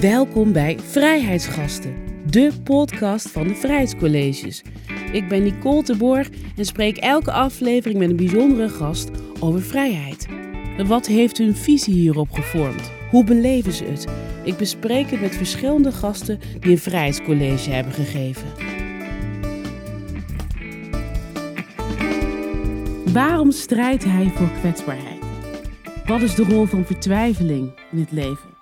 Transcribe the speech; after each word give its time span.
Welkom 0.00 0.52
bij 0.52 0.78
Vrijheidsgasten, 0.78 1.94
de 2.26 2.52
podcast 2.64 3.30
van 3.30 3.48
de 3.48 3.54
Vrijheidscolleges. 3.54 4.62
Ik 5.12 5.28
ben 5.28 5.42
Nicole 5.42 5.82
de 5.82 5.96
Boer 5.96 6.28
en 6.56 6.64
spreek 6.64 6.96
elke 6.96 7.32
aflevering 7.32 7.98
met 7.98 8.10
een 8.10 8.16
bijzondere 8.16 8.68
gast 8.68 9.10
over 9.40 9.62
vrijheid. 9.62 10.26
Wat 10.86 11.06
heeft 11.06 11.38
hun 11.38 11.54
visie 11.54 11.94
hierop 11.94 12.30
gevormd? 12.30 12.90
Hoe 13.10 13.24
beleven 13.24 13.72
ze 13.72 13.84
het? 13.84 14.06
Ik 14.44 14.56
bespreek 14.56 15.10
het 15.10 15.20
met 15.20 15.36
verschillende 15.36 15.92
gasten 15.92 16.40
die 16.60 16.70
een 16.70 16.78
vrijheidscollege 16.78 17.70
hebben 17.70 17.92
gegeven. 17.92 18.48
Waarom 23.12 23.50
strijdt 23.50 24.04
hij 24.04 24.32
voor 24.34 24.50
kwetsbaarheid? 24.60 25.24
Wat 26.06 26.22
is 26.22 26.34
de 26.34 26.44
rol 26.44 26.64
van 26.64 26.84
vertwijfeling 26.84 27.72
in 27.92 27.98
het 27.98 28.12
leven? 28.12 28.55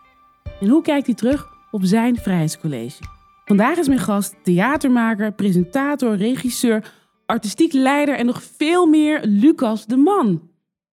En 0.61 0.69
hoe 0.69 0.83
kijkt 0.83 1.07
hij 1.07 1.15
terug 1.15 1.49
op 1.71 1.85
zijn 1.85 2.17
vrijheidscollege? 2.17 3.03
Vandaag 3.45 3.79
is 3.79 3.89
mijn 3.89 4.01
gast 4.01 4.35
theatermaker, 4.43 5.33
presentator, 5.33 6.17
regisseur, 6.17 6.93
artistiek 7.27 7.73
leider 7.73 8.17
en 8.17 8.27
nog 8.27 8.43
veel 8.43 8.87
meer 8.87 9.21
Lucas 9.25 9.87
de 9.87 9.97
Man. 9.97 10.51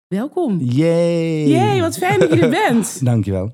Welkom. 0.07 0.59
Yay! 0.59 1.47
Jee, 1.47 1.81
wat 1.81 1.97
fijn 1.97 2.19
dat 2.19 2.33
je 2.33 2.39
er 2.39 2.49
bent. 2.69 2.99
Dankjewel. 3.05 3.53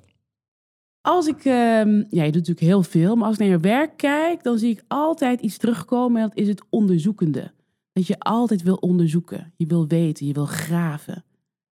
Als 1.02 1.28
ik, 1.28 1.46
ehm, 1.46 2.04
ja, 2.10 2.24
je 2.24 2.32
doet 2.32 2.48
natuurlijk 2.48 2.60
heel 2.60 2.84
veel, 2.84 3.16
maar 3.16 3.26
als 3.26 3.36
ik 3.36 3.42
naar 3.42 3.50
je 3.50 3.60
werk 3.60 3.98
kijk, 3.98 4.44
dan 4.44 4.58
zie 4.58 4.72
ik 4.72 4.84
altijd 4.88 5.42
iets 5.42 5.58
terugkomen 5.58 6.22
en 6.22 6.28
dat 6.28 6.38
is 6.38 6.48
het 6.48 6.64
onderzoekende. 6.70 7.52
Dat 7.94 8.08
je 8.08 8.20
altijd 8.20 8.64
wil 8.64 8.76
onderzoeken, 8.76 9.54
je 9.56 9.66
wil 9.66 9.88
weten, 9.88 10.26
je 10.26 10.34
wil 10.34 10.46
graven. 10.46 11.24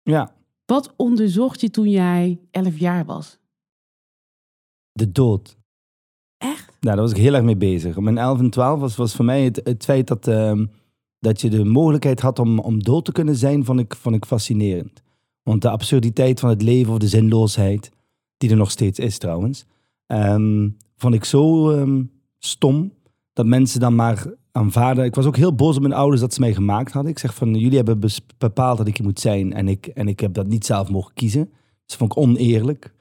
Ja, 0.03 0.33
Wat 0.67 0.95
onderzocht 0.97 1.61
je 1.61 1.71
toen 1.71 1.89
jij 1.89 2.41
11 2.51 2.79
jaar 2.79 3.05
was? 3.05 3.40
De 4.93 5.13
dood. 5.13 5.59
Echt? 6.39 6.67
Nou, 6.81 6.97
daar 6.97 7.05
was 7.05 7.11
ik 7.11 7.17
heel 7.17 7.35
erg 7.35 7.45
mee 7.45 7.57
bezig. 7.57 7.97
Op 7.97 8.03
mijn 8.03 8.19
11 8.19 8.39
en 8.39 8.51
12 8.51 8.81
was, 8.81 8.97
was 8.97 9.15
voor 9.15 9.25
mij 9.25 9.45
het, 9.45 9.61
het 9.65 9.85
feit 9.85 10.07
dat, 10.07 10.29
ehm, 10.29 10.67
dat 11.19 11.41
je 11.41 11.51
de 11.51 11.65
mogelijkheid 11.65 12.21
had 12.21 12.39
om, 12.39 12.59
om 12.59 12.83
dood 12.83 13.05
te 13.05 13.13
kunnen 13.13 13.37
zijn, 13.37 13.65
vond 13.65 13.81
ik, 13.81 13.95
vond 13.95 14.15
ik 14.15 14.25
fascinerend. 14.25 15.03
Want 15.43 15.63
de 15.63 15.71
absurditeit 15.71 16.41
van 16.41 16.49
het 16.49 16.63
leven 16.63 16.93
of 16.93 16.99
de 16.99 17.09
zinloosheid, 17.09 17.91
die 18.37 18.51
er 18.51 18.57
nog 18.57 18.71
steeds 18.71 18.99
is 18.99 19.19
trouwens, 19.19 19.65
ehm, 20.07 20.69
vond 20.97 21.15
ik 21.15 21.25
zo 21.25 21.71
ehm, 21.71 22.03
stom 22.39 22.93
dat 23.33 23.47
mensen 23.47 23.81
dan 23.81 23.95
maar 23.95 24.35
aanvaarden. 24.53 25.05
Ik 25.05 25.15
was 25.15 25.27
ook 25.27 25.37
heel 25.37 25.55
boos 25.55 25.77
op 25.77 25.83
mijn 25.83 25.95
ouders 25.95 26.21
dat 26.21 26.35
ze 26.35 26.41
mij 26.41 26.55
gemaakt 26.55 26.93
hadden. 26.93 27.13
Ik 27.13 27.19
zeg 27.19 27.35
van, 27.35 27.55
jullie 27.55 27.77
hebben 27.77 28.01
bepaald 28.39 28.79
dat 28.79 28.87
ik 28.87 28.97
hier 28.97 29.07
moet 29.07 29.21
zijn 29.21 29.53
en 29.53 29.69
ik, 29.69 29.87
en 29.87 30.09
ik 30.09 30.21
heb 30.21 30.35
dat 30.35 30.47
niet 30.47 30.67
zelf 30.67 30.91
mogen 30.91 31.15
kiezen. 31.15 31.45
Dus 31.45 31.87
dat 31.87 31.97
vond 31.97 32.13
ik 32.13 32.19
oneerlijk. 32.19 32.95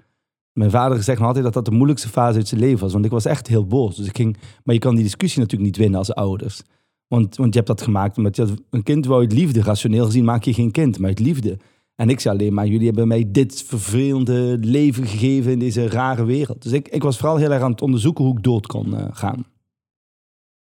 Mijn 0.53 0.71
vader 0.71 1.03
zegt 1.03 1.19
me 1.19 1.25
altijd 1.25 1.43
dat 1.43 1.53
dat 1.53 1.65
de 1.65 1.71
moeilijkste 1.71 2.09
fase 2.09 2.37
uit 2.37 2.47
zijn 2.47 2.61
leven 2.61 2.79
was. 2.79 2.93
Want 2.93 3.05
ik 3.05 3.11
was 3.11 3.25
echt 3.25 3.47
heel 3.47 3.65
boos. 3.65 3.95
Dus 3.95 4.07
ik 4.07 4.15
ging, 4.15 4.37
maar 4.63 4.75
je 4.75 4.81
kan 4.81 4.95
die 4.95 5.03
discussie 5.03 5.41
natuurlijk 5.41 5.69
niet 5.69 5.79
winnen 5.79 5.99
als 5.99 6.13
ouders. 6.13 6.61
Want, 7.07 7.35
want 7.35 7.53
je 7.53 7.59
hebt 7.59 7.67
dat 7.67 7.81
gemaakt 7.81 8.17
omdat 8.17 8.35
je 8.35 8.53
een 8.69 8.83
kind 8.83 9.05
wou 9.05 9.21
uit 9.21 9.33
liefde. 9.33 9.61
Rationeel 9.61 10.05
gezien 10.05 10.25
maak 10.25 10.43
je 10.43 10.53
geen 10.53 10.71
kind, 10.71 10.99
maar 10.99 11.09
uit 11.09 11.19
liefde. 11.19 11.57
En 11.95 12.09
ik 12.09 12.19
zei 12.19 12.37
alleen 12.37 12.53
maar, 12.53 12.67
jullie 12.67 12.85
hebben 12.85 13.07
mij 13.07 13.31
dit 13.31 13.63
vervelende 13.63 14.57
leven 14.61 15.05
gegeven 15.07 15.51
in 15.51 15.59
deze 15.59 15.87
rare 15.87 16.25
wereld. 16.25 16.61
Dus 16.61 16.71
ik, 16.71 16.87
ik 16.87 17.03
was 17.03 17.17
vooral 17.17 17.37
heel 17.37 17.51
erg 17.51 17.61
aan 17.61 17.71
het 17.71 17.81
onderzoeken 17.81 18.23
hoe 18.23 18.37
ik 18.37 18.43
dood 18.43 18.67
kon 18.67 18.95
eh, 18.95 19.05
gaan. 19.11 19.45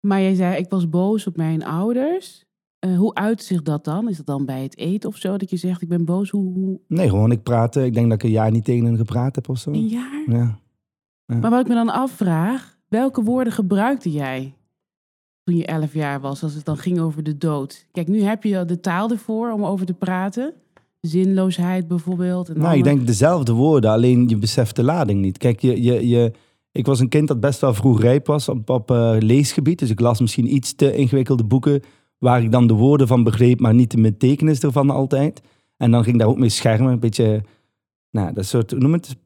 Maar 0.00 0.20
jij 0.20 0.34
zei, 0.34 0.56
ik 0.56 0.70
was 0.70 0.88
boos 0.88 1.26
op 1.26 1.36
mijn 1.36 1.64
ouders. 1.64 2.45
Eh, 2.86 2.98
hoe 2.98 3.14
uit 3.14 3.42
zich 3.42 3.62
dat 3.62 3.84
dan? 3.84 4.08
Is 4.08 4.16
dat 4.16 4.26
dan 4.26 4.44
bij 4.44 4.62
het 4.62 4.76
eten 4.76 5.08
of 5.08 5.16
zo? 5.16 5.36
Dat 5.36 5.50
je 5.50 5.56
zegt, 5.56 5.82
ik 5.82 5.88
ben 5.88 6.04
boos. 6.04 6.30
Hoe, 6.30 6.52
hoe... 6.52 6.80
Nee, 6.88 7.08
gewoon 7.08 7.32
ik 7.32 7.42
praatte. 7.42 7.84
Ik 7.84 7.94
denk 7.94 8.08
dat 8.08 8.18
ik 8.18 8.22
een 8.22 8.34
jaar 8.34 8.50
niet 8.50 8.64
tegen 8.64 8.84
hen 8.84 8.96
gepraat 8.96 9.34
heb 9.34 9.48
of 9.48 9.58
zo. 9.58 9.70
Een 9.70 9.86
jaar? 9.86 10.24
Ja. 10.26 10.58
Maar 11.26 11.50
wat 11.50 11.60
ik 11.60 11.68
me 11.68 11.74
dan 11.74 11.88
afvraag, 11.88 12.78
welke 12.88 13.22
woorden 13.22 13.52
gebruikte 13.52 14.10
jij 14.10 14.54
toen 15.44 15.56
je 15.56 15.66
11 15.66 15.94
jaar 15.94 16.20
was, 16.20 16.42
als 16.42 16.54
het 16.54 16.64
dan 16.64 16.76
ging 16.76 16.98
over 16.98 17.22
de 17.22 17.38
dood? 17.38 17.86
Kijk, 17.92 18.08
nu 18.08 18.22
heb 18.22 18.42
je 18.42 18.64
de 18.64 18.80
taal 18.80 19.10
ervoor 19.10 19.50
om 19.50 19.64
over 19.64 19.86
te 19.86 19.94
praten. 19.94 20.54
Zinloosheid 21.00 21.88
bijvoorbeeld. 21.88 22.48
En 22.48 22.58
Nou, 22.58 22.76
ik 22.76 22.84
denk 22.84 23.06
dezelfde 23.06 23.52
woorden, 23.52 23.90
alleen 23.90 24.28
je 24.28 24.36
beseft 24.36 24.76
de 24.76 24.82
lading 24.82 25.20
niet. 25.20 25.38
Kijk, 25.38 25.60
je, 25.60 25.82
je, 25.82 26.08
je, 26.08 26.32
ik 26.72 26.86
was 26.86 27.00
een 27.00 27.08
kind 27.08 27.28
dat 27.28 27.40
best 27.40 27.60
wel 27.60 27.74
vroeg 27.74 28.00
rijp 28.00 28.26
was 28.26 28.48
op, 28.48 28.70
op 28.70 28.90
eh, 28.90 29.16
leesgebied. 29.18 29.78
Dus 29.78 29.90
ik 29.90 30.00
las 30.00 30.20
misschien 30.20 30.54
iets 30.54 30.74
te 30.74 30.96
ingewikkelde 30.96 31.44
boeken 31.44 31.82
waar 32.18 32.42
ik 32.42 32.52
dan 32.52 32.66
de 32.66 32.74
woorden 32.74 33.06
van 33.06 33.22
begreep, 33.22 33.60
maar 33.60 33.74
niet 33.74 33.90
de 33.90 34.00
betekenis 34.00 34.60
ervan 34.60 34.90
altijd. 34.90 35.42
En 35.76 35.90
dan 35.90 36.04
ging 36.04 36.18
daar 36.18 36.28
ook 36.28 36.38
mee 36.38 36.48
schermen, 36.48 36.92
een 36.92 37.00
beetje, 37.00 37.42
nou, 38.10 38.32
dat 38.32 38.46
soort, 38.46 38.78
noem 38.78 38.92
het, 38.92 39.16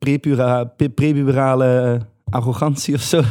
prepuberale 0.94 1.66
eh, 1.66 2.34
arrogantie 2.34 2.94
of 2.94 3.00
zo. 3.00 3.22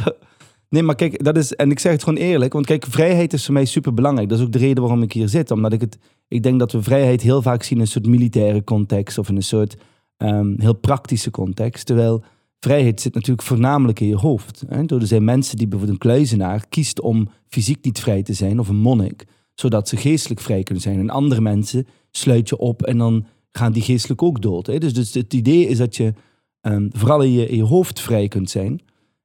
Nee, 0.70 0.82
maar 0.82 0.94
kijk, 0.94 1.24
dat 1.24 1.36
is, 1.36 1.54
en 1.54 1.70
ik 1.70 1.78
zeg 1.78 1.92
het 1.92 2.02
gewoon 2.02 2.18
eerlijk, 2.18 2.52
want 2.52 2.66
kijk, 2.66 2.86
vrijheid 2.88 3.32
is 3.32 3.44
voor 3.44 3.54
mij 3.54 3.64
super 3.64 3.94
belangrijk. 3.94 4.28
Dat 4.28 4.38
is 4.38 4.44
ook 4.44 4.52
de 4.52 4.58
reden 4.58 4.82
waarom 4.82 5.02
ik 5.02 5.12
hier 5.12 5.28
zit, 5.28 5.50
omdat 5.50 5.72
ik 5.72 5.80
het, 5.80 5.98
ik 6.28 6.42
denk 6.42 6.58
dat 6.58 6.72
we 6.72 6.82
vrijheid 6.82 7.22
heel 7.22 7.42
vaak 7.42 7.62
zien 7.62 7.76
in 7.76 7.84
een 7.84 7.90
soort 7.90 8.06
militaire 8.06 8.64
context 8.64 9.18
of 9.18 9.28
in 9.28 9.36
een 9.36 9.42
soort 9.42 9.76
ehm, 10.16 10.60
heel 10.60 10.74
praktische 10.74 11.30
context. 11.30 11.86
Terwijl 11.86 12.22
vrijheid 12.60 13.00
zit 13.00 13.14
natuurlijk 13.14 13.46
voornamelijk 13.46 14.00
in 14.00 14.08
je 14.08 14.16
hoofd. 14.16 14.64
Hè? 14.68 14.84
Er 14.86 15.06
zijn 15.06 15.24
mensen 15.24 15.56
die 15.56 15.68
bijvoorbeeld 15.68 16.02
een 16.02 16.08
kluizenaar 16.08 16.64
kiest 16.68 17.00
om 17.00 17.28
fysiek 17.48 17.84
niet 17.84 18.00
vrij 18.00 18.22
te 18.22 18.32
zijn 18.32 18.60
of 18.60 18.68
een 18.68 18.76
monnik, 18.76 19.24
zodat 19.60 19.88
ze 19.88 19.96
geestelijk 19.96 20.40
vrij 20.40 20.62
kunnen 20.62 20.82
zijn. 20.82 20.98
En 20.98 21.10
andere 21.10 21.40
mensen 21.40 21.86
sluit 22.10 22.48
je 22.48 22.56
op 22.56 22.82
en 22.82 22.98
dan 22.98 23.26
gaan 23.50 23.72
die 23.72 23.82
geestelijk 23.82 24.22
ook 24.22 24.42
dood. 24.42 24.66
Hè? 24.66 24.78
Dus, 24.78 24.94
dus 24.94 25.14
het 25.14 25.34
idee 25.34 25.66
is 25.66 25.78
dat 25.78 25.96
je 25.96 26.12
ehm, 26.60 26.88
vooral 26.92 27.22
in 27.22 27.32
je, 27.32 27.48
in 27.48 27.56
je 27.56 27.62
hoofd 27.62 28.00
vrij 28.00 28.28
kunt 28.28 28.50
zijn. 28.50 28.80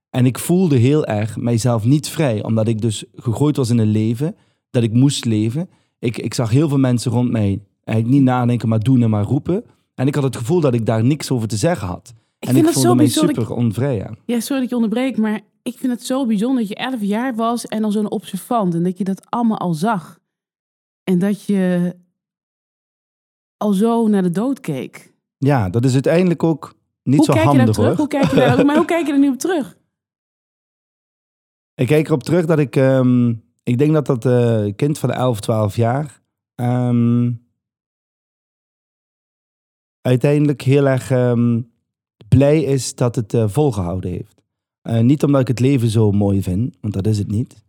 En 0.10 0.26
ik 0.26 0.40
voelde 0.40 0.76
heel 0.76 1.06
erg 1.06 1.38
mijzelf 1.38 1.86
niet 1.86 2.10
vrij, 2.10 2.44
omdat 2.44 2.68
ik 2.68 2.82
dus 2.82 3.04
gegooid 3.16 3.56
was 3.56 3.70
in 3.70 3.78
een 3.78 3.92
leven 3.92 4.36
dat 4.70 4.84
ik 4.84 4.94
moest 4.94 5.26
leven. 5.26 5.70
Ik, 6.00 6.18
ik 6.18 6.34
zag 6.34 6.50
heel 6.50 6.70
veel 6.70 6.78
mensen 6.78 7.12
rond 7.12 7.32
mij 7.32 7.62
eigenlijk 7.84 8.18
niet 8.18 8.28
nadenken, 8.28 8.70
maar 8.70 8.80
doen 8.80 9.02
en 9.02 9.10
maar 9.10 9.24
roepen. 9.24 9.64
En 9.96 10.08
ik 10.08 10.16
had 10.16 10.24
het 10.24 10.36
gevoel 10.36 10.60
dat 10.60 10.74
ik 10.74 10.86
daar 10.86 11.04
niks 11.04 11.32
over 11.32 11.48
te 11.48 11.58
zeggen 11.58 11.88
had. 11.88 12.14
Ik 12.40 12.48
en 12.48 12.54
vind 12.54 12.58
ik 12.58 12.64
dat 12.64 12.74
voelde 12.74 12.88
zo 12.88 12.96
mij 12.96 13.08
super 13.08 13.56
onvrij. 13.56 13.96
Ja. 13.96 14.14
Ja, 14.26 14.40
sorry 14.40 14.56
dat 14.56 14.64
ik 14.64 14.70
je 14.70 14.76
onderbreek, 14.76 15.18
maar 15.18 15.42
ik 15.64 15.78
vind 15.78 15.92
het 15.92 16.06
zo 16.06 16.26
bijzonder 16.26 16.60
dat 16.60 16.68
je 16.68 16.76
11 16.76 17.02
jaar 17.02 17.36
was 17.36 17.66
en 17.66 17.82
dan 17.82 17.92
zo'n 17.92 18.12
observant. 18.12 18.74
En 18.74 18.84
dat 18.84 18.98
je 18.98 19.04
dat 19.04 19.22
allemaal 19.30 19.58
al 19.58 19.74
zag. 19.74 20.20
En 21.06 21.20
dat 21.20 21.46
je 21.46 21.96
al 23.58 23.74
zo 23.74 24.08
naar 24.08 24.24
de 24.24 24.30
dood 24.30 24.60
keek. 24.60 25.14
ja, 25.38 25.70
dat 25.70 25.86
is 25.86 25.94
uiteindelijk 25.94 26.44
ook 26.44 26.76
niet 27.04 27.18
hoe 27.18 27.26
zo 27.26 27.34
kijk 27.34 27.46
je 27.46 27.50
daar 27.50 27.58
handig 27.58 27.76
terug? 27.76 27.90
hoor. 27.90 27.98
Hoe 27.98 28.08
kijk 28.08 28.30
je 28.30 28.36
daar, 28.36 28.66
maar 28.66 28.76
hoe 28.76 28.86
kijk 28.96 29.08
je 29.08 29.14
er 29.14 29.20
nu 29.20 29.30
op 29.30 29.40
terug? 29.40 29.78
Ik 31.76 31.88
kijk 31.88 32.08
erop 32.08 32.24
terug 32.24 32.46
dat 32.46 32.60
ik, 32.60 32.76
ehm, 32.76 33.30
ik 33.64 33.78
denk 33.78 33.94
dat 33.94 34.06
dat 34.06 34.26
eh, 34.26 34.76
kind 34.76 35.00
van 35.00 35.12
11, 35.12 35.40
12 35.40 35.76
jaar 35.76 36.22
ehm, 36.56 37.32
uiteindelijk 40.02 40.62
heel 40.62 40.88
erg 40.88 41.12
ehm, 41.12 41.62
blij 42.28 42.64
is 42.64 42.96
dat 42.96 43.16
het 43.16 43.34
eh, 43.34 43.48
volgehouden 43.48 44.12
heeft. 44.12 44.42
Eh, 44.82 45.00
niet 45.00 45.24
omdat 45.24 45.42
ik 45.42 45.48
het 45.48 45.60
leven 45.60 45.90
zo 45.90 46.12
mooi 46.12 46.42
vind, 46.42 46.78
want 46.82 46.94
dat 46.94 47.08
is 47.08 47.18
het 47.18 47.28
niet. 47.28 47.65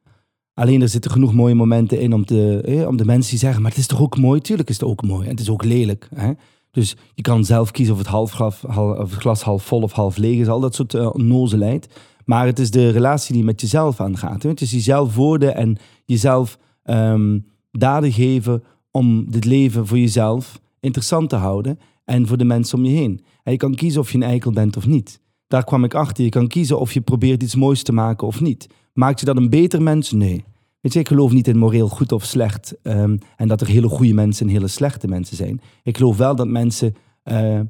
Alleen 0.58 0.82
er 0.82 0.88
zitten 0.88 1.10
genoeg 1.10 1.34
mooie 1.34 1.54
momenten 1.54 2.00
in 2.00 2.12
om, 2.12 2.24
te, 2.24 2.84
om 2.88 2.96
de 2.96 3.04
mensen 3.04 3.30
die 3.30 3.38
zeggen, 3.38 3.62
maar 3.62 3.70
het 3.70 3.80
is 3.80 3.86
toch 3.86 4.00
ook 4.00 4.18
mooi? 4.18 4.40
Tuurlijk 4.40 4.68
is 4.68 4.80
het 4.80 4.88
ook 4.88 5.02
mooi 5.02 5.24
en 5.24 5.30
het 5.30 5.40
is 5.40 5.50
ook 5.50 5.64
lelijk. 5.64 6.08
Hè? 6.14 6.32
Dus 6.70 6.96
je 7.14 7.22
kan 7.22 7.44
zelf 7.44 7.70
kiezen 7.70 7.92
of 7.94 8.00
het, 8.00 8.08
half, 8.08 8.30
glas- 8.30 8.62
hal- 8.66 8.96
of 8.96 9.10
het 9.10 9.20
glas 9.20 9.42
half 9.42 9.64
vol 9.64 9.82
of 9.82 9.92
half 9.92 10.16
leeg 10.16 10.38
is, 10.38 10.48
al 10.48 10.60
dat 10.60 10.74
soort 10.74 10.94
uh. 10.94 11.76
Maar 12.24 12.46
het 12.46 12.58
is 12.58 12.70
de 12.70 12.90
relatie 12.90 13.34
die 13.34 13.44
met 13.44 13.60
jezelf 13.60 14.00
aangaat. 14.00 14.42
Hè? 14.42 14.48
Het 14.48 14.60
is 14.60 14.70
jezelf 14.70 15.14
woorden 15.14 15.54
en 15.54 15.76
jezelf 16.04 16.58
ehm, 16.82 17.38
daden 17.70 18.12
geven 18.12 18.62
om 18.90 19.30
dit 19.30 19.44
leven 19.44 19.86
voor 19.86 19.98
jezelf 19.98 20.60
interessant 20.80 21.28
te 21.28 21.36
houden 21.36 21.78
en 22.04 22.26
voor 22.26 22.36
de 22.36 22.44
mensen 22.44 22.78
om 22.78 22.84
je 22.84 22.96
heen. 22.96 23.24
En 23.42 23.52
je 23.52 23.58
kan 23.58 23.74
kiezen 23.74 24.00
of 24.00 24.10
je 24.10 24.16
een 24.16 24.22
eikel 24.22 24.50
bent 24.50 24.76
of 24.76 24.86
niet. 24.86 25.20
Daar 25.46 25.64
kwam 25.64 25.84
ik 25.84 25.94
achter. 25.94 26.24
Je 26.24 26.30
kan 26.30 26.48
kiezen 26.48 26.78
of 26.80 26.92
je 26.92 27.00
probeert 27.00 27.42
iets 27.42 27.54
moois 27.54 27.82
te 27.82 27.92
maken 27.92 28.26
of 28.26 28.40
niet. 28.40 28.66
Maakt 28.96 29.20
je 29.20 29.26
dat 29.26 29.36
een 29.36 29.50
beter 29.50 29.82
mens? 29.82 30.12
Nee. 30.12 30.44
Weet 30.80 30.92
je, 30.92 30.98
ik 30.98 31.08
geloof 31.08 31.32
niet 31.32 31.48
in 31.48 31.58
moreel 31.58 31.88
goed 31.88 32.12
of 32.12 32.24
slecht. 32.24 32.74
ehm, 32.82 33.16
en 33.36 33.48
dat 33.48 33.60
er 33.60 33.66
hele 33.66 33.88
goede 33.88 34.14
mensen 34.14 34.46
en 34.46 34.52
hele 34.52 34.68
slechte 34.68 35.08
mensen 35.08 35.36
zijn. 35.36 35.60
Ik 35.82 35.96
geloof 35.96 36.16
wel 36.16 36.36
dat 36.36 36.48
mensen. 36.48 36.94
eh, 37.22 37.60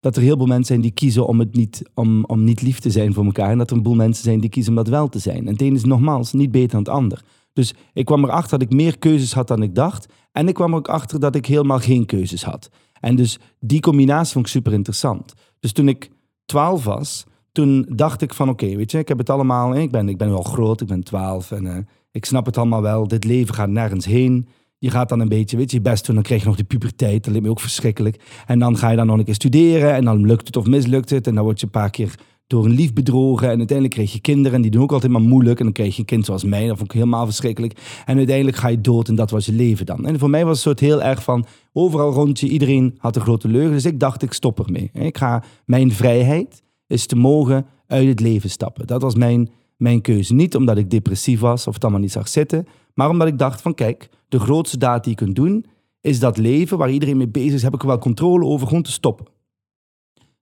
dat 0.00 0.16
er 0.16 0.22
heel 0.22 0.36
veel 0.36 0.46
mensen 0.46 0.64
zijn 0.66 0.80
die 0.80 0.90
kiezen 0.90 1.26
om, 1.26 1.38
het 1.38 1.54
niet, 1.54 1.82
om, 1.94 2.24
om 2.24 2.44
niet 2.44 2.62
lief 2.62 2.78
te 2.78 2.90
zijn 2.90 3.14
voor 3.14 3.24
elkaar. 3.24 3.50
En 3.50 3.58
dat 3.58 3.70
er 3.70 3.76
een 3.76 3.82
boel 3.82 3.94
mensen 3.94 4.24
zijn 4.24 4.40
die 4.40 4.50
kiezen 4.50 4.70
om 4.72 4.76
dat 4.76 4.88
wel 4.88 5.08
te 5.08 5.18
zijn. 5.18 5.46
En 5.46 5.52
het 5.52 5.62
een 5.62 5.74
is 5.74 5.84
nogmaals 5.84 6.32
niet 6.32 6.50
beter 6.50 6.70
dan 6.70 6.78
het 6.78 6.88
ander. 6.88 7.24
Dus 7.52 7.74
ik 7.92 8.04
kwam 8.04 8.24
erachter 8.24 8.58
dat 8.58 8.68
ik 8.68 8.74
meer 8.76 8.98
keuzes 8.98 9.32
had 9.32 9.48
dan 9.48 9.62
ik 9.62 9.74
dacht. 9.74 10.06
En 10.32 10.48
ik 10.48 10.54
kwam 10.54 10.74
ook 10.74 10.88
achter 10.88 11.20
dat 11.20 11.34
ik 11.34 11.46
helemaal 11.46 11.78
geen 11.78 12.06
keuzes 12.06 12.44
had. 12.44 12.70
En 13.00 13.16
dus 13.16 13.38
die 13.60 13.80
combinatie 13.80 14.32
vond 14.32 14.46
ik 14.46 14.52
super 14.52 14.72
interessant. 14.72 15.32
Dus 15.60 15.72
toen 15.72 15.88
ik 15.88 16.10
12 16.44 16.84
was, 16.84 17.24
toen 17.58 17.86
dacht 17.88 18.22
ik 18.22 18.34
van 18.34 18.48
oké, 18.48 18.76
weet 18.76 18.90
je, 18.90 18.98
ik 18.98 19.08
heb 19.08 19.18
het 19.18 19.30
allemaal. 19.30 19.74
Ik 19.74 19.90
ben, 19.90 20.08
ik 20.08 20.16
ben 20.18 20.30
wel 20.30 20.42
groot, 20.42 20.80
ik 20.80 20.86
ben 20.86 21.02
12 21.02 21.50
en 21.50 21.66
eh, 21.66 21.76
ik 22.12 22.24
snap 22.24 22.46
het 22.46 22.56
allemaal 22.56 22.82
wel. 22.82 23.08
Dit 23.08 23.24
leven 23.24 23.54
gaat 23.54 23.68
nergens 23.68 24.04
heen. 24.04 24.48
Je 24.78 24.90
gaat 24.90 25.08
dan 25.08 25.20
een 25.20 25.28
beetje, 25.28 25.56
weet 25.56 25.70
je, 25.70 25.76
je 25.76 25.82
best 25.82 26.06
doen. 26.06 26.14
Dan 26.14 26.24
krijg 26.24 26.40
je 26.40 26.46
nog 26.46 26.56
de 26.56 26.64
puberteit. 26.64 27.24
Dat 27.24 27.32
lijkt 27.32 27.46
me 27.46 27.50
ook 27.50 27.60
verschrikkelijk. 27.60 28.20
En 28.46 28.58
dan 28.58 28.76
ga 28.76 28.90
je 28.90 28.96
dan 28.96 29.06
nog 29.06 29.18
een 29.18 29.24
keer 29.24 29.34
studeren. 29.34 29.94
En 29.94 30.04
dan 30.04 30.26
lukt 30.26 30.46
het 30.46 30.56
of 30.56 30.66
mislukt 30.66 31.10
het. 31.10 31.26
En 31.26 31.34
dan 31.34 31.44
word 31.44 31.60
je 31.60 31.66
een 31.66 31.72
paar 31.72 31.90
keer 31.90 32.14
door 32.46 32.64
een 32.64 32.70
lief 32.70 32.92
bedrogen. 32.92 33.50
En 33.50 33.58
uiteindelijk 33.58 33.96
kreeg 33.96 34.12
je 34.12 34.20
kinderen 34.20 34.56
en 34.56 34.62
die 34.62 34.70
doen 34.70 34.82
ook 34.82 34.92
altijd 34.92 35.12
maar 35.12 35.20
moeilijk. 35.20 35.58
En 35.58 35.64
dan 35.64 35.74
kreeg 35.74 35.94
je 35.94 36.00
een 36.00 36.06
kind 36.06 36.24
zoals 36.24 36.44
mij. 36.44 36.66
Dat 36.66 36.76
vond 36.76 36.88
ik 36.88 36.98
helemaal 36.98 37.24
verschrikkelijk. 37.24 38.02
En 38.06 38.16
uiteindelijk 38.16 38.56
ga 38.56 38.68
je 38.68 38.80
dood 38.80 39.08
en 39.08 39.14
dat 39.14 39.30
was 39.30 39.46
je 39.46 39.52
leven 39.52 39.86
dan. 39.86 40.06
En 40.06 40.18
voor 40.18 40.30
mij 40.30 40.44
was 40.44 40.54
het 40.54 40.62
soort 40.62 40.80
heel 40.80 41.02
erg 41.02 41.22
van 41.22 41.46
overal 41.72 42.12
rond 42.12 42.40
je, 42.40 42.48
iedereen 42.48 42.94
had 42.98 43.16
een 43.16 43.22
grote 43.22 43.48
leugen. 43.48 43.72
Dus 43.72 43.84
ik 43.84 44.00
dacht, 44.00 44.22
ik 44.22 44.32
stop 44.32 44.60
ermee. 44.66 44.90
Ik 44.92 45.18
ga, 45.18 45.42
mijn 45.64 45.92
vrijheid 45.92 46.66
is 46.88 47.06
te 47.06 47.16
mogen 47.16 47.66
uit 47.86 48.08
het 48.08 48.20
leven 48.20 48.50
stappen. 48.50 48.86
Dat 48.86 49.02
was 49.02 49.14
mijn, 49.14 49.50
mijn 49.76 50.00
keuze. 50.00 50.34
Niet 50.34 50.56
omdat 50.56 50.78
ik 50.78 50.90
depressief 50.90 51.40
was 51.40 51.66
of 51.66 51.74
het 51.74 51.82
allemaal 51.82 52.00
niet 52.00 52.12
zag 52.12 52.28
zitten. 52.28 52.66
Maar 52.94 53.10
omdat 53.10 53.28
ik 53.28 53.38
dacht 53.38 53.62
van 53.62 53.74
kijk, 53.74 54.08
de 54.28 54.38
grootste 54.38 54.78
daad 54.78 55.04
die 55.04 55.12
je 55.12 55.24
kunt 55.24 55.36
doen 55.36 55.64
is 56.00 56.18
dat 56.18 56.36
leven 56.36 56.78
waar 56.78 56.90
iedereen 56.90 57.16
mee 57.16 57.28
bezig 57.28 57.52
is, 57.52 57.62
heb 57.62 57.74
ik 57.74 57.82
wel 57.82 57.98
controle 57.98 58.44
over, 58.44 58.66
gewoon 58.66 58.82
te 58.82 58.92
stoppen. 58.92 59.26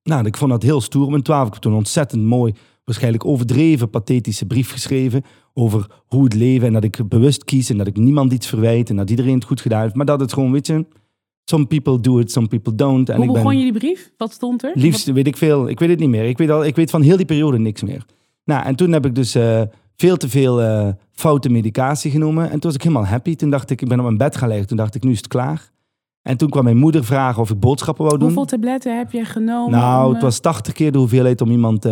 Nou, 0.03 0.27
ik 0.27 0.37
vond 0.37 0.51
dat 0.51 0.63
heel 0.63 0.81
stoer. 0.81 1.11
Mijn 1.11 1.23
twaalf, 1.23 1.47
ik 1.47 1.53
heb 1.53 1.63
toen 1.63 1.75
ontzettend 1.75 2.25
mooi, 2.25 2.55
waarschijnlijk 2.85 3.25
overdreven, 3.25 3.91
pathetische 3.91 4.47
brief 4.47 4.71
geschreven 4.71 5.23
over 5.55 6.03
hoe 6.07 6.25
het 6.25 6.35
leven 6.35 6.67
en 6.67 6.73
dat 6.73 6.85
ik 6.85 7.09
bewust 7.09 7.45
kies 7.45 7.71
en 7.71 7.79
dat 7.79 7.87
ik 7.87 7.97
niemand 7.97 8.33
iets 8.33 8.47
verwijt 8.47 8.91
en 8.91 8.97
dat 8.97 9.11
iedereen 9.11 9.35
het 9.35 9.45
goed 9.45 9.61
gedaan 9.61 9.83
heeft. 9.83 9.95
Maar 9.95 10.07
dat 10.07 10.21
het 10.21 10.33
gewoon, 10.33 10.53
weet 10.53 10.67
je, 10.67 10.87
some 11.51 11.67
people 11.67 12.01
do 12.01 12.19
it, 12.19 12.33
some 12.33 12.49
people 12.49 12.75
don't. 12.75 13.09
En 13.09 13.17
Hoe 13.17 13.25
ik 13.25 13.33
begon 13.33 13.49
ben, 13.49 13.59
je 13.59 13.63
die 13.63 13.81
brief? 13.81 14.13
Wat 14.17 14.33
stond 14.33 14.65
er? 14.65 14.73
Liefst 14.75 15.13
weet 15.13 15.27
ik 15.27 15.37
veel. 15.37 15.69
Ik 15.69 15.79
weet 15.79 15.89
het 15.89 15.99
niet 15.99 16.09
meer. 16.09 16.25
Ik 16.25 16.39
weet, 16.39 16.51
al, 16.51 16.65
ik 16.65 16.77
weet 16.77 16.91
van 16.91 17.03
heel 17.03 17.17
die 17.17 17.27
periode 17.27 17.59
niks 17.59 17.83
meer. 17.83 18.05
Nou, 18.45 18.65
en 18.67 18.77
toen 18.77 18.93
heb 18.93 19.07
ik 19.07 19.15
dus 19.15 19.35
eh, 19.35 19.63
veel 19.97 20.17
te 20.17 20.29
veel 20.29 20.63
eh, 20.63 20.89
foute 21.13 21.49
medicatie 21.49 22.11
genomen. 22.11 22.45
En 22.45 22.51
toen 22.51 22.61
was 22.61 22.75
ik 22.75 22.83
helemaal 22.83 23.07
happy. 23.07 23.37
Toen 23.37 23.51
dacht 23.51 23.71
ik, 23.71 23.83
ik 23.83 23.89
ben 23.89 23.99
op 23.99 24.05
mijn 24.05 24.17
bed 24.17 24.37
gaan 24.37 24.49
liggen. 24.49 24.67
Toen 24.67 24.77
dacht 24.77 24.95
ik, 24.95 25.03
nu 25.03 25.11
is 25.11 25.17
het 25.17 25.29
klaar. 25.29 25.71
En 26.23 26.37
toen 26.37 26.51
kwam 26.51 26.65
mijn 26.65 26.77
moeder 26.77 27.05
vragen 27.05 27.43
of 27.43 27.51
ik 27.51 27.61
boodschappen 27.61 28.05
wou 28.05 28.19
doen. 28.19 28.27
Hoeveel 28.27 28.47
tabletten 28.47 28.99
heb 28.99 29.13
jij 29.13 29.25
genomen? 29.25 29.79
Nou, 29.79 30.09
het 30.09 30.17
eh, 30.17 30.23
was 30.23 30.41
80 30.41 30.75
keer 30.75 30.93
de 30.93 30.99
hoeveelheid 30.99 31.41
om 31.41 31.51
iemand... 31.51 31.85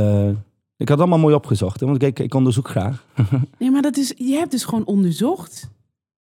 ik 0.76 0.88
had 0.88 0.98
allemaal 0.98 1.18
mooi 1.18 1.34
opgezocht, 1.34 1.80
hè, 1.80 1.86
want 1.86 2.02
ik, 2.02 2.18
ik 2.18 2.34
onderzoek 2.34 2.68
graag. 2.68 3.04
Nee, 3.58 3.70
maar 3.70 3.82
dat 3.82 3.96
is, 3.96 4.14
je 4.16 4.34
hebt 4.34 4.50
dus 4.50 4.64
gewoon 4.64 4.84
onderzocht 4.84 5.70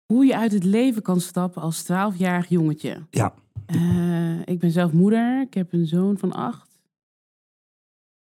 hoe 0.06 0.26
je 0.26 0.36
uit 0.36 0.52
het 0.52 0.64
leven 0.64 1.02
kan 1.02 1.20
stappen 1.20 1.62
als 1.62 1.82
12-jarig 1.82 2.48
jongetje. 2.48 2.98
Ja. 3.10 3.34
Eh, 3.66 4.40
ik 4.44 4.58
ben 4.58 4.70
zelf 4.70 4.92
moeder. 4.92 5.40
Ik 5.40 5.54
heb 5.54 5.72
een 5.72 5.86
zoon 5.86 6.18
van 6.18 6.32
acht. 6.32 6.68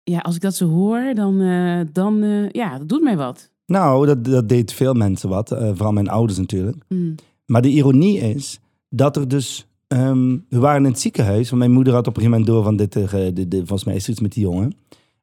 Ja, 0.03 0.19
als 0.19 0.35
ik 0.35 0.41
dat 0.41 0.55
zo 0.55 0.67
hoor, 0.67 1.13
dan, 1.13 1.41
eh, 1.41 1.81
dan 1.91 2.23
eh, 2.23 2.49
ja, 2.49 2.77
dat 2.77 2.89
doet 2.89 3.01
mij 3.01 3.17
wat. 3.17 3.49
Nou, 3.65 4.05
dat, 4.05 4.25
dat 4.25 4.49
deed 4.49 4.73
veel 4.73 4.93
mensen 4.93 5.29
wat. 5.29 5.47
vooral 5.49 5.91
mijn 5.91 6.09
ouders 6.09 6.39
natuurlijk. 6.39 6.77
Mm. 6.87 7.15
Maar 7.45 7.61
de 7.61 7.69
ironie 7.69 8.19
is 8.19 8.59
dat 8.89 9.15
er 9.15 9.27
dus... 9.27 9.67
ehm, 9.87 10.37
we 10.49 10.59
waren 10.59 10.85
in 10.85 10.91
het 10.91 10.99
ziekenhuis. 10.99 11.49
Want 11.49 11.61
mijn 11.61 11.73
moeder 11.73 11.93
had 11.93 12.07
op 12.07 12.17
een 12.17 12.21
gegeven 12.21 12.39
moment 12.39 12.55
door 12.55 12.63
van 12.63 12.75
dit... 12.75 12.93
de, 13.35 13.47
de, 13.47 13.57
volgens 13.57 13.83
mij 13.83 13.95
is 13.95 14.03
er 14.03 14.09
iets 14.09 14.19
met 14.19 14.31
die 14.31 14.43
jongen. 14.43 14.73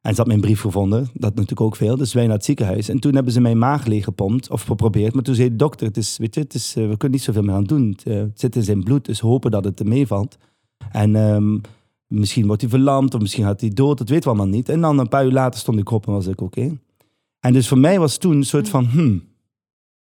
En 0.01 0.11
ze 0.13 0.19
had 0.19 0.27
mijn 0.27 0.41
brief 0.41 0.61
gevonden. 0.61 1.07
Dat 1.13 1.29
natuurlijk 1.29 1.61
ook 1.61 1.75
veel. 1.75 1.97
Dus 1.97 2.13
wij 2.13 2.25
naar 2.25 2.35
het 2.35 2.45
ziekenhuis. 2.45 2.89
En 2.89 2.99
toen 2.99 3.15
hebben 3.15 3.33
ze 3.33 3.41
mijn 3.41 3.57
maag 3.57 3.85
leeggepompt. 3.85 4.49
Of 4.49 4.63
geprobeerd. 4.63 5.13
Maar 5.13 5.23
toen 5.23 5.35
zei 5.35 5.49
de 5.49 5.55
dokter... 5.55 5.87
Het 5.87 5.97
is, 5.97 6.17
weet 6.17 6.35
je, 6.35 6.41
het 6.41 6.53
is, 6.53 6.75
eh, 6.75 6.83
we 6.83 6.97
kunnen 6.97 7.11
niet 7.11 7.21
zoveel 7.21 7.41
meer 7.41 7.55
aan 7.55 7.63
doen. 7.63 7.89
Het, 7.89 8.03
eh, 8.03 8.15
het 8.17 8.39
zit 8.39 8.55
in 8.55 8.63
zijn 8.63 8.83
bloed. 8.83 9.05
Dus 9.05 9.19
hopen 9.19 9.51
dat 9.51 9.63
het 9.63 9.79
er 9.79 9.87
meevalt. 9.87 10.37
En 10.91 11.15
ehm, 11.15 11.57
misschien 12.07 12.45
wordt 12.47 12.61
hij 12.61 12.69
verlamd. 12.69 13.13
Of 13.13 13.21
misschien 13.21 13.43
gaat 13.43 13.61
hij 13.61 13.69
dood. 13.69 13.97
Dat 13.97 14.09
weten 14.09 14.23
we 14.31 14.37
allemaal 14.37 14.55
niet. 14.55 14.69
En 14.69 14.81
dan 14.81 14.99
een 14.99 15.09
paar 15.09 15.25
uur 15.25 15.31
later 15.31 15.59
stond 15.59 15.79
ik 15.79 15.91
op 15.91 16.07
en 16.07 16.13
was 16.13 16.27
ik 16.27 16.41
oké. 16.41 16.77
En 17.39 17.53
dus 17.53 17.67
voor 17.67 17.79
mij 17.79 17.99
was 17.99 18.17
toen 18.17 18.35
een 18.35 18.43
soort 18.43 18.69
van... 18.69 18.85
Hmm, 18.85 19.23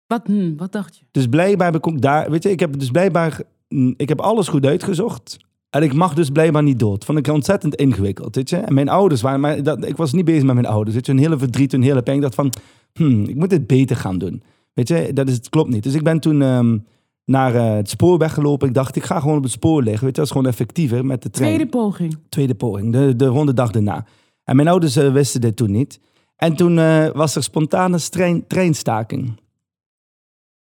Wat, 0.07 0.27
hm, 0.27 0.57
wat 0.57 0.73
dacht 0.73 0.97
je? 0.97 1.05
dus 1.11 1.27
blijkbaar 1.27 1.67
heb 1.73 1.77
ik 1.77 1.87
ook 1.87 2.01
daar, 2.01 2.31
weet 2.31 2.43
je, 2.43 2.51
ik 2.51 2.61
heb 2.61 2.79
dus 2.79 2.91
blijkbaar, 2.91 3.43
mm, 3.69 3.95
ik 3.97 4.09
heb 4.09 4.21
alles 4.21 4.49
goed 4.49 4.67
uitgezocht. 4.67 5.39
En 5.71 5.83
ik 5.83 5.93
mag 5.93 6.15
dus 6.15 6.31
blijkbaar 6.31 6.63
niet 6.63 6.79
dood. 6.79 7.05
Vond 7.05 7.19
ik 7.19 7.27
ontzettend 7.27 7.75
ingewikkeld, 7.75 8.35
weet 8.35 8.51
je. 8.51 8.57
En 8.57 8.75
mijn 8.75 8.89
ouders 8.89 9.21
waren, 9.21 9.41
maar 9.41 9.63
dat, 9.63 9.87
ik 9.87 9.97
was 9.97 10.13
niet 10.13 10.25
bezig 10.25 10.43
met 10.43 10.55
mijn 10.55 10.67
ouders. 10.67 10.95
Weet 10.95 11.07
je, 11.07 11.13
een 11.13 11.19
hele 11.19 11.39
verdriet, 11.39 11.73
een 11.73 11.83
hele 11.83 12.03
pijn. 12.03 12.17
Ik 12.17 12.23
dacht 12.23 12.35
van, 12.35 12.53
hmm, 12.93 13.25
ik 13.25 13.37
moet 13.37 13.51
dit 13.51 13.67
beter 13.67 13.97
gaan 13.97 14.19
doen. 14.19 14.43
Weet 14.75 14.89
je, 14.89 15.13
dat 15.13 15.29
is, 15.29 15.35
het 15.35 15.49
klopt 15.49 15.71
niet. 15.71 15.83
Dus 15.83 15.95
ik 15.95 16.03
ben 16.03 16.21
toen 16.21 16.43
ehm, 16.43 16.79
naar 17.25 17.55
eh, 17.55 17.75
het 17.75 17.91
spoor 17.91 18.19
weggelopen. 18.19 18.69
Ik 18.69 18.75
dacht, 18.75 18.97
ik 18.97 19.05
ga 19.05 19.21
gewoon 19.21 19.37
op 19.37 19.43
het 19.43 19.53
spoor 19.53 19.83
liggen. 19.83 20.05
Weet 20.05 20.15
je, 20.15 20.21
dat 20.21 20.25
is 20.25 20.31
gewoon 20.31 20.47
effectiever 20.47 21.05
met 21.05 21.23
de 21.23 21.31
trein. 21.31 21.55
Tweede 21.55 21.71
poging. 21.71 22.19
Tweede 22.29 22.55
poging, 22.55 22.93
de, 22.93 23.17
de 23.17 23.27
ronde 23.27 23.55
dag 23.55 23.71
daarna. 23.71 24.05
En 24.45 24.57
mijn 24.57 24.69
ouders 24.69 24.97
eh, 24.97 25.13
wisten 25.13 25.41
dit 25.41 25.57
toen 25.57 25.71
niet. 25.71 26.01
En 26.37 26.57
toen 26.57 26.79
eh, 26.79 27.09
was 27.09 27.37
er 27.37 27.43
spontane 27.43 28.09
trein, 28.09 28.47
treinstaking. 28.47 29.41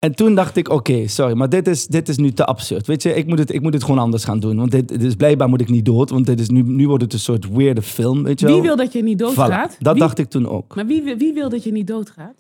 En 0.06 0.16
toen 0.16 0.36
dacht 0.36 0.56
ik, 0.56 0.70
oké, 0.70 1.08
sorry, 1.08 1.34
maar 1.38 1.50
dit 1.50 1.68
is, 1.68 1.88
dit 1.88 2.10
is 2.10 2.18
nu 2.18 2.32
te 2.32 2.46
absurd. 2.46 2.88
Weet 2.88 3.04
je, 3.04 3.14
ik 3.14 3.28
moet, 3.28 3.40
het, 3.40 3.54
ik 3.54 3.62
moet 3.62 3.74
het 3.74 3.84
gewoon 3.84 4.00
anders 4.00 4.24
gaan 4.24 4.40
doen. 4.40 4.58
Want 4.58 4.72
dit, 4.72 4.88
dit 4.88 5.04
is 5.04 5.16
blijkbaar 5.16 5.50
moet 5.50 5.62
ik 5.62 5.70
niet 5.70 5.86
dood. 5.86 6.10
Want 6.10 6.26
dit 6.26 6.40
is 6.40 6.50
nu, 6.50 6.62
nu 6.62 6.88
wordt 6.88 7.04
het 7.04 7.14
een 7.14 7.20
soort 7.20 7.50
weirde 7.50 7.82
film, 7.82 8.24
weet 8.24 8.40
je 8.40 8.46
wel. 8.46 8.56
Wie 8.56 8.64
wil 8.64 8.76
dat 8.76 8.94
je 8.94 9.04
niet 9.04 9.20
doodgaat? 9.20 9.76
Voilà, 9.76 9.78
dat 9.80 9.94
Wie- 9.94 10.02
dacht 10.02 10.18
ik 10.18 10.30
toen 10.30 10.48
ook. 10.50 10.76
Maar 10.76 10.86
wie, 10.86 11.16
wie 11.16 11.34
wil 11.34 11.50
dat 11.50 11.64
je 11.64 11.72
niet 11.72 11.88
doodgaat? 11.88 12.36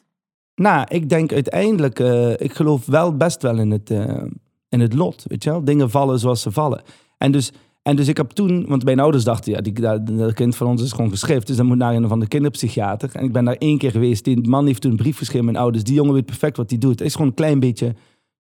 Nou, 0.56 0.86
ik 0.90 1.10
denk 1.10 1.34
uiteindelijk, 1.34 2.00
eh, 2.00 2.32
ik 2.32 2.54
geloof 2.54 2.86
wel 2.86 3.18
best 3.18 3.42
wel 3.42 3.58
in 3.58 3.72
het, 3.72 3.90
eh, 3.90 4.24
in 4.70 4.80
het 4.80 4.94
lot, 4.94 5.24
weet 5.28 5.44
je 5.44 5.50
wel. 5.50 5.64
Dingen 5.64 5.90
vallen 5.90 6.20
zoals 6.20 6.42
ze 6.42 6.52
vallen. 6.52 6.82
En 7.18 7.32
dus, 7.32 7.52
en 7.84 7.96
dus 7.96 8.08
ik 8.08 8.18
heb 8.18 8.30
toen, 8.30 8.66
want 8.68 8.84
mijn 8.84 9.00
ouders 9.00 9.24
dachten, 9.24 9.52
ja, 9.52 9.62
die, 9.62 9.74
dat, 9.74 10.08
dat 10.08 10.34
kind 10.34 10.56
van 10.56 10.68
ons 10.68 10.82
is 10.84 10.92
gewoon 10.92 11.10
geschrift. 11.10 11.48
Dus 11.48 11.56
dat 11.56 11.66
moet 11.66 11.78
naar 11.78 11.96
een 11.96 12.08
van 12.08 12.20
de 12.20 12.28
kinderpsychiater. 12.28 13.10
En 13.14 13.24
ik 13.24 13.32
ben 13.32 13.46
daar 13.46 13.56
één 13.56 13.78
keer 13.78 13.92
geweest. 13.92 14.24
Die 14.24 14.50
man 14.50 14.66
heeft 14.66 14.82
toen 14.82 14.92
een 14.92 14.98
brief 14.98 15.18
geschreven 15.18 15.40
aan 15.40 15.52
mijn 15.52 15.64
ouders. 15.64 15.84
Die 15.84 15.94
jongen 15.96 16.14
weet 16.14 16.26
perfect 16.26 16.58
wat 16.58 16.70
hij 16.70 16.80
doet. 16.80 16.98
Hij 17.00 17.08
is 17.08 17.14
gewoon 17.14 17.28
een 17.28 17.34
klein 17.34 17.60
beetje 17.60 17.96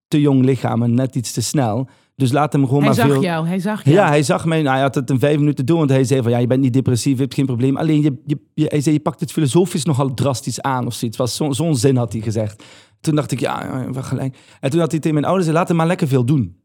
te 0.08 0.22
jong 0.22 0.46
lichaam 0.46 0.84
en 0.84 0.94
net 0.94 1.16
iets 1.16 1.32
te 1.32 1.42
snel. 1.42 1.88
Dus 2.16 2.32
laat 2.32 2.54
hem 2.54 2.62
gewoon 2.66 2.84
Hij 2.84 2.88
maar 2.88 2.98
zag 2.98 3.12
veel... 3.12 3.22
jou, 3.22 3.48
hij 3.48 3.60
zag 3.60 3.84
jou. 3.84 3.96
Ja, 3.96 4.08
hij 4.08 4.24
zag 4.24 4.46
mij. 4.46 4.62
Nou, 4.62 4.74
hij 4.74 4.82
had 4.84 4.96
het 4.96 5.10
in 5.10 5.20
vijf 5.20 5.38
minuten 5.38 5.66
door. 5.66 5.78
Want 5.78 5.90
hij 5.90 6.04
zei 6.04 6.22
van 6.22 6.32
ja, 6.32 6.38
je 6.38 6.48
bent 6.48 6.62
niet 6.62 6.74
depressief, 6.74 7.16
je 7.16 7.22
hebt 7.22 7.34
geen 7.34 7.46
probleem. 7.46 7.78
Alleen 7.78 8.02
je, 8.02 8.22
je, 8.26 8.38
je- 8.54 8.66
hij 8.68 8.82
zei, 8.82 8.96
je 8.96 9.02
pakt 9.02 9.20
het 9.20 9.32
filosofisch 9.32 9.86
nogal 9.86 10.14
drastisch 10.14 10.62
aan 10.62 10.86
of 10.86 10.94
zoiets. 10.94 11.18
Was 11.18 11.36
zo- 11.36 11.52
Zo'n 11.52 11.76
zin 11.76 11.96
had 11.98 12.12
hij 12.14 12.22
gezegd. 12.22 12.64
Toen 13.00 13.16
dacht 13.16 13.32
ik, 13.32 13.40
ja, 13.40 13.86
gelijk. 13.94 14.38
En 14.60 14.70
toen 14.70 14.80
had 14.80 14.92
hij 14.92 15.00
tegen 15.00 15.14
mijn 15.20 15.26
ouders 15.32 15.52
laat 15.52 15.68
hem 15.68 15.78
maar 15.78 15.88
lekker 15.88 16.08
veel 16.08 16.26
doen. 16.26 16.56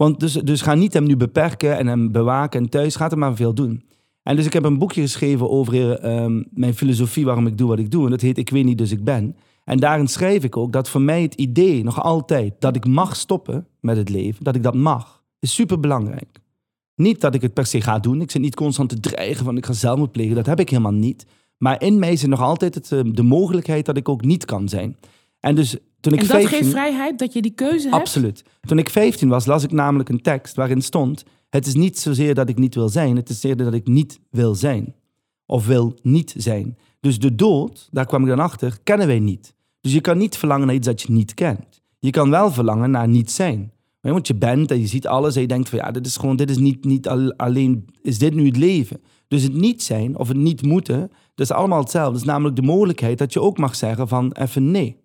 Want 0.00 0.20
dus, 0.20 0.32
dus 0.32 0.62
ga 0.62 0.74
niet 0.74 0.92
hem 0.92 1.06
nu 1.06 1.16
beperken 1.16 1.78
en 1.78 1.86
hem 1.86 2.12
bewaken 2.12 2.60
en 2.60 2.68
thuis. 2.68 2.96
Ga 2.96 3.08
hem 3.08 3.18
maar 3.18 3.36
veel 3.36 3.54
doen. 3.54 3.84
En 4.22 4.36
dus 4.36 4.46
ik 4.46 4.52
heb 4.52 4.64
een 4.64 4.78
boekje 4.78 5.00
geschreven 5.00 5.50
over 5.50 5.98
ehm, 5.98 6.42
mijn 6.50 6.74
filosofie, 6.74 7.24
waarom 7.24 7.46
ik 7.46 7.58
doe 7.58 7.68
wat 7.68 7.78
ik 7.78 7.90
doe. 7.90 8.04
En 8.04 8.10
dat 8.10 8.20
heet 8.20 8.38
Ik 8.38 8.50
weet 8.50 8.64
niet, 8.64 8.78
dus 8.78 8.90
ik 8.90 9.04
ben. 9.04 9.36
En 9.64 9.78
daarin 9.78 10.08
schrijf 10.08 10.44
ik 10.44 10.56
ook 10.56 10.72
dat 10.72 10.88
voor 10.88 11.00
mij 11.00 11.22
het 11.22 11.34
idee 11.34 11.84
nog 11.84 12.02
altijd 12.02 12.54
dat 12.58 12.76
ik 12.76 12.86
mag 12.86 13.16
stoppen 13.16 13.66
met 13.80 13.96
het 13.96 14.08
leven, 14.08 14.44
dat 14.44 14.54
ik 14.54 14.62
dat 14.62 14.74
mag, 14.74 15.22
is 15.38 15.54
super 15.54 15.80
belangrijk. 15.80 16.40
Niet 16.94 17.20
dat 17.20 17.34
ik 17.34 17.42
het 17.42 17.54
per 17.54 17.66
se 17.66 17.80
ga 17.80 17.98
doen. 17.98 18.20
Ik 18.20 18.30
zit 18.30 18.42
niet 18.42 18.54
constant 18.54 18.88
te 18.88 19.00
dreigen 19.00 19.44
van 19.44 19.56
ik 19.56 19.66
ga 19.66 19.72
zelfmoord 19.72 20.12
plegen. 20.12 20.34
Dat 20.34 20.46
heb 20.46 20.60
ik 20.60 20.70
helemaal 20.70 20.92
niet. 20.92 21.26
Maar 21.58 21.82
in 21.82 21.98
mij 21.98 22.16
zit 22.16 22.28
nog 22.28 22.40
altijd 22.40 22.74
het, 22.74 22.92
eh, 22.92 23.00
de 23.04 23.22
mogelijkheid 23.22 23.86
dat 23.86 23.96
ik 23.96 24.08
ook 24.08 24.24
niet 24.24 24.44
kan 24.44 24.68
zijn. 24.68 24.96
En 25.40 25.54
dus 25.54 25.76
toen 26.00 26.12
ik 26.12 26.20
En 26.20 26.26
dat 26.26 26.36
15 26.36 26.58
geeft 26.58 26.70
vrijheid, 26.70 27.18
dat 27.18 27.32
je 27.32 27.42
die 27.42 27.50
keuze 27.54 27.88
hebt? 27.88 28.00
Absoluut. 28.00 28.44
Toen 28.60 28.78
ik 28.78 28.88
15 28.90 29.28
was, 29.28 29.46
las 29.46 29.64
ik 29.64 29.72
namelijk 29.72 30.08
een 30.08 30.22
tekst 30.22 30.56
waarin 30.56 30.82
stond: 30.82 31.24
Het 31.50 31.66
is 31.66 31.74
niet 31.74 31.98
zozeer 31.98 32.34
dat 32.34 32.48
ik 32.48 32.58
niet 32.58 32.74
wil 32.74 32.88
zijn, 32.88 33.16
het 33.16 33.28
is 33.28 33.42
eerder 33.42 33.64
dat 33.64 33.74
ik 33.74 33.86
niet 33.86 34.20
wil 34.30 34.54
zijn. 34.54 34.94
Of 35.46 35.66
wil 35.66 35.98
niet 36.02 36.34
zijn. 36.36 36.78
Dus 37.00 37.18
de 37.18 37.34
dood, 37.34 37.88
daar 37.90 38.06
kwam 38.06 38.22
ik 38.22 38.28
dan 38.28 38.38
achter, 38.38 38.78
kennen 38.84 39.06
wij 39.06 39.18
niet. 39.18 39.54
Dus 39.80 39.92
je 39.92 40.00
kan 40.00 40.18
niet 40.18 40.36
verlangen 40.36 40.66
naar 40.66 40.76
iets 40.76 40.86
dat 40.86 41.02
je 41.02 41.12
niet 41.12 41.34
kent. 41.34 41.82
Je 41.98 42.10
kan 42.10 42.30
wel 42.30 42.52
verlangen 42.52 42.90
naar 42.90 43.08
niet 43.08 43.30
zijn. 43.30 43.72
Want 44.00 44.26
je 44.26 44.34
bent 44.34 44.70
en 44.70 44.80
je 44.80 44.86
ziet 44.86 45.06
alles 45.06 45.34
en 45.34 45.40
je 45.40 45.46
denkt 45.46 45.68
van 45.68 45.78
ja, 45.78 45.90
dit 45.90 46.06
is 46.06 46.16
gewoon, 46.16 46.36
dit 46.36 46.50
is 46.50 46.56
niet, 46.58 46.84
niet 46.84 47.08
al- 47.08 47.34
alleen, 47.36 47.84
is 48.02 48.18
dit 48.18 48.34
nu 48.34 48.46
het 48.46 48.56
leven? 48.56 49.00
Dus 49.28 49.42
het 49.42 49.54
niet 49.54 49.82
zijn 49.82 50.18
of 50.18 50.28
het 50.28 50.36
niet 50.36 50.62
moeten, 50.62 51.00
dat 51.34 51.46
is 51.46 51.52
allemaal 51.52 51.80
hetzelfde. 51.80 52.12
Dat 52.12 52.20
is 52.20 52.26
namelijk 52.26 52.56
de 52.56 52.62
mogelijkheid 52.62 53.18
dat 53.18 53.32
je 53.32 53.40
ook 53.40 53.58
mag 53.58 53.74
zeggen 53.74 54.08
van 54.08 54.32
even 54.32 54.70
nee. 54.70 54.99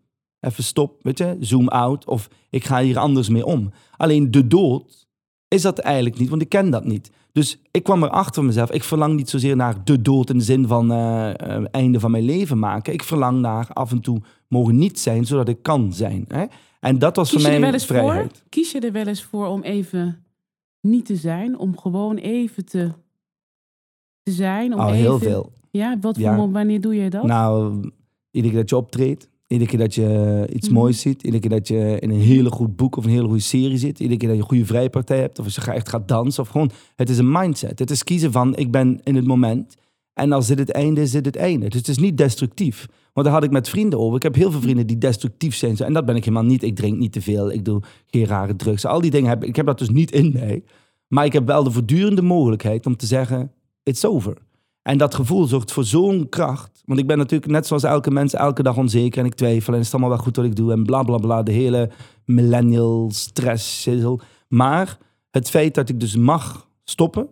Even 0.45 0.63
stop, 0.63 0.99
weet 1.01 1.17
je, 1.17 1.37
zoom 1.39 1.67
out 1.67 2.05
of 2.05 2.29
ik 2.49 2.63
ga 2.65 2.81
hier 2.81 2.97
anders 2.97 3.29
mee 3.29 3.45
om. 3.45 3.71
Alleen 3.97 4.31
de 4.31 4.47
dood 4.47 5.07
is 5.47 5.61
dat 5.61 5.79
eigenlijk 5.79 6.17
niet, 6.19 6.29
want 6.29 6.41
ik 6.41 6.49
ken 6.49 6.69
dat 6.69 6.85
niet. 6.85 7.11
Dus 7.31 7.61
ik 7.71 7.83
kwam 7.83 8.03
erachter 8.03 8.43
mezelf, 8.43 8.71
ik 8.71 8.83
verlang 8.83 9.15
niet 9.15 9.29
zozeer 9.29 9.55
naar 9.55 9.83
de 9.83 10.01
dood 10.01 10.29
in 10.29 10.37
de 10.37 10.43
zin 10.43 10.67
van 10.67 10.91
eh, 10.91 11.29
eh, 11.57 11.65
einde 11.71 11.99
van 11.99 12.11
mijn 12.11 12.23
leven 12.23 12.59
maken. 12.59 12.93
Ik 12.93 13.03
verlang 13.03 13.39
naar 13.39 13.67
af 13.73 13.91
en 13.91 14.01
toe 14.01 14.21
mogen 14.47 14.77
niet 14.77 14.99
zijn, 14.99 15.25
zodat 15.25 15.49
ik 15.49 15.61
kan 15.61 15.93
zijn. 15.93 16.25
Hè? 16.27 16.45
En 16.79 16.99
dat 16.99 17.15
was 17.15 17.29
Kies 17.29 17.41
voor 17.41 17.51
mij 17.51 17.61
wel 17.61 17.73
eens 17.73 17.85
vrijheid. 17.85 18.31
voor? 18.37 18.49
Kies 18.49 18.71
je 18.71 18.79
er 18.79 18.91
wel 18.91 19.07
eens 19.07 19.23
voor 19.23 19.47
om 19.47 19.61
even 19.61 20.25
niet 20.81 21.05
te 21.05 21.15
zijn? 21.15 21.57
Om 21.57 21.77
gewoon 21.77 22.15
even 22.15 22.65
te, 22.65 22.91
te 24.23 24.31
zijn? 24.31 24.73
Om 24.73 24.79
Al 24.79 24.87
even, 24.87 24.99
heel 24.99 25.19
veel. 25.19 25.53
Ja, 25.71 25.97
wat 26.01 26.15
voor 26.15 26.23
Ja. 26.23 26.49
wanneer 26.49 26.81
doe 26.81 26.95
je 26.95 27.09
dat? 27.09 27.23
Nou, 27.23 27.73
iedere 28.31 28.53
keer 28.53 28.61
dat 28.61 28.69
je 28.69 28.77
optreedt, 28.77 29.29
iedere 29.47 29.69
keer 29.69 29.79
dat 29.79 29.95
je 29.95 30.47
iets 30.53 30.67
Mhm. 30.69 30.77
moois 30.77 30.99
ziet, 31.01 31.23
iedere 31.23 31.41
keer 31.41 31.57
dat 31.57 31.67
je 31.67 31.97
in 31.99 32.09
een 32.09 32.21
hele 32.21 32.49
goed 32.51 32.75
boek 32.75 32.95
of 32.97 33.03
een 33.05 33.11
hele 33.11 33.25
goede 33.27 33.41
serie 33.41 33.77
zit, 33.77 33.99
iedere 33.99 34.19
keer 34.19 34.27
dat 34.27 34.37
je 34.37 34.43
een 34.43 34.49
goede 34.49 34.65
vrijpartij 34.65 35.19
hebt, 35.19 35.39
of 35.39 35.45
als 35.45 35.55
je 35.55 35.61
echt 35.71 35.89
gaat 35.89 36.07
dansen, 36.07 36.43
of 36.43 36.49
gewoon, 36.49 36.71
het 36.95 37.09
is 37.09 37.17
een 37.17 37.31
mindset. 37.31 37.79
Het 37.79 37.91
is 37.91 38.03
kiezen 38.03 38.31
van, 38.31 38.55
ik 38.55 38.71
ben 38.71 38.99
in 39.03 39.15
het 39.15 39.25
moment, 39.25 39.75
en 40.13 40.31
als 40.31 40.47
dit 40.47 40.59
het 40.59 40.71
einde 40.71 41.01
is, 41.01 41.11
dit 41.11 41.25
het 41.25 41.35
einde. 41.35 41.67
Dus 41.69 41.79
het 41.79 41.87
is 41.87 41.97
niet 41.97 42.17
destructief. 42.17 42.87
Want 43.13 43.25
daar 43.27 43.35
had 43.35 43.43
ik 43.45 43.51
met 43.51 43.69
vrienden 43.69 43.99
over. 43.99 44.15
Ik 44.15 44.23
heb 44.23 44.35
heel 44.35 44.51
veel 44.51 44.61
vrienden 44.61 44.87
die 44.87 44.97
destructief 44.97 45.55
zijn. 45.55 45.77
En 45.77 45.93
dat 45.93 46.05
ben 46.05 46.15
ik 46.15 46.23
helemaal 46.25 46.45
niet. 46.45 46.63
Ik 46.63 46.75
drink 46.75 46.97
niet 46.97 47.11
te 47.11 47.21
veel, 47.21 47.51
ik 47.51 47.65
doe 47.65 47.81
geen 48.07 48.25
rare 48.25 48.55
drugs. 48.55 48.85
Al 48.85 49.01
die 49.01 49.11
dingen 49.11 49.29
heb 49.29 49.41
ik, 49.43 49.49
ik 49.49 49.55
heb 49.55 49.65
dat 49.65 49.79
dus 49.79 49.89
niet 49.89 50.11
in 50.11 50.31
mij. 50.33 50.63
Maar 51.07 51.25
ik 51.25 51.33
heb 51.33 51.47
wel 51.47 51.63
de 51.63 51.71
voortdurende 51.71 52.21
mogelijkheid 52.21 52.85
om 52.85 52.95
te 52.95 53.05
zeggen, 53.05 53.51
it's 53.83 54.05
over. 54.05 54.37
En 54.87 54.97
dat 54.97 55.15
gevoel 55.15 55.45
zorgt 55.45 55.71
voor 55.71 55.83
zo'n 55.83 56.29
kracht. 56.29 56.81
Want 56.85 56.99
ik 56.99 57.07
ben 57.07 57.17
natuurlijk 57.17 57.51
net 57.51 57.67
zoals 57.67 57.83
elke 57.83 58.11
mens 58.11 58.33
elke 58.33 58.63
dag 58.63 58.77
onzeker 58.77 59.19
en 59.19 59.25
ik 59.25 59.33
twijfel 59.33 59.73
en 59.73 59.79
is 59.79 59.91
allemaal 59.91 60.09
wel 60.09 60.19
goed 60.19 60.35
wat 60.35 60.45
ik 60.45 60.55
doe 60.55 60.71
en 60.71 60.83
bla 60.83 61.03
bla 61.03 61.17
bla. 61.17 61.43
De 61.43 61.51
hele 61.51 61.89
millennial 62.25 63.09
stress. 63.13 63.89
Maar 64.47 64.97
het 65.31 65.49
feit 65.49 65.73
dat 65.73 65.89
ik 65.89 65.99
dus 65.99 66.15
mag 66.15 66.69
stoppen, 66.83 67.29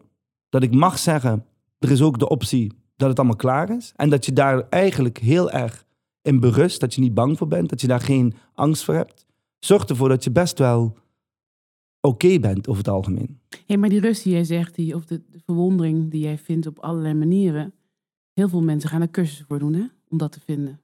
dat 0.49 0.63
ik 0.63 0.73
mag 0.73 0.99
zeggen, 0.99 1.45
er 1.79 1.91
is 1.91 2.01
ook 2.01 2.19
de 2.19 2.29
optie 2.29 2.73
dat 2.95 3.09
het 3.09 3.17
allemaal 3.17 3.37
klaar 3.37 3.69
is. 3.69 3.93
En 3.95 4.09
dat 4.09 4.25
je 4.25 4.33
daar 4.33 4.67
eigenlijk 4.69 5.17
heel 5.17 5.51
erg 5.51 5.85
in 6.21 6.39
berust, 6.39 6.79
dat 6.79 6.93
je 6.93 7.01
niet 7.01 7.13
bang 7.13 7.37
voor 7.37 7.47
bent, 7.47 7.69
dat 7.69 7.81
je 7.81 7.87
daar 7.87 8.01
geen 8.01 8.33
angst 8.53 8.83
voor 8.83 8.95
hebt. 8.95 9.25
Zorgt 9.59 9.89
ervoor 9.89 10.09
dat 10.09 10.23
je 10.23 10.31
best 10.31 10.59
wel 10.59 10.97
oké 12.07 12.39
bent 12.39 12.67
over 12.67 12.83
het 12.83 12.93
algemeen. 12.93 13.39
Hey, 13.65 13.77
maar 13.77 13.89
die 13.89 13.99
rust 13.99 14.23
die 14.23 14.33
jij 14.33 14.43
zegt, 14.43 14.75
die, 14.75 14.95
of 14.95 15.05
de, 15.05 15.21
de 15.31 15.39
verwondering 15.45 16.11
die 16.11 16.21
jij 16.21 16.37
vindt 16.37 16.67
op 16.67 16.79
allerlei 16.79 17.13
manieren. 17.13 17.73
Heel 18.33 18.49
veel 18.49 18.61
mensen 18.61 18.89
gaan 18.89 19.01
er 19.01 19.09
cursussen 19.11 19.45
voor 19.47 19.59
doen, 19.59 19.73
hè? 19.73 19.83
Om 20.09 20.17
dat 20.17 20.31
te 20.31 20.39
vinden. 20.45 20.79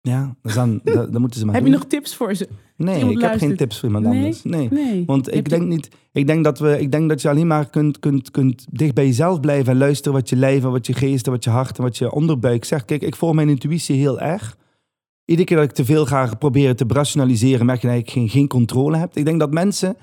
Ja, 0.00 0.36
dan, 0.42 0.80
dan, 0.84 1.10
dan 1.10 1.20
moeten 1.20 1.40
ze 1.40 1.46
maar 1.46 1.54
Heb 1.54 1.64
je 1.64 1.70
nog 1.70 1.84
tips 1.84 2.16
voor 2.16 2.34
ze? 2.34 2.48
Nee, 2.76 3.10
ik 3.10 3.20
heb 3.20 3.38
geen 3.38 3.56
tips 3.56 3.78
voor 3.78 3.88
iemand 3.88 4.06
Nee? 4.06 4.16
anders. 4.18 4.42
Nee. 4.42 4.68
Nee. 4.70 5.04
Want 5.06 5.26
Heb 5.26 5.34
ik 5.34 5.42
je- 5.50 5.56
denk 5.58 5.68
niet, 5.68 5.88
ik 6.12 6.26
denk 6.26 6.44
dat 6.44 6.58
we, 6.58 6.80
ik 6.80 6.92
denk 6.92 7.08
dat 7.08 7.22
je 7.22 7.28
alleen 7.28 7.46
maar 7.46 7.70
kunt, 7.70 7.98
kunt, 7.98 8.30
kunt 8.30 8.66
dicht 8.70 8.94
bij 8.94 9.06
jezelf 9.06 9.40
blijven 9.40 9.72
en 9.72 9.78
luisteren 9.78 10.12
wat 10.12 10.28
je 10.28 10.36
lijf 10.36 10.64
en 10.64 10.70
wat 10.70 10.86
je 10.86 10.92
geest 10.92 11.26
en 11.26 11.32
wat 11.32 11.44
je 11.44 11.50
hart 11.50 11.76
en 11.78 11.82
wat 11.82 11.96
je 11.98 12.12
onderbuik 12.12 12.64
zegt. 12.64 12.84
Kijk, 12.84 13.02
ik 13.02 13.16
volg 13.16 13.34
mijn 13.34 13.48
intuïtie 13.48 13.96
heel 13.96 14.20
erg. 14.20 14.56
Iedere 15.24 15.46
keer 15.46 15.56
dat 15.56 15.66
ik 15.68 15.72
te 15.74 15.84
veel 15.84 16.06
ga 16.06 16.34
proberen 16.34 16.76
te 16.76 16.84
rationaliseren, 16.88 17.66
merk 17.66 17.80
je 17.82 17.88
dat 17.88 17.96
ik 17.96 18.10
geen, 18.10 18.28
geen 18.28 18.48
controle 18.48 18.96
heb. 18.96 19.16
Ik 19.16 19.24
denk 19.24 19.38
dat 19.40 19.52
mensen, 19.52 19.96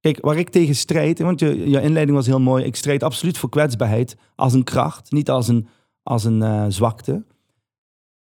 kijk, 0.00 0.18
waar 0.20 0.36
ik 0.36 0.48
tegen 0.48 0.74
strijd, 0.74 1.18
want 1.18 1.40
je, 1.40 1.70
je 1.70 1.82
inleiding 1.82 2.16
was 2.16 2.26
heel 2.26 2.40
mooi, 2.40 2.64
ik 2.64 2.76
strijd 2.76 3.02
absoluut 3.02 3.38
voor 3.38 3.48
kwetsbaarheid 3.48 4.16
als 4.34 4.52
een 4.52 4.64
kracht, 4.64 5.12
niet 5.12 5.30
als 5.30 5.48
een, 5.48 5.66
als 6.02 6.24
een 6.24 6.42
eh, 6.42 6.64
zwakte. 6.68 7.24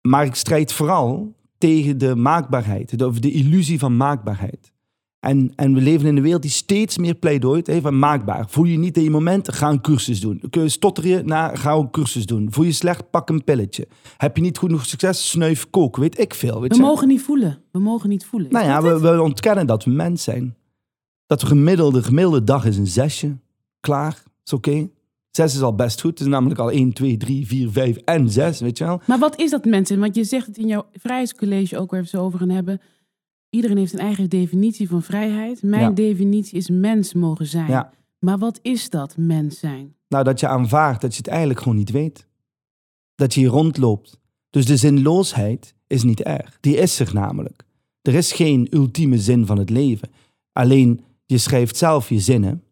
Maar 0.00 0.24
ik 0.24 0.34
strijd 0.34 0.72
vooral 0.72 1.34
tegen 1.58 1.98
de 1.98 2.14
maakbaarheid, 2.14 2.98
de, 2.98 3.20
de 3.20 3.30
illusie 3.30 3.78
van 3.78 3.96
maakbaarheid. 3.96 4.72
En, 5.20 5.52
en 5.56 5.74
we 5.74 5.80
leven 5.80 6.06
in 6.06 6.16
een 6.16 6.22
wereld 6.22 6.42
die 6.42 6.50
steeds 6.50 6.98
meer 6.98 7.14
pleidooit 7.14 7.66
heeft 7.66 7.82
van 7.82 7.98
maakbaar. 7.98 8.44
Voel 8.48 8.64
je 8.64 8.78
niet 8.78 8.96
in 8.96 9.02
je 9.02 9.10
moment, 9.10 9.52
ga 9.52 9.70
een 9.70 9.80
cursus 9.80 10.20
doen. 10.20 10.42
Stotter 10.66 11.06
je, 11.06 11.22
nou, 11.22 11.56
ga 11.56 11.72
een 11.72 11.90
cursus 11.90 12.26
doen. 12.26 12.46
Voel 12.50 12.64
je 12.64 12.72
slecht, 12.72 13.10
pak 13.10 13.28
een 13.28 13.44
pilletje. 13.44 13.88
Heb 14.16 14.36
je 14.36 14.42
niet 14.42 14.58
genoeg 14.58 14.86
succes, 14.86 15.30
snuif 15.30 15.70
kook. 15.70 15.96
Weet 15.96 16.18
ik 16.18 16.34
veel. 16.34 16.60
Weet 16.60 16.70
We 16.70 16.76
je? 16.76 16.82
mogen 16.82 17.08
niet 17.08 17.22
voelen. 17.22 17.58
We 17.70 17.78
mogen 17.78 18.08
niet 18.08 18.24
voelen. 18.26 18.52
Nou 18.52 18.64
ja, 18.64 18.82
we, 18.82 19.00
we 19.00 19.22
ontkennen 19.22 19.66
dat 19.66 19.84
we 19.84 19.90
mens 19.90 20.22
zijn. 20.22 20.54
Dat 21.26 21.40
we 21.40 21.46
gemiddelde, 21.46 22.02
gemiddelde 22.02 22.44
dag 22.44 22.64
is 22.64 22.76
een 22.76 22.86
zesje. 22.86 23.36
Klaar, 23.80 24.22
is 24.44 24.52
oké. 24.52 24.88
Zes 25.30 25.54
is 25.54 25.60
al 25.62 25.74
best 25.74 26.00
goed. 26.00 26.10
Het 26.10 26.20
is 26.20 26.26
namelijk 26.26 26.60
al 26.60 26.70
1, 26.70 26.92
2, 26.92 27.16
3, 27.16 27.46
4, 27.46 27.70
5 27.70 27.96
en 27.96 28.30
6, 28.30 28.60
weet 28.60 28.78
je 28.78 28.84
wel. 28.84 29.00
Maar 29.06 29.18
wat 29.18 29.40
is 29.40 29.50
dat 29.50 29.64
mensen? 29.64 29.98
Want 30.00 30.14
je 30.14 30.24
zegt 30.24 30.46
het 30.46 30.58
in 30.58 30.66
jouw 30.66 30.86
vrijheidscollege 30.92 31.78
ook 31.78 31.90
waar 31.90 32.00
we 32.00 32.06
het 32.06 32.14
zo 32.14 32.22
over 32.24 32.38
gaan 32.38 32.48
hebben. 32.50 32.80
Iedereen 33.50 33.76
heeft 33.76 33.92
een 33.92 33.98
eigen 33.98 34.28
definitie 34.30 34.88
van 34.88 35.02
vrijheid. 35.02 35.62
Mijn 35.62 35.82
Ja. 35.82 35.90
definitie 35.90 36.58
is 36.58 36.68
mens 36.70 37.14
mogen 37.14 37.46
zijn. 37.46 37.68
Ja. 37.70 37.92
Maar 38.18 38.38
wat 38.38 38.58
is 38.62 38.90
dat, 38.90 39.16
mens 39.16 39.58
zijn? 39.58 39.94
Nou, 40.08 40.24
dat 40.24 40.40
je 40.40 40.48
aanvaardt 40.48 41.00
dat 41.00 41.12
je 41.12 41.18
het 41.18 41.26
eigenlijk 41.28 41.58
gewoon 41.60 41.76
niet 41.78 41.90
weet. 41.90 42.26
Dat 43.14 43.34
je 43.34 43.40
hier 43.40 43.48
rondloopt. 43.48 44.18
Dus 44.50 44.66
de 44.66 44.76
zinloosheid 44.76 45.74
is 45.86 46.02
niet 46.02 46.20
erg. 46.22 46.58
Die 46.60 46.76
is 46.76 47.00
er 47.00 47.10
namelijk. 47.14 47.64
Er 48.02 48.14
is 48.14 48.32
geen 48.32 48.66
ultieme 48.70 49.18
zin 49.18 49.46
van 49.46 49.58
het 49.58 49.70
leven. 49.70 50.10
Alleen 50.52 51.00
je 51.26 51.38
schrijft 51.38 51.76
zelf 51.76 52.08
je 52.08 52.20
zinnen. 52.20 52.62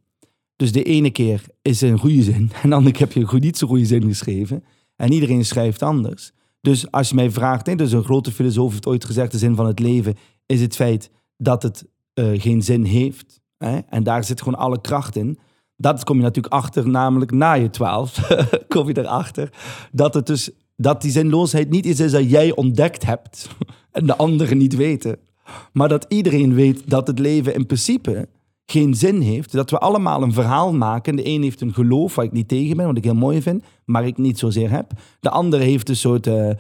Dus 0.56 0.72
de 0.72 0.82
ene 0.82 1.10
keer 1.10 1.42
is 1.62 1.80
een 1.80 1.98
goede 1.98 2.22
zin 2.22 2.50
en 2.62 2.68
de 2.68 2.74
andere 2.74 2.94
keer 2.94 3.06
heb 3.06 3.12
je 3.12 3.26
een 3.32 3.40
niet 3.40 3.58
zo 3.58 3.66
goede 3.66 3.86
zin 3.86 4.02
geschreven. 4.02 4.64
En 4.96 5.12
iedereen 5.12 5.44
schrijft 5.44 5.82
anders. 5.82 6.32
Dus 6.60 6.90
als 6.90 7.08
je 7.08 7.14
mij 7.14 7.30
vraagt, 7.30 7.66
hè, 7.66 7.74
dus 7.74 7.92
een 7.92 8.04
grote 8.04 8.32
filosoof 8.32 8.70
heeft 8.70 8.86
ooit 8.86 9.04
gezegd, 9.04 9.32
de 9.32 9.38
zin 9.38 9.54
van 9.54 9.66
het 9.66 9.78
leven 9.78 10.14
is 10.46 10.60
het 10.60 10.74
feit 10.74 11.10
dat 11.36 11.62
het 11.62 11.84
eh, 12.14 12.40
geen 12.40 12.62
zin 12.62 12.84
heeft. 12.84 13.40
Hè? 13.58 13.78
En 13.88 14.02
daar 14.02 14.24
zit 14.24 14.42
gewoon 14.42 14.58
alle 14.58 14.80
kracht 14.80 15.16
in. 15.16 15.38
Dat 15.76 16.04
kom 16.04 16.16
je 16.16 16.22
natuurlijk 16.22 16.54
achter, 16.54 16.88
namelijk 16.88 17.30
na 17.30 17.52
je 17.52 17.70
twaalf, 17.70 18.28
kom 18.68 18.88
je 18.88 18.98
erachter. 18.98 19.52
Dat, 19.92 20.14
het 20.14 20.26
dus, 20.26 20.50
dat 20.76 21.02
die 21.02 21.10
zinloosheid 21.10 21.70
niet 21.70 21.86
iets 21.86 22.00
is 22.00 22.12
dat 22.12 22.30
jij 22.30 22.54
ontdekt 22.54 23.04
hebt 23.04 23.48
en 23.90 24.06
de 24.06 24.16
anderen 24.16 24.58
niet 24.58 24.76
weten. 24.76 25.18
Maar 25.72 25.88
dat 25.88 26.06
iedereen 26.08 26.54
weet 26.54 26.90
dat 26.90 27.06
het 27.06 27.18
leven 27.18 27.54
in 27.54 27.66
principe 27.66 28.28
geen 28.66 28.94
zin 28.94 29.20
heeft. 29.20 29.52
Dat 29.52 29.70
we 29.70 29.78
allemaal 29.78 30.22
een 30.22 30.32
verhaal 30.32 30.72
maken. 30.74 31.16
De 31.16 31.26
een 31.26 31.42
heeft 31.42 31.60
een 31.60 31.74
geloof 31.74 32.14
waar 32.14 32.24
ik 32.24 32.32
niet 32.32 32.48
tegen 32.48 32.76
ben, 32.76 32.86
wat 32.86 32.96
ik 32.96 33.04
heel 33.04 33.14
mooi 33.14 33.42
vind, 33.42 33.64
maar 33.84 34.06
ik 34.06 34.18
niet 34.18 34.38
zozeer 34.38 34.70
heb. 34.70 34.92
De 35.20 35.30
andere 35.30 35.62
heeft 35.62 35.88
een 35.88 35.96
soort, 35.96 36.26
eh, 36.26 36.50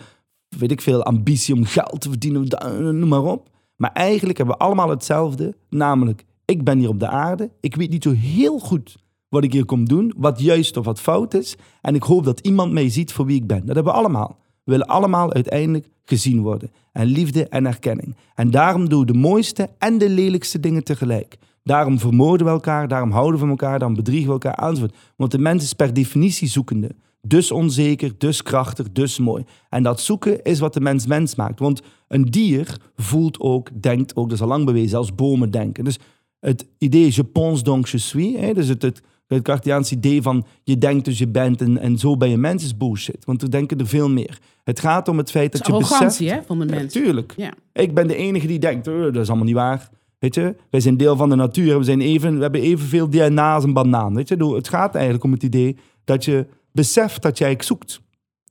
weet 0.58 0.70
ik 0.70 0.80
veel, 0.80 1.02
ambitie 1.02 1.54
om 1.54 1.64
geld 1.64 2.00
te 2.00 2.08
verdienen, 2.08 2.48
da- 2.48 2.68
noem 2.80 3.08
maar 3.08 3.22
op. 3.24 3.48
Maar 3.76 3.92
eigenlijk 3.92 4.38
hebben 4.38 4.56
we 4.56 4.64
allemaal 4.64 4.88
hetzelfde, 4.88 5.54
namelijk 5.70 6.24
ik 6.44 6.64
ben 6.64 6.78
hier 6.78 6.88
op 6.88 7.00
de 7.00 7.08
aarde. 7.08 7.50
Ik 7.60 7.74
weet 7.76 7.90
niet 7.90 8.02
zo 8.02 8.12
heel 8.12 8.58
goed 8.58 8.96
wat 9.28 9.44
ik 9.44 9.52
hier 9.52 9.64
kom 9.64 9.88
doen, 9.88 10.12
wat 10.16 10.40
juist 10.40 10.76
of 10.76 10.84
wat 10.84 11.00
fout 11.00 11.34
is. 11.34 11.56
En 11.80 11.94
ik 11.94 12.02
hoop 12.02 12.24
dat 12.24 12.40
iemand 12.40 12.72
mij 12.72 12.88
ziet 12.90 13.12
voor 13.12 13.26
wie 13.26 13.36
ik 13.36 13.46
ben. 13.46 13.66
Dat 13.66 13.74
hebben 13.74 13.92
we 13.92 13.98
allemaal. 13.98 14.38
We 14.64 14.70
willen 14.70 14.86
allemaal 14.86 15.32
uiteindelijk 15.32 15.88
gezien 16.04 16.40
worden. 16.42 16.70
En 16.92 17.06
liefde 17.06 17.48
en 17.48 17.66
erkenning. 17.66 18.16
En 18.34 18.50
daarom 18.50 18.88
doen 18.88 19.00
we 19.00 19.06
de 19.06 19.18
mooiste 19.18 19.68
en 19.78 19.98
de 19.98 20.08
lelijkste 20.08 20.60
dingen 20.60 20.84
tegelijk. 20.84 21.36
Daarom 21.62 21.98
vermoorden 21.98 22.46
we 22.46 22.52
elkaar, 22.52 22.88
daarom 22.88 23.10
houden 23.10 23.32
we 23.32 23.38
van 23.38 23.48
elkaar, 23.48 23.78
daarom 23.78 23.96
bedriegen 23.96 24.26
we 24.26 24.32
elkaar 24.32 24.68
enzovoort. 24.68 24.94
Want 25.16 25.30
de 25.30 25.38
mens 25.38 25.62
is 25.64 25.72
per 25.72 25.92
definitie 25.94 26.48
zoekende. 26.48 26.90
Dus 27.26 27.50
onzeker, 27.50 28.12
dus 28.18 28.42
krachtig, 28.42 28.92
dus 28.92 29.18
mooi. 29.18 29.44
En 29.68 29.82
dat 29.82 30.00
zoeken 30.00 30.42
is 30.42 30.58
wat 30.58 30.74
de 30.74 30.80
mens 30.80 31.06
mens 31.06 31.34
maakt. 31.34 31.58
Want 31.58 31.82
een 32.08 32.24
dier 32.24 32.76
voelt 32.96 33.40
ook, 33.40 33.82
denkt 33.82 34.16
ook, 34.16 34.24
dat 34.28 34.34
is 34.38 34.42
al 34.42 34.48
lang 34.48 34.64
bewezen, 34.64 34.98
als 34.98 35.14
bomen 35.14 35.50
denken. 35.50 35.84
Dus 35.84 35.98
het 36.40 36.66
idee 36.78 37.10
je 37.14 37.24
pense 37.24 37.62
donc 37.62 37.86
je 37.88 37.98
suis, 37.98 38.36
hè, 38.36 38.52
dus 38.54 38.68
het, 38.68 38.82
het, 38.82 39.02
het 39.26 39.42
Cartiaanse 39.42 39.94
idee 39.94 40.22
van 40.22 40.44
je 40.62 40.78
denkt 40.78 41.04
dus 41.04 41.18
je 41.18 41.28
bent 41.28 41.60
en, 41.60 41.78
en 41.78 41.98
zo 41.98 42.16
ben 42.16 42.30
je 42.30 42.36
mens 42.36 42.64
is 42.64 42.76
bullshit. 42.76 43.24
Want 43.24 43.42
we 43.42 43.48
denken 43.48 43.78
er 43.78 43.86
veel 43.86 44.10
meer. 44.10 44.38
Het 44.64 44.80
gaat 44.80 45.08
om 45.08 45.18
het 45.18 45.30
feit 45.30 45.52
dat 45.52 45.66
je 45.66 45.72
beseft... 45.78 46.18
hè, 46.18 46.42
van 46.46 46.58
de 46.58 46.66
Ja, 46.66 46.74
mens. 46.74 46.92
tuurlijk. 46.92 47.34
Ja. 47.36 47.52
Ik 47.72 47.94
ben 47.94 48.08
de 48.08 48.16
enige 48.16 48.46
die 48.46 48.58
denkt, 48.58 48.86
"Eh, 48.86 48.94
dat 49.02 49.16
is 49.16 49.28
allemaal 49.28 49.46
niet 49.46 49.54
waar. 49.54 49.88
Weet 50.22 50.34
je, 50.34 50.56
wij 50.70 50.80
zijn 50.80 50.96
deel 50.96 51.16
van 51.16 51.28
de 51.28 51.34
natuur. 51.34 51.78
We, 51.78 51.84
zijn 51.84 52.00
even, 52.00 52.36
we 52.36 52.42
hebben 52.42 52.60
evenveel 52.60 53.10
DNA 53.10 53.54
als 53.54 53.64
een 53.64 53.72
banaan. 53.72 54.14
Weet 54.14 54.28
je, 54.28 54.54
het 54.54 54.68
gaat 54.68 54.94
eigenlijk 54.94 55.24
om 55.24 55.32
het 55.32 55.42
idee 55.42 55.76
dat 56.04 56.24
je 56.24 56.46
beseft 56.72 57.22
dat 57.22 57.38
jij 57.38 57.56
zoekt. 57.58 58.00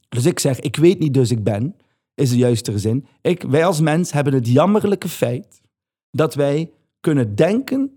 Dus 0.09 0.25
ik 0.25 0.39
zeg, 0.39 0.59
ik 0.59 0.75
weet 0.75 0.99
niet, 0.99 1.13
dus 1.13 1.31
ik 1.31 1.43
ben, 1.43 1.75
is 2.15 2.29
de 2.29 2.37
juiste 2.37 2.79
zin. 2.79 3.05
Ik, 3.21 3.41
wij 3.41 3.65
als 3.65 3.79
mens 3.79 4.11
hebben 4.11 4.33
het 4.33 4.47
jammerlijke 4.47 5.09
feit 5.09 5.61
dat 6.09 6.35
wij 6.35 6.71
kunnen 6.99 7.35
denken 7.35 7.91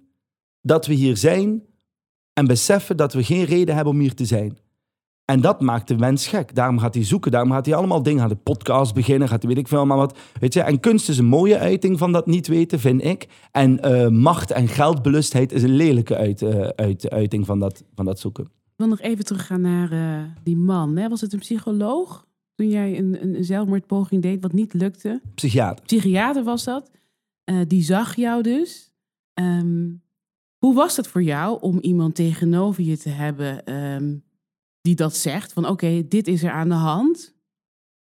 dat 0.60 0.86
we 0.86 0.94
hier 0.94 1.16
zijn 1.16 1.62
en 2.32 2.46
beseffen 2.46 2.96
dat 2.96 3.12
we 3.12 3.24
geen 3.24 3.44
reden 3.44 3.74
hebben 3.74 3.92
om 3.92 4.00
hier 4.00 4.14
te 4.14 4.24
zijn. 4.24 4.58
En 5.24 5.40
dat 5.40 5.60
maakt 5.60 5.88
de 5.88 5.96
mens 5.96 6.26
gek. 6.26 6.54
Daarom 6.54 6.78
gaat 6.78 6.94
hij 6.94 7.04
zoeken. 7.04 7.30
Daarom 7.30 7.50
gaat 7.50 7.66
hij 7.66 7.74
allemaal 7.74 8.02
dingen. 8.02 8.20
Gaat 8.20 8.30
de 8.30 8.36
podcast 8.36 8.94
beginnen. 8.94 9.28
Gaat 9.28 9.42
hij 9.42 9.50
weet 9.50 9.60
ik 9.60 9.68
veel 9.68 9.86
maar 9.86 9.96
wat. 9.96 10.18
Weet 10.40 10.54
je? 10.54 10.60
En 10.60 10.80
kunst 10.80 11.08
is 11.08 11.18
een 11.18 11.24
mooie 11.24 11.58
uiting 11.58 11.98
van 11.98 12.12
dat 12.12 12.26
niet 12.26 12.46
weten, 12.46 12.80
vind 12.80 13.04
ik. 13.04 13.28
En 13.50 13.80
eh, 13.82 14.08
macht 14.08 14.50
en 14.50 14.68
geldbelustheid 14.68 15.52
is 15.52 15.62
een 15.62 15.76
lelijke 15.76 16.16
uit, 16.16 16.42
eh, 16.42 16.60
uit, 16.60 17.10
uiting 17.10 17.46
van 17.46 17.58
dat, 17.58 17.84
van 17.94 18.04
dat 18.04 18.20
zoeken. 18.20 18.44
Ik 18.44 18.50
wil 18.76 18.88
nog 18.88 19.00
even 19.00 19.24
teruggaan 19.24 19.60
naar 19.60 19.92
eh, 19.92 20.24
die 20.42 20.56
man. 20.56 20.96
Hè? 20.96 21.08
Was 21.08 21.20
het 21.20 21.32
een 21.32 21.38
psycholoog 21.38 22.26
toen 22.54 22.68
jij 22.68 22.98
een, 22.98 23.22
een, 23.22 23.34
een 23.34 23.44
zelfmoordpoging 23.44 24.22
deed 24.22 24.42
wat 24.42 24.52
niet 24.52 24.74
lukte? 24.74 25.20
Psychiater. 25.34 25.84
Psychiater 25.84 26.44
was 26.44 26.64
dat. 26.64 26.90
Die 27.66 27.82
zag 27.82 28.16
jou 28.16 28.42
dus. 28.42 28.92
Ehm, 29.34 29.90
hoe 30.58 30.74
was 30.74 30.96
dat 30.96 31.08
voor 31.08 31.22
jou 31.22 31.58
om 31.60 31.78
iemand 31.80 32.14
tegenover 32.14 32.82
je 32.82 32.98
te 32.98 33.08
hebben 33.08 33.64
ehm, 33.64 34.14
die 34.84 34.94
dat 34.94 35.16
zegt? 35.16 35.52
Van 35.52 35.68
oké, 35.68 36.02
dit 36.08 36.28
is 36.28 36.42
er 36.42 36.50
aan 36.50 36.68
de 36.68 36.74
hand. 36.74 37.34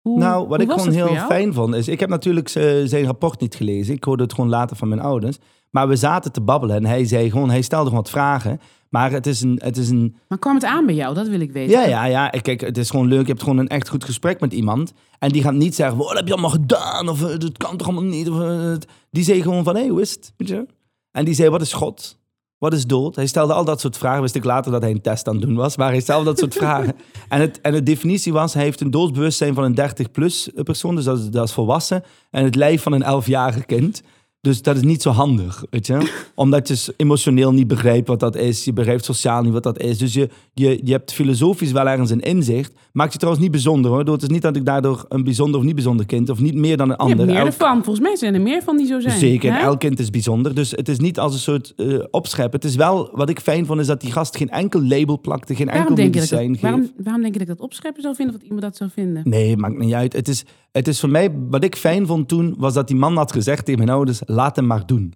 Hoe, 0.00 0.18
Nou, 0.18 0.48
wat 0.48 0.60
ik 0.60 0.66
gewoon 0.70 0.94
heel 0.94 1.06
fijn 1.26 1.54
vond, 1.54 1.74
is... 1.74 1.88
Ik 1.88 2.00
heb 2.00 2.08
natuurlijk 2.08 2.48
z- 2.48 2.82
zijn 2.84 3.04
rapport 3.04 3.40
niet 3.40 3.54
gelezen. 3.54 3.94
Ik 3.94 4.04
hoorde 4.04 4.22
het 4.22 4.34
gewoon 4.34 4.50
later 4.50 4.76
van 4.76 4.88
mijn 4.88 5.00
ouders. 5.00 5.36
Maar 5.70 5.88
we 5.88 5.96
zaten 5.96 6.32
te 6.32 6.40
babbelen 6.40 6.76
en 6.76 6.84
hij 6.86 7.04
zei 7.04 7.30
gewoon... 7.30 7.50
Hij 7.50 7.62
stelde 7.62 7.84
gewoon 7.88 8.02
wat 8.02 8.10
vragen. 8.12 8.60
Maar 8.88 9.10
het 9.10 9.26
is 9.26 9.40
een... 9.40 9.60
Het 9.64 9.76
is 9.76 9.88
een 9.88 10.16
Maar 10.28 10.38
kwam 10.38 10.54
het 10.54 10.64
aan 10.64 10.86
bij 10.86 10.94
jou? 10.94 11.14
Dat 11.14 11.28
wil 11.28 11.40
ik 11.40 11.52
weten. 11.52 11.72
Ja, 11.80 11.84
ja, 11.86 12.04
ja. 12.04 12.28
Kijk, 12.28 12.60
het 12.60 12.78
is 12.78 12.90
gewoon 12.90 13.06
leuk. 13.06 13.20
Je 13.20 13.26
hebt 13.32 13.42
gewoon 13.42 13.58
een 13.58 13.68
echt 13.68 13.88
goed 13.88 14.04
gesprek 14.04 14.40
met 14.40 14.52
iemand. 14.52 14.92
En 15.18 15.28
die 15.28 15.42
gaat 15.42 15.54
niet 15.54 15.74
zeggen, 15.74 15.98
wat 15.98 16.12
heb 16.16 16.26
je 16.26 16.32
allemaal 16.32 16.50
gedaan? 16.50 17.08
Of 17.08 17.22
eh, 17.22 17.38
dat 17.38 17.56
kan 17.58 17.76
toch 17.76 17.86
allemaal 17.86 18.10
niet? 18.10 18.30
Of, 18.30 18.40
eh, 18.40 18.60
het- 18.70 18.86
die 19.10 19.24
zei 19.24 19.42
gewoon 19.42 19.64
van, 19.64 19.76
hé, 19.76 19.88
hoe 19.88 20.00
is 20.00 20.10
het? 20.10 20.32
Weet 20.36 20.48
je? 20.48 20.66
En 21.10 21.24
die 21.24 21.34
zei, 21.34 21.48
wat 21.50 21.60
is 21.60 21.72
God? 21.72 22.20
Wat 22.62 22.72
is 22.72 22.86
dood? 22.86 23.16
Hij 23.16 23.26
stelde 23.26 23.52
al 23.52 23.64
dat 23.64 23.80
soort 23.80 23.96
vragen. 23.96 24.20
Wist 24.20 24.34
ik 24.34 24.44
later 24.44 24.72
dat 24.72 24.82
hij 24.82 24.90
een 24.90 25.00
test 25.00 25.28
aan 25.28 25.34
het 25.34 25.44
doen 25.46 25.54
was. 25.54 25.76
Maar 25.76 25.88
hij 25.88 26.00
stelde 26.00 26.24
dat 26.24 26.38
soort 26.38 26.54
vragen. 26.54 26.94
En, 27.28 27.40
het, 27.40 27.60
en 27.60 27.72
de 27.72 27.82
definitie 27.82 28.32
was, 28.32 28.54
hij 28.54 28.62
heeft 28.62 28.80
een 28.80 28.90
doodsbewustzijn 28.90 29.54
van 29.54 29.64
een 29.64 29.78
30-plus 29.78 30.50
persoon. 30.54 30.94
Dus 30.94 31.04
dat 31.04 31.18
is, 31.18 31.30
dat 31.30 31.48
is 31.48 31.52
volwassen. 31.52 32.02
En 32.30 32.44
het 32.44 32.54
lijf 32.54 32.82
van 32.82 32.92
een 32.92 33.22
11-jarig 33.22 33.66
kind. 33.66 34.02
Dus 34.42 34.62
dat 34.62 34.76
is 34.76 34.82
niet 34.82 35.02
zo 35.02 35.10
handig, 35.10 35.64
weet 35.70 35.86
je. 35.86 36.12
Omdat 36.34 36.68
je 36.68 36.94
emotioneel 36.96 37.52
niet 37.52 37.66
begrijpt 37.66 38.08
wat 38.08 38.20
dat 38.20 38.36
is. 38.36 38.64
Je 38.64 38.72
begrijpt 38.72 39.04
sociaal 39.04 39.42
niet 39.42 39.52
wat 39.52 39.62
dat 39.62 39.78
is. 39.80 39.98
Dus 39.98 40.12
je, 40.12 40.28
je, 40.54 40.80
je 40.84 40.92
hebt 40.92 41.12
filosofisch 41.12 41.72
wel 41.72 41.88
ergens 41.88 42.10
een 42.10 42.20
inzicht. 42.20 42.72
Maakt 42.92 43.12
je 43.12 43.18
trouwens 43.18 43.44
niet 43.44 43.52
bijzonder 43.52 43.90
hoor. 43.90 44.04
Het 44.04 44.22
is 44.22 44.28
niet 44.28 44.42
dat 44.42 44.56
ik 44.56 44.64
daardoor 44.64 45.04
een 45.08 45.24
bijzonder 45.24 45.60
of 45.60 45.66
niet 45.66 45.74
bijzonder 45.74 46.06
kind... 46.06 46.30
of 46.30 46.40
niet 46.40 46.54
meer 46.54 46.76
dan 46.76 46.86
een 46.88 46.94
Je 46.94 46.98
ander. 47.00 47.16
hebt 47.16 47.30
meer 47.30 47.38
Elk- 47.40 47.46
ervan. 47.46 47.84
Volgens 47.84 48.00
mij 48.06 48.16
zijn 48.16 48.34
er 48.34 48.40
meer 48.40 48.62
van 48.62 48.76
die 48.76 48.86
zo 48.86 49.00
zijn. 49.00 49.18
Zeker, 49.18 49.50
en 49.50 49.56
hè? 49.56 49.62
elk 49.62 49.80
kind 49.80 49.98
is 49.98 50.10
bijzonder. 50.10 50.54
Dus 50.54 50.70
het 50.70 50.88
is 50.88 50.98
niet 50.98 51.18
als 51.18 51.32
een 51.32 51.38
soort 51.40 51.72
eh 51.76 51.98
opschep. 52.10 52.52
Het 52.52 52.64
is 52.64 52.74
wel, 52.76 53.10
wat 53.12 53.28
ik 53.30 53.40
fijn 53.40 53.66
vond, 53.66 53.80
is 53.80 53.86
dat 53.86 54.00
die 54.00 54.12
gast 54.12 54.36
geen 54.36 54.50
enkel 54.50 54.82
label 54.82 55.20
plakte. 55.20 55.54
Geen 55.54 55.66
Waarom 55.66 55.86
enkel 55.86 56.04
je 56.04 56.10
medicijn 56.10 56.40
dat, 56.40 56.50
geeft. 56.50 56.62
waarom, 56.62 56.90
waarom 56.96 57.22
denk 57.22 57.32
je 57.34 57.38
dat 57.40 57.48
ik 57.48 57.56
dat 57.56 57.64
opscheppen 57.66 58.02
zou 58.02 58.14
vinden 58.14 58.34
of 58.34 58.40
dat 58.40 58.50
iemand 58.50 58.66
dat 58.66 58.76
zou 58.76 58.90
vinden? 58.94 59.22
Nee, 59.26 59.56
maakt 59.56 59.78
niet 59.78 59.92
uit. 59.94 60.12
Het 60.12 60.28
is, 60.28 60.44
het 60.72 60.88
is 60.88 61.00
voor 61.00 61.10
mij, 61.10 61.30
wat 61.50 61.64
ik 61.64 61.76
fijn 61.76 62.06
vond 62.06 62.28
toen, 62.28 62.54
was 62.58 62.74
dat 62.74 62.86
die 62.88 62.96
man 62.96 63.16
had 63.16 63.32
gezegd 63.32 63.64
tegen 63.64 63.84
mijn 63.84 63.96
ouders, 63.96 64.20
laat 64.32 64.56
hem 64.56 64.66
maar 64.66 64.86
doen. 64.86 65.14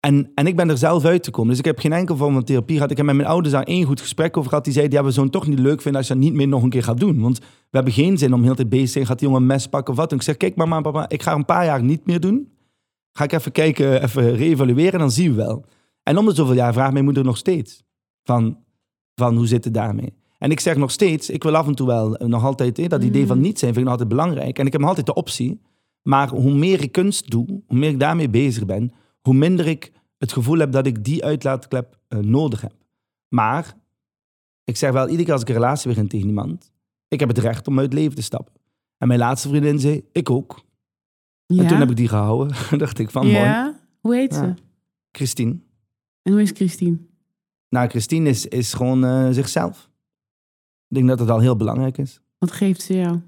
En, 0.00 0.30
en 0.34 0.46
ik 0.46 0.56
ben 0.56 0.70
er 0.70 0.78
zelf 0.78 1.04
uit 1.04 1.22
te 1.22 1.30
komen. 1.30 1.50
Dus 1.50 1.58
ik 1.58 1.64
heb 1.64 1.78
geen 1.78 1.92
enkel 1.92 2.16
vorm 2.16 2.32
van 2.32 2.44
therapie 2.44 2.74
gehad. 2.74 2.90
Ik 2.90 2.96
heb 2.96 3.06
met 3.06 3.14
mijn 3.14 3.28
ouders 3.28 3.54
daar 3.54 3.62
één 3.62 3.84
goed 3.84 4.00
gesprek 4.00 4.36
over 4.36 4.48
gehad. 4.48 4.64
Die 4.64 4.72
zeiden, 4.72 4.98
ja, 4.98 5.04
we 5.04 5.10
zouden 5.10 5.34
het 5.34 5.42
toch 5.42 5.54
niet 5.54 5.64
leuk 5.64 5.80
vinden 5.80 6.00
als 6.00 6.08
je 6.08 6.14
dat 6.14 6.22
niet 6.22 6.34
meer 6.34 6.48
nog 6.48 6.62
een 6.62 6.70
keer 6.70 6.82
gaat 6.82 7.00
doen. 7.00 7.20
Want 7.20 7.38
we 7.38 7.44
hebben 7.70 7.92
geen 7.92 8.18
zin 8.18 8.34
om 8.34 8.42
heel 8.42 8.50
de 8.50 8.56
tijd 8.56 8.68
bezig 8.68 8.86
te 8.86 8.92
zijn. 8.92 9.06
Gaat 9.06 9.18
die 9.18 9.28
jongen 9.28 9.42
een 9.42 9.48
mes 9.48 9.66
pakken 9.66 9.92
of 9.92 9.98
wat? 9.98 10.10
En 10.10 10.16
ik 10.16 10.22
zeg, 10.22 10.36
kijk 10.36 10.56
mama, 10.56 10.80
papa, 10.80 11.08
ik 11.08 11.22
ga 11.22 11.34
een 11.34 11.44
paar 11.44 11.64
jaar 11.64 11.82
niet 11.82 12.06
meer 12.06 12.20
doen. 12.20 12.52
Ga 13.12 13.24
ik 13.24 13.32
even 13.32 13.52
kijken, 13.52 14.02
even 14.02 14.36
reevalueren, 14.36 14.98
dan 14.98 15.10
zien 15.10 15.30
we 15.30 15.36
wel. 15.36 15.64
En 16.02 16.18
om 16.18 16.26
de 16.26 16.34
zoveel 16.34 16.54
jaar 16.54 16.72
vraagt 16.72 16.92
mijn 16.92 17.04
moeder 17.04 17.24
nog 17.24 17.36
steeds 17.36 17.82
van, 18.22 18.58
van 19.14 19.36
hoe 19.36 19.46
zit 19.46 19.64
het 19.64 19.74
daarmee? 19.74 20.12
En 20.38 20.50
ik 20.50 20.60
zeg 20.60 20.76
nog 20.76 20.90
steeds, 20.90 21.30
ik 21.30 21.42
wil 21.42 21.56
af 21.56 21.66
en 21.66 21.74
toe 21.74 21.86
wel 21.86 22.16
nog 22.18 22.44
altijd, 22.44 22.90
dat 22.90 23.02
idee 23.02 23.26
van 23.26 23.40
niet 23.40 23.58
zijn 23.58 23.74
vind 23.74 23.86
ik 23.86 23.90
nog 23.90 24.00
altijd 24.00 24.08
belangrijk. 24.08 24.58
En 24.58 24.66
ik 24.66 24.72
heb 24.72 24.80
nog 24.80 24.90
altijd 24.90 25.06
de 25.06 25.14
optie. 25.14 25.60
Maar 26.08 26.28
hoe 26.28 26.54
meer 26.54 26.82
ik 26.82 26.92
kunst 26.92 27.30
doe, 27.30 27.46
hoe 27.66 27.78
meer 27.78 27.90
ik 27.90 28.00
daarmee 28.00 28.28
bezig 28.28 28.66
ben, 28.66 28.92
hoe 29.20 29.34
minder 29.34 29.66
ik 29.66 29.92
het 30.18 30.32
gevoel 30.32 30.58
heb 30.58 30.72
dat 30.72 30.86
ik 30.86 31.04
die 31.04 31.24
uitlaatklep 31.24 31.98
eh, 32.08 32.18
nodig 32.18 32.60
heb. 32.60 32.74
Maar 33.28 33.76
ik 34.64 34.76
zeg 34.76 34.92
wel 34.92 35.04
iedere 35.04 35.24
keer 35.24 35.32
als 35.32 35.42
ik 35.42 35.48
een 35.48 35.54
relatie 35.54 35.88
begin 35.88 36.08
tegen 36.08 36.28
iemand, 36.28 36.72
ik 37.08 37.20
heb 37.20 37.28
het 37.28 37.38
recht 37.38 37.66
om 37.68 37.78
uit 37.78 37.92
het 37.92 37.98
leven 38.00 38.14
te 38.14 38.22
stappen. 38.22 38.54
En 38.98 39.08
mijn 39.08 39.20
laatste 39.20 39.48
vriendin 39.48 39.78
zei, 39.78 40.04
ik 40.12 40.30
ook. 40.30 40.64
Ja? 41.46 41.62
En 41.62 41.68
toen 41.68 41.78
heb 41.78 41.90
ik 41.90 41.96
die 41.96 42.08
gehouden. 42.08 42.56
dacht 42.78 42.98
ik 42.98 43.10
van, 43.10 43.26
mooi. 43.26 43.38
ja? 43.38 43.80
Hoe 44.00 44.14
heet 44.14 44.34
ze? 44.34 44.44
Ja. 44.44 44.54
Christine. 45.10 45.56
En 46.22 46.32
hoe 46.32 46.42
is 46.42 46.50
Christine? 46.50 46.98
Nou, 47.68 47.88
Christine 47.88 48.28
is, 48.28 48.46
is 48.46 48.72
gewoon 48.72 49.04
eh, 49.04 49.28
zichzelf. 49.30 49.90
Ik 50.88 50.96
denk 50.96 51.08
dat 51.08 51.18
het 51.18 51.30
al 51.30 51.40
heel 51.40 51.56
belangrijk 51.56 51.98
is. 51.98 52.20
Wat 52.38 52.52
geeft 52.52 52.82
ze 52.82 52.94
jou? 52.94 53.20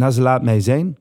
Nou, 0.00 0.12
ze 0.12 0.20
laat 0.20 0.42
mij 0.42 0.60
zijn. 0.60 0.98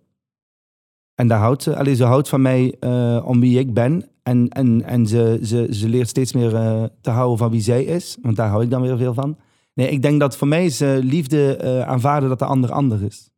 En 1.15 1.27
daar 1.27 1.39
houdt 1.39 1.63
ze. 1.63 1.75
Allee, 1.75 1.95
ze 1.95 2.03
houdt 2.03 2.29
van 2.29 2.41
mij 2.41 2.75
eh, 2.79 3.23
om 3.25 3.39
wie 3.39 3.59
ik 3.59 3.73
ben. 3.73 4.09
En, 4.23 4.49
en, 4.49 4.83
en 4.83 5.07
ze, 5.07 5.39
ze, 5.43 5.67
ze 5.71 5.89
leert 5.89 6.07
steeds 6.07 6.33
meer 6.33 6.55
eh, 6.55 6.83
te 7.01 7.09
houden 7.09 7.37
van 7.37 7.51
wie 7.51 7.61
zij 7.61 7.83
is. 7.83 8.17
Want 8.21 8.35
daar 8.35 8.49
hou 8.49 8.63
ik 8.63 8.69
dan 8.69 8.81
weer 8.81 8.97
veel 8.97 9.13
van. 9.13 9.37
Nee, 9.73 9.89
ik 9.89 10.01
denk 10.01 10.19
dat 10.19 10.37
voor 10.37 10.47
mij 10.47 10.65
is 10.65 10.81
eh, 10.81 10.97
liefde 10.97 11.83
aanvaarden 11.87 12.29
dat 12.29 12.39
de 12.39 12.45
ander 12.45 12.71
ander 12.71 13.03
is. 13.03 13.29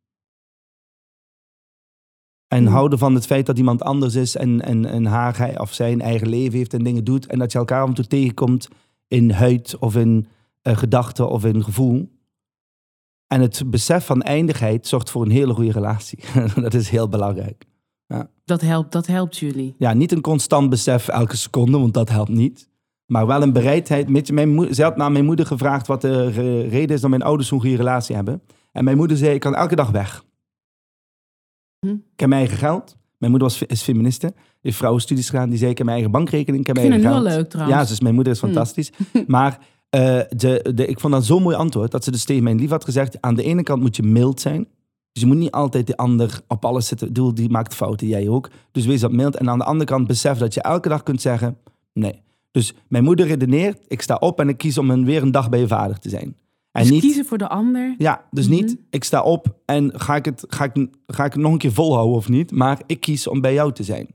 En 2.48 2.62
Hmm. 2.64 2.72
houden 2.72 2.98
van 2.98 3.14
het 3.14 3.26
feit 3.26 3.46
dat 3.46 3.58
iemand 3.58 3.82
anders 3.82 4.14
is 4.14 4.36
en, 4.36 4.60
en, 4.62 4.86
en 4.86 5.04
haar 5.06 5.38
hij- 5.38 5.58
of 5.58 5.72
zijn 5.72 6.00
eigen 6.00 6.28
leven 6.28 6.58
heeft 6.58 6.74
en 6.74 6.82
dingen 6.84 7.04
doet. 7.04 7.26
En 7.26 7.38
dat 7.38 7.52
je 7.52 7.58
elkaar 7.58 7.86
en 7.86 7.94
toe 7.94 8.06
tegenkomt 8.06 8.68
in 9.08 9.30
huid 9.30 9.76
of 9.78 9.96
in 9.96 10.26
gedachten 10.62 11.28
of 11.28 11.44
in 11.44 11.64
gevoel. 11.64 12.20
En 13.32 13.40
het 13.40 13.62
besef 13.66 14.04
van 14.06 14.22
eindigheid 14.22 14.86
zorgt 14.86 15.10
voor 15.10 15.22
een 15.24 15.30
hele 15.30 15.54
goede 15.54 15.72
relatie. 15.72 16.18
dat 16.54 16.74
is 16.74 16.88
heel 16.88 17.08
belangrijk. 17.08 17.64
Dat 18.44 18.60
helpt, 18.60 18.92
dat 18.92 19.06
helpt 19.06 19.36
jullie. 19.38 19.74
Ja, 19.78 19.92
niet 19.92 20.12
een 20.12 20.20
constant 20.20 20.70
besef 20.70 21.08
elke 21.08 21.36
seconde, 21.36 21.78
want 21.78 21.94
dat 21.94 22.08
helpt 22.08 22.30
niet. 22.30 22.68
Maar 23.06 23.26
wel 23.26 23.42
een 23.42 23.52
bereidheid. 23.52 24.08
Mijn 24.32 24.74
ze 24.74 24.82
had 24.82 24.96
naar 24.96 25.12
mijn 25.12 25.24
moeder 25.24 25.46
gevraagd 25.46 25.86
wat 25.86 26.00
de 26.00 26.28
re- 26.30 26.62
reden 26.68 26.94
is 26.96 27.00
dat 27.00 27.10
mijn 27.10 27.22
ouders 27.22 27.48
zo'n 27.48 27.60
goede 27.60 27.76
relatie 27.76 28.14
hebben. 28.14 28.42
En 28.72 28.84
mijn 28.84 28.96
moeder 28.96 29.16
zei, 29.16 29.34
ik 29.34 29.40
kan 29.40 29.54
elke 29.54 29.76
dag 29.76 29.90
weg. 29.90 30.24
Hm. 31.78 31.88
Ik 31.92 32.20
heb 32.20 32.28
mijn 32.28 32.40
eigen 32.40 32.58
geld. 32.58 32.96
Mijn 33.18 33.30
moeder 33.30 33.48
was, 33.50 33.62
is 33.62 33.82
feministe. 33.82 34.26
Die 34.26 34.36
heeft 34.60 34.76
vrouwenstudies 34.76 35.30
gedaan. 35.30 35.48
Die 35.48 35.58
zei, 35.58 35.70
ik 35.70 35.76
heb 35.76 35.86
mijn 35.86 35.98
eigen 35.98 36.16
bankrekening. 36.16 36.60
Ik 36.60 36.66
heb 36.66 36.76
mijn 36.76 36.92
eigen 36.92 37.10
geld. 37.10 37.22
leuk 37.22 37.48
trouwens. 37.48 37.78
Ja, 37.80 37.84
dus 37.86 38.00
mijn 38.00 38.14
moeder 38.14 38.32
is 38.32 38.40
Hm. 38.40 38.46
fantastisch. 38.46 38.90
maar 39.26 39.58
eh, 39.92 40.20
de, 40.28 40.72
de, 40.74 40.86
ik 40.86 41.00
vond 41.00 41.12
dat 41.12 41.24
zo'n 41.24 41.42
mooi 41.42 41.56
antwoord. 41.56 41.90
Dat 41.90 42.04
ze 42.04 42.10
dus 42.10 42.24
tegen 42.24 42.42
mijn 42.42 42.58
lief 42.58 42.70
had 42.70 42.84
gezegd. 42.84 43.20
Aan 43.20 43.34
de 43.34 43.42
ene 43.42 43.62
kant 43.62 43.82
moet 43.82 43.96
je 43.96 44.02
mild 44.02 44.40
zijn. 44.40 44.66
Dus 45.12 45.22
je 45.22 45.28
moet 45.28 45.36
niet 45.36 45.50
altijd 45.50 45.86
de 45.86 45.96
ander 45.96 46.40
op 46.48 46.64
alles 46.64 46.86
zitten. 46.86 47.06
Ik 47.06 47.12
bedoel, 47.12 47.34
die 47.34 47.50
maakt 47.50 47.74
fouten, 47.74 48.06
jij 48.06 48.28
ook. 48.28 48.50
Dus 48.72 48.86
wees 48.86 49.00
dat 49.00 49.12
mild. 49.12 49.36
En 49.36 49.50
aan 49.50 49.58
de 49.58 49.64
andere 49.64 49.90
kant 49.90 50.06
besef 50.06 50.38
dat 50.38 50.54
je 50.54 50.62
elke 50.62 50.88
dag 50.88 51.02
kunt 51.02 51.20
zeggen... 51.20 51.56
Nee. 51.92 52.20
Dus 52.50 52.74
mijn 52.88 53.04
moeder 53.04 53.26
redeneert. 53.26 53.78
Ik 53.88 54.02
sta 54.02 54.14
op 54.14 54.40
en 54.40 54.48
ik 54.48 54.56
kies 54.56 54.78
om 54.78 54.90
een, 54.90 55.04
weer 55.04 55.22
een 55.22 55.30
dag 55.30 55.48
bij 55.48 55.60
je 55.60 55.66
vader 55.68 55.98
te 55.98 56.08
zijn. 56.08 56.36
En 56.72 56.82
dus 56.82 56.90
niet... 56.90 57.00
kiezen 57.00 57.24
voor 57.24 57.38
de 57.38 57.48
ander. 57.48 57.94
Ja, 57.98 58.24
dus 58.30 58.48
Mhm. 58.48 58.54
niet, 58.54 58.76
ik 58.90 59.04
sta 59.04 59.22
op 59.22 59.56
en 59.64 60.00
ga 60.00 60.16
ik, 60.16 60.24
het, 60.24 60.44
ga, 60.48 60.64
ik, 60.64 60.88
ga 61.06 61.24
ik 61.24 61.32
het 61.32 61.42
nog 61.42 61.52
een 61.52 61.58
keer 61.58 61.72
volhouden 61.72 62.16
of 62.16 62.28
niet. 62.28 62.50
Maar 62.50 62.80
ik 62.86 63.00
kies 63.00 63.26
om 63.26 63.40
bij 63.40 63.52
jou 63.54 63.72
te 63.72 63.82
zijn. 63.82 64.08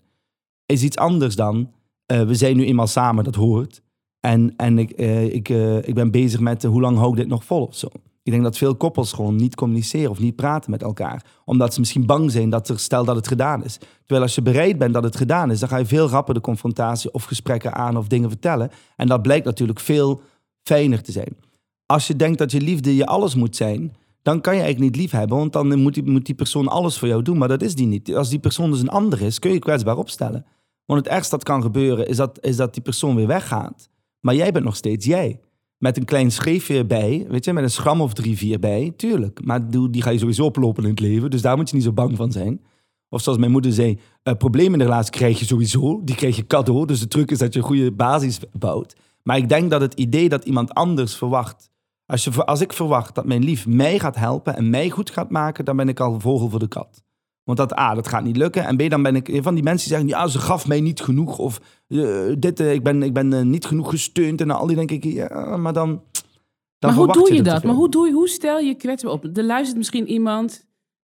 Is 0.66 0.84
iets 0.84 0.98
anders 0.98 1.36
dan, 1.36 1.72
eh, 2.06 2.22
we 2.22 2.36
zijn 2.36 2.58
nu 2.58 2.66
eenmaal 2.66 2.88
samen, 2.88 3.24
dat 3.24 3.36
hoort. 3.36 3.82
En, 4.20 4.54
en 4.56 4.78
ik, 4.78 4.92
eh, 4.92 5.34
ik, 5.34 5.50
eh, 5.50 5.88
ik 5.88 5.94
ben 5.94 6.12
bezig 6.12 6.40
met 6.40 6.64
eh, 6.64 6.70
hoe 6.70 6.82
lang 6.82 6.98
hou 6.98 7.10
ik 7.10 7.18
dit 7.18 7.28
nog 7.28 7.46
vol 7.46 7.66
of 7.66 7.76
zo. 7.76 7.88
Ik 8.24 8.34
denk 8.34 8.44
dat 8.44 8.58
veel 8.58 8.76
koppels 8.76 9.14
gewoon 9.14 9.36
niet 9.36 9.56
communiceren 9.56 10.10
of 10.10 10.20
niet 10.20 10.36
praten 10.36 10.72
met 10.72 10.82
elkaar. 10.82 11.26
Omdat 11.46 11.74
ze 11.74 11.80
misschien 11.80 12.06
bang 12.06 12.32
zijn 12.32 12.50
dat 12.50 12.70
er, 12.70 12.80
stel 12.80 13.06
dat 13.06 13.16
het 13.16 13.28
gedaan 13.28 13.64
is. 13.64 13.78
Terwijl 14.00 14.22
als 14.22 14.36
je 14.36 14.42
bereid 14.42 14.78
bent 14.78 14.94
dat 14.94 15.04
het 15.04 15.16
gedaan 15.16 15.52
is, 15.52 15.60
dan 15.60 15.70
ga 15.70 15.78
je 15.78 15.86
veel 15.86 16.08
rapper 16.08 16.34
de 16.34 16.42
confrontatie 16.42 17.12
of 17.12 17.24
gesprekken 17.24 17.74
aan 17.74 17.98
of 17.98 18.08
dingen 18.08 18.30
vertellen. 18.30 18.72
En 18.96 19.08
dat 19.08 19.22
blijkt 19.22 19.46
natuurlijk 19.46 19.80
veel 19.80 20.22
fijner 20.64 21.02
te 21.02 21.12
zijn. 21.12 21.38
Als 21.86 22.08
je 22.08 22.16
denkt 22.16 22.38
dat 22.38 22.52
je 22.52 22.62
liefde 22.62 22.96
je 22.96 23.06
alles 23.06 23.36
moet 23.36 23.56
zijn, 23.56 23.96
dan 24.22 24.42
kan 24.42 24.56
je 24.56 24.62
eigenlijk 24.62 24.92
niet 24.92 25.02
lief 25.02 25.12
hebben, 25.12 25.38
want 25.38 25.54
dan 25.54 25.80
moet 25.80 25.94
die, 25.94 26.04
moet 26.04 26.26
die 26.26 26.36
persoon 26.36 26.68
alles 26.68 26.98
voor 26.98 27.08
jou 27.08 27.22
doen. 27.22 27.38
Maar 27.38 27.48
dat 27.48 27.62
is 27.62 27.76
die 27.76 27.88
niet. 27.88 28.16
Als 28.16 28.30
die 28.30 28.40
persoon 28.40 28.72
dus 28.72 28.82
een 28.82 28.90
ander 28.90 29.22
is, 29.22 29.40
kun 29.40 29.50
je 29.50 29.56
je 29.56 29.62
kwetsbaar 29.62 29.98
opstellen. 29.98 30.46
Want 30.86 31.06
het 31.06 31.14
ergste 31.14 31.36
dat 31.36 31.44
kan 31.44 31.62
gebeuren, 31.62 32.08
is 32.08 32.18
dat, 32.18 32.38
is 32.42 32.56
dat 32.56 32.74
die 32.74 32.84
persoon 32.84 33.16
weer 33.16 33.28
weggaat. 33.28 33.90
Maar 34.28 34.36
jij 34.36 34.52
bent 34.52 34.66
nog 34.66 34.76
steeds 34.76 35.06
jij. 35.06 35.40
Met 35.78 35.98
een 35.98 36.06
klein 36.06 36.32
schreefje 36.32 36.86
bij, 36.86 37.26
weet 37.30 37.46
je, 37.46 37.54
met 37.54 37.64
een 37.64 37.70
schram 37.70 38.02
of 38.02 38.14
drie, 38.14 38.38
vier 38.38 38.60
bij, 38.60 38.94
tuurlijk. 38.98 39.46
Maar 39.46 39.70
die 39.70 40.02
ga 40.02 40.10
je 40.10 40.18
sowieso 40.18 40.46
oplopen 40.46 40.84
in 40.84 40.90
het 40.90 41.00
leven, 41.00 41.30
dus 41.30 41.42
daar 41.42 41.58
moet 41.58 41.70
je 41.70 41.76
niet 41.76 41.84
zo 41.84 41.92
bang 41.92 42.16
van 42.16 42.32
zijn. 42.32 42.62
Of 43.10 43.22
zoals 43.22 43.38
mijn 43.38 43.52
moeder 43.52 43.72
zei, 43.72 44.00
eh, 44.24 44.34
problemen 44.34 44.72
in 44.72 44.78
de 44.80 44.84
relatie 44.84 45.12
krijg 45.12 45.40
je 45.40 45.46
sowieso. 45.46 46.02
Die 46.04 46.16
krijg 46.16 46.36
je 46.36 46.48
cadeau, 46.48 46.86
dus 46.86 47.00
de 47.00 47.08
truc 47.08 47.32
is 47.32 47.38
dat 47.38 47.54
je 47.54 47.60
een 47.60 47.66
goede 47.66 47.92
basis 47.92 48.40
bouwt. 48.52 48.96
Maar 49.24 49.38
ik 49.38 49.50
denk 49.50 49.72
dat 49.72 49.82
het 49.82 49.94
idee 49.94 50.30
dat 50.30 50.46
iemand 50.46 50.74
anders 50.74 51.16
verwacht... 51.16 51.70
Als, 52.06 52.24
je, 52.24 52.46
als 52.46 52.62
ik 52.62 52.74
verwacht 52.74 53.16
dat 53.16 53.26
mijn 53.26 53.44
lief 53.44 53.68
mij 53.68 54.00
gaat 54.00 54.16
helpen 54.16 54.56
en 54.56 54.70
mij 54.70 54.90
goed 54.90 55.10
gaat 55.10 55.30
maken... 55.30 55.66
dan 55.66 55.76
ben 55.76 55.90
ik 55.90 56.00
al 56.00 56.20
vogel 56.20 56.50
voor 56.50 56.60
de 56.60 56.68
kat. 56.68 57.04
Want 57.48 57.60
dat, 57.60 57.80
A, 57.80 57.94
dat 57.94 58.08
gaat 58.08 58.24
niet 58.24 58.38
lukken. 58.38 58.66
En 58.66 58.78
B, 58.78 58.90
dan 58.90 59.04
ben 59.04 59.16
ik 59.16 59.40
van 59.42 59.54
die 59.54 59.64
mensen 59.64 59.90
die 59.90 59.98
zeggen... 59.98 60.20
ja, 60.20 60.28
ze 60.28 60.40
gaf 60.40 60.68
mij 60.68 60.82
niet 60.82 61.02
genoeg. 61.02 61.38
Of 61.38 61.62
eh, 61.88 62.26
dit, 62.38 62.60
eh, 62.60 62.74
ik 62.74 62.84
ben, 62.84 63.04
ik 63.04 63.14
ben 63.14 63.34
eh, 63.34 63.42
niet 63.42 63.66
genoeg 63.66 63.90
gesteund. 63.90 64.42
En 64.42 64.52
al 64.52 64.68
die 64.68 64.76
denk 64.76 64.92
ik, 64.92 65.04
ja, 65.04 65.58
maar 65.58 65.74
dan... 65.74 66.02
dan 66.80 66.90
maar 66.90 66.94
hoe 66.94 67.14
doe 67.14 67.34
je 67.34 67.42
dat? 67.42 67.64
Maar 67.64 67.76
hoe, 67.76 67.90
doe 67.90 68.08
je, 68.08 68.14
hoe 68.14 68.28
stel 68.28 68.60
je 68.60 68.76
kwetsbaar 68.76 69.12
op? 69.12 69.38
Er 69.38 69.44
luistert 69.44 69.78
misschien 69.78 70.08
iemand, 70.08 70.66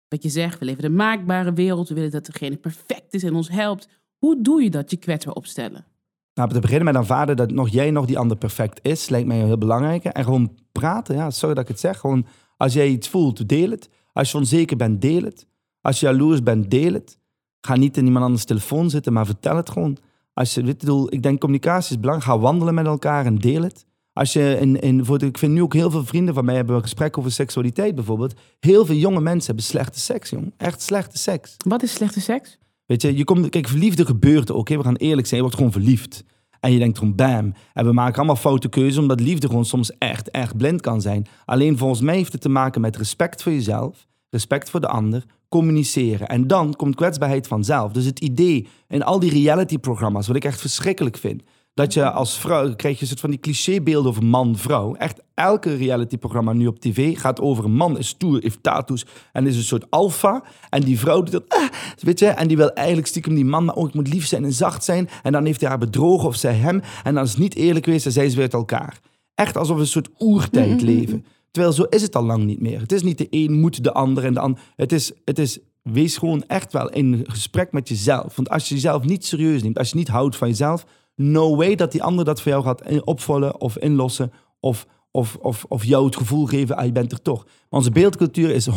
wat 0.08 0.24
je 0.24 0.30
zegt, 0.30 0.60
we 0.60 0.66
leven 0.66 0.84
een 0.84 0.96
maakbare 0.96 1.54
wereld. 1.54 1.90
We 1.90 1.96
willen 1.96 2.12
dat 2.12 2.26
degene 2.26 2.56
perfect 2.56 3.14
is 3.14 3.24
en 3.24 3.34
ons 3.34 3.50
helpt. 3.50 3.88
Hoe 4.18 4.42
doe 4.42 4.64
je 4.64 4.70
dat, 4.70 4.92
je 4.92 4.98
kwetsbaar 4.98 5.34
opstellen? 5.34 5.86
Nou, 6.34 6.50
te 6.50 6.60
beginnen 6.60 6.86
met 6.86 6.96
aanvaarden 6.96 7.36
dat 7.36 7.52
nog 7.52 7.70
jij 7.70 7.92
nog 7.92 8.06
die 8.06 8.18
ander 8.18 8.38
perfect 8.38 8.80
is, 8.82 9.10
lijkt 9.10 9.28
mij 9.28 9.38
heel 9.38 9.58
belangrijk. 9.58 10.04
En 10.04 10.24
gewoon 10.24 10.58
praten, 10.72 11.16
ja, 11.16 11.30
sorry 11.30 11.56
dat 11.56 11.64
ik 11.64 11.70
het 11.70 11.80
zeg. 11.80 12.00
Gewoon, 12.00 12.26
als 12.58 12.74
jij 12.74 12.88
iets 12.88 13.10
voelt, 13.10 13.50
deel 13.50 13.70
het. 13.70 13.90
Als 14.14 14.32
je 14.32 14.38
onzeker 14.38 14.78
bent, 14.78 15.02
deel 15.02 15.22
het. 15.22 15.48
Als 15.88 16.00
je 16.00 16.06
jaloers 16.06 16.44
bent, 16.44 16.72
deel 16.72 16.94
het. 16.94 17.20
Ga 17.62 17.76
niet 17.76 17.98
in 17.98 18.06
iemand 18.06 18.26
anders 18.26 18.46
telefoon 18.46 18.90
zitten, 18.90 19.14
maar 19.14 19.26
vertel 19.26 19.56
het 19.56 19.70
gewoon. 19.70 19.98
Als 20.34 20.54
je, 20.54 20.64
weet, 20.64 20.82
je, 20.82 21.08
ik 21.10 21.24
denk 21.24 21.40
communicatie 21.40 21.96
is 21.96 22.02
belangrijk. 22.02 22.32
Ga 22.32 22.40
wandelen 22.40 22.74
met 22.74 22.86
elkaar 22.86 23.26
en 23.26 23.38
deel 23.38 23.62
het. 23.62 23.86
Als 24.14 24.34
je 24.34 24.58
in, 24.60 24.82
in, 24.82 25.06
voor, 25.06 25.24
ik 25.24 25.38
vind 25.38 25.54
nu 25.54 25.62
ook 25.62 25.74
heel 25.74 25.92
veel 25.92 26.06
vrienden 26.06 26.34
van 26.34 26.46
mij 26.46 26.56
hebben 26.56 26.76
een 26.76 26.82
gesprek 26.82 27.18
over 27.18 27.32
seksualiteit 27.32 27.96
bijvoorbeeld. 27.96 28.34
Heel 28.60 28.86
veel 28.86 28.96
jonge 28.96 29.22
mensen 29.22 29.46
hebben 29.46 29.64
slechte 29.64 30.00
seks, 30.00 30.30
jong. 30.30 30.54
Echt 30.58 30.82
slechte 30.82 31.18
seks. 31.18 31.56
Wat 31.68 31.84
is 31.84 31.94
slechte 31.94 32.22
seks? 32.22 32.58
Weet 32.86 33.02
je, 33.02 33.18
je 33.18 33.24
komt, 33.24 33.50
kijk, 33.50 33.68
verliefde 33.68 34.06
gebeurt 34.06 34.52
ook. 34.52 34.70
hè. 34.70 34.78
We 34.78 34.84
gaan 34.84 34.96
eerlijk 34.96 35.28
zijn, 35.28 35.36
je 35.36 35.46
wordt 35.46 35.58
gewoon 35.58 35.82
verliefd. 35.82 36.24
En 36.60 36.72
je 36.72 36.80
denkt 36.80 36.98
gewoon 36.98 37.16
bam. 37.16 37.54
En 37.74 37.86
we 37.86 37.94
maken 37.94 38.18
allemaal 38.18 38.36
foute 38.36 38.70
keuzes, 38.70 38.98
omdat 38.98 39.20
liefde 39.20 39.48
gewoon 39.48 39.66
soms 39.66 39.98
echt, 39.98 40.30
echt 40.30 40.58
blind 40.58 40.82
kan 40.82 41.02
zijn. 41.02 41.28
Alleen 41.46 41.78
volgens 41.78 42.02
mij 42.02 42.16
heeft 42.16 42.32
het 42.32 42.42
te 42.42 42.50
maken 42.50 42.82
met 42.82 42.98
respect 42.98 43.44
voor 43.44 43.52
jezelf, 43.52 44.08
respect 44.30 44.70
voor 44.70 44.82
de 44.82 44.88
ander, 44.88 45.24
communiceren. 45.50 46.28
En 46.28 46.48
dan 46.48 46.74
komt 46.76 46.96
kwetsbaarheid 46.96 47.48
vanzelf. 47.48 47.92
Dus 47.92 48.06
het 48.06 48.20
idee 48.20 48.68
in 48.88 49.04
al 49.04 49.20
die 49.20 49.32
reality-programma's, 49.32 50.28
wat 50.28 50.36
ik 50.36 50.46
echt 50.46 50.60
verschrikkelijk 50.62 51.18
vind, 51.18 51.44
Dat 51.74 51.94
je 51.94 52.12
als 52.12 52.38
vrouw, 52.38 52.76
krijg 52.76 52.96
je 52.96 53.02
een 53.02 53.08
soort 53.08 53.20
van 53.20 53.30
die 53.30 53.40
clichébeelden 53.40 54.12
over 54.12 54.26
man-vrouw. 54.26 54.96
Echt 54.96 55.22
elke 55.34 55.76
realityprogramma 55.76 56.54
nu 56.54 56.68
op 56.68 56.80
tv 56.80 57.20
gaat 57.20 57.40
over 57.40 57.66
een 57.66 57.76
man 57.76 57.98
is 57.98 58.08
stoer, 58.08 58.42
heeft 58.42 58.64
tattoos 58.64 59.06
en 59.32 59.48
is 59.48 59.56
een 59.58 59.64
soort 59.64 59.86
alfa. 59.90 60.44
En 60.70 60.82
die 60.82 61.00
vrouw 61.00 61.22
doet 61.22 61.32
dat, 61.32 61.44
ah, 61.48 61.70
weet 62.00 62.20
je, 62.20 62.26
en 62.26 62.48
die 62.48 62.58
wil 62.58 62.74
eigenlijk 62.74 63.08
stiekem 63.08 63.36
die 63.36 63.46
man, 63.46 63.66
maar 63.66 63.76
ook 63.76 63.84
oh, 63.84 63.90
ik 63.90 63.94
moet 63.96 64.14
lief 64.14 64.28
zijn 64.28 64.44
en 64.44 64.54
zacht 64.54 64.84
zijn. 64.84 65.10
En 65.24 65.32
dan 65.32 65.46
heeft 65.46 65.60
hij 65.60 65.70
haar 65.70 65.80
bedrogen 65.80 66.28
of 66.28 66.36
zij 66.36 66.54
hem. 66.54 66.82
En 67.04 67.14
dan 67.14 67.24
is 67.24 67.30
het 67.30 67.40
niet 67.40 67.56
eerlijk 67.56 67.86
geweest 67.86 68.06
en 68.06 68.14
weer 68.14 68.42
uit 68.42 68.54
elkaar. 68.54 69.00
Echt 69.36 69.58
alsof 69.58 69.76
we 69.76 69.82
een 69.82 69.88
soort 69.88 70.10
oertijd 70.18 70.70
Mm-hmm. 70.70 70.86
leven. 70.86 71.26
Terwijl 71.58 71.78
zo 71.78 71.84
is 71.90 72.02
het 72.02 72.16
al 72.16 72.24
lang 72.24 72.44
niet 72.44 72.62
meer. 72.62 72.80
Het 72.80 72.92
is 72.92 73.04
niet 73.04 73.18
de 73.18 73.28
een 73.30 73.60
moet 73.60 73.84
de 73.84 73.94
ander 73.94 74.26
en 74.26 74.34
de 74.34 74.40
ander. 74.40 74.62
Het 74.76 74.92
is, 74.92 75.12
het 75.26 75.40
is, 75.40 75.60
wees 75.82 76.18
gewoon 76.18 76.44
echt 76.48 76.74
wel 76.74 76.90
in 76.90 77.24
gesprek 77.28 77.72
met 77.72 77.88
jezelf. 77.88 78.36
Want 78.36 78.50
als 78.50 78.68
je 78.68 78.74
jezelf 78.74 79.04
niet 79.04 79.26
serieus 79.26 79.64
neemt, 79.64 79.78
als 79.78 79.90
je 79.90 79.96
niet 79.96 80.08
houdt 80.08 80.36
van 80.36 80.48
jezelf, 80.48 80.86
no 81.16 81.56
way 81.56 81.76
dat 81.76 81.92
die 81.92 82.04
ander 82.04 82.26
dat 82.26 82.42
voor 82.42 82.52
jou 82.52 82.64
gaat 82.64 83.04
opvullen 83.04 83.62
of 83.62 83.78
inlossen 83.78 84.32
of, 84.60 84.88
of, 85.12 85.38
of, 85.42 85.66
of 85.68 85.84
jou 85.84 86.06
het 86.06 86.16
gevoel 86.16 86.46
geven, 86.46 86.76
ah, 86.76 86.86
je 86.86 86.92
bent 86.92 87.12
er 87.12 87.22
toch. 87.22 87.44
Maar 87.46 87.54
onze 87.70 87.92
beeldcultuur 87.92 88.50
is 88.50 88.70
100% 88.70 88.74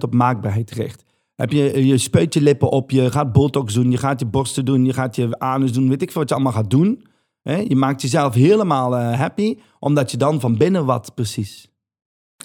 op 0.00 0.14
maakbaarheid 0.14 0.72
gericht. 0.72 1.04
Heb 1.34 1.52
je, 1.52 1.86
je 1.86 1.98
spuit 1.98 2.34
je 2.34 2.40
lippen 2.40 2.70
op, 2.70 2.90
je 2.90 3.10
gaat 3.10 3.32
botox 3.32 3.74
doen, 3.74 3.90
je 3.90 3.98
gaat 3.98 4.20
je 4.20 4.26
borsten 4.26 4.64
doen, 4.64 4.84
je 4.84 4.92
gaat 4.92 5.16
je 5.16 5.38
anus 5.38 5.72
doen, 5.72 5.88
weet 5.88 6.02
ik 6.02 6.10
veel 6.10 6.20
wat 6.20 6.28
je 6.28 6.34
allemaal 6.34 6.52
gaat 6.52 6.70
doen. 6.70 7.04
Je 7.42 7.76
maakt 7.76 8.02
jezelf 8.02 8.34
helemaal 8.34 8.96
eh, 8.96 9.18
happy, 9.18 9.58
omdat 9.78 10.10
je 10.10 10.16
dan 10.16 10.40
van 10.40 10.56
binnen 10.56 10.84
wat 10.84 11.14
precies 11.14 11.70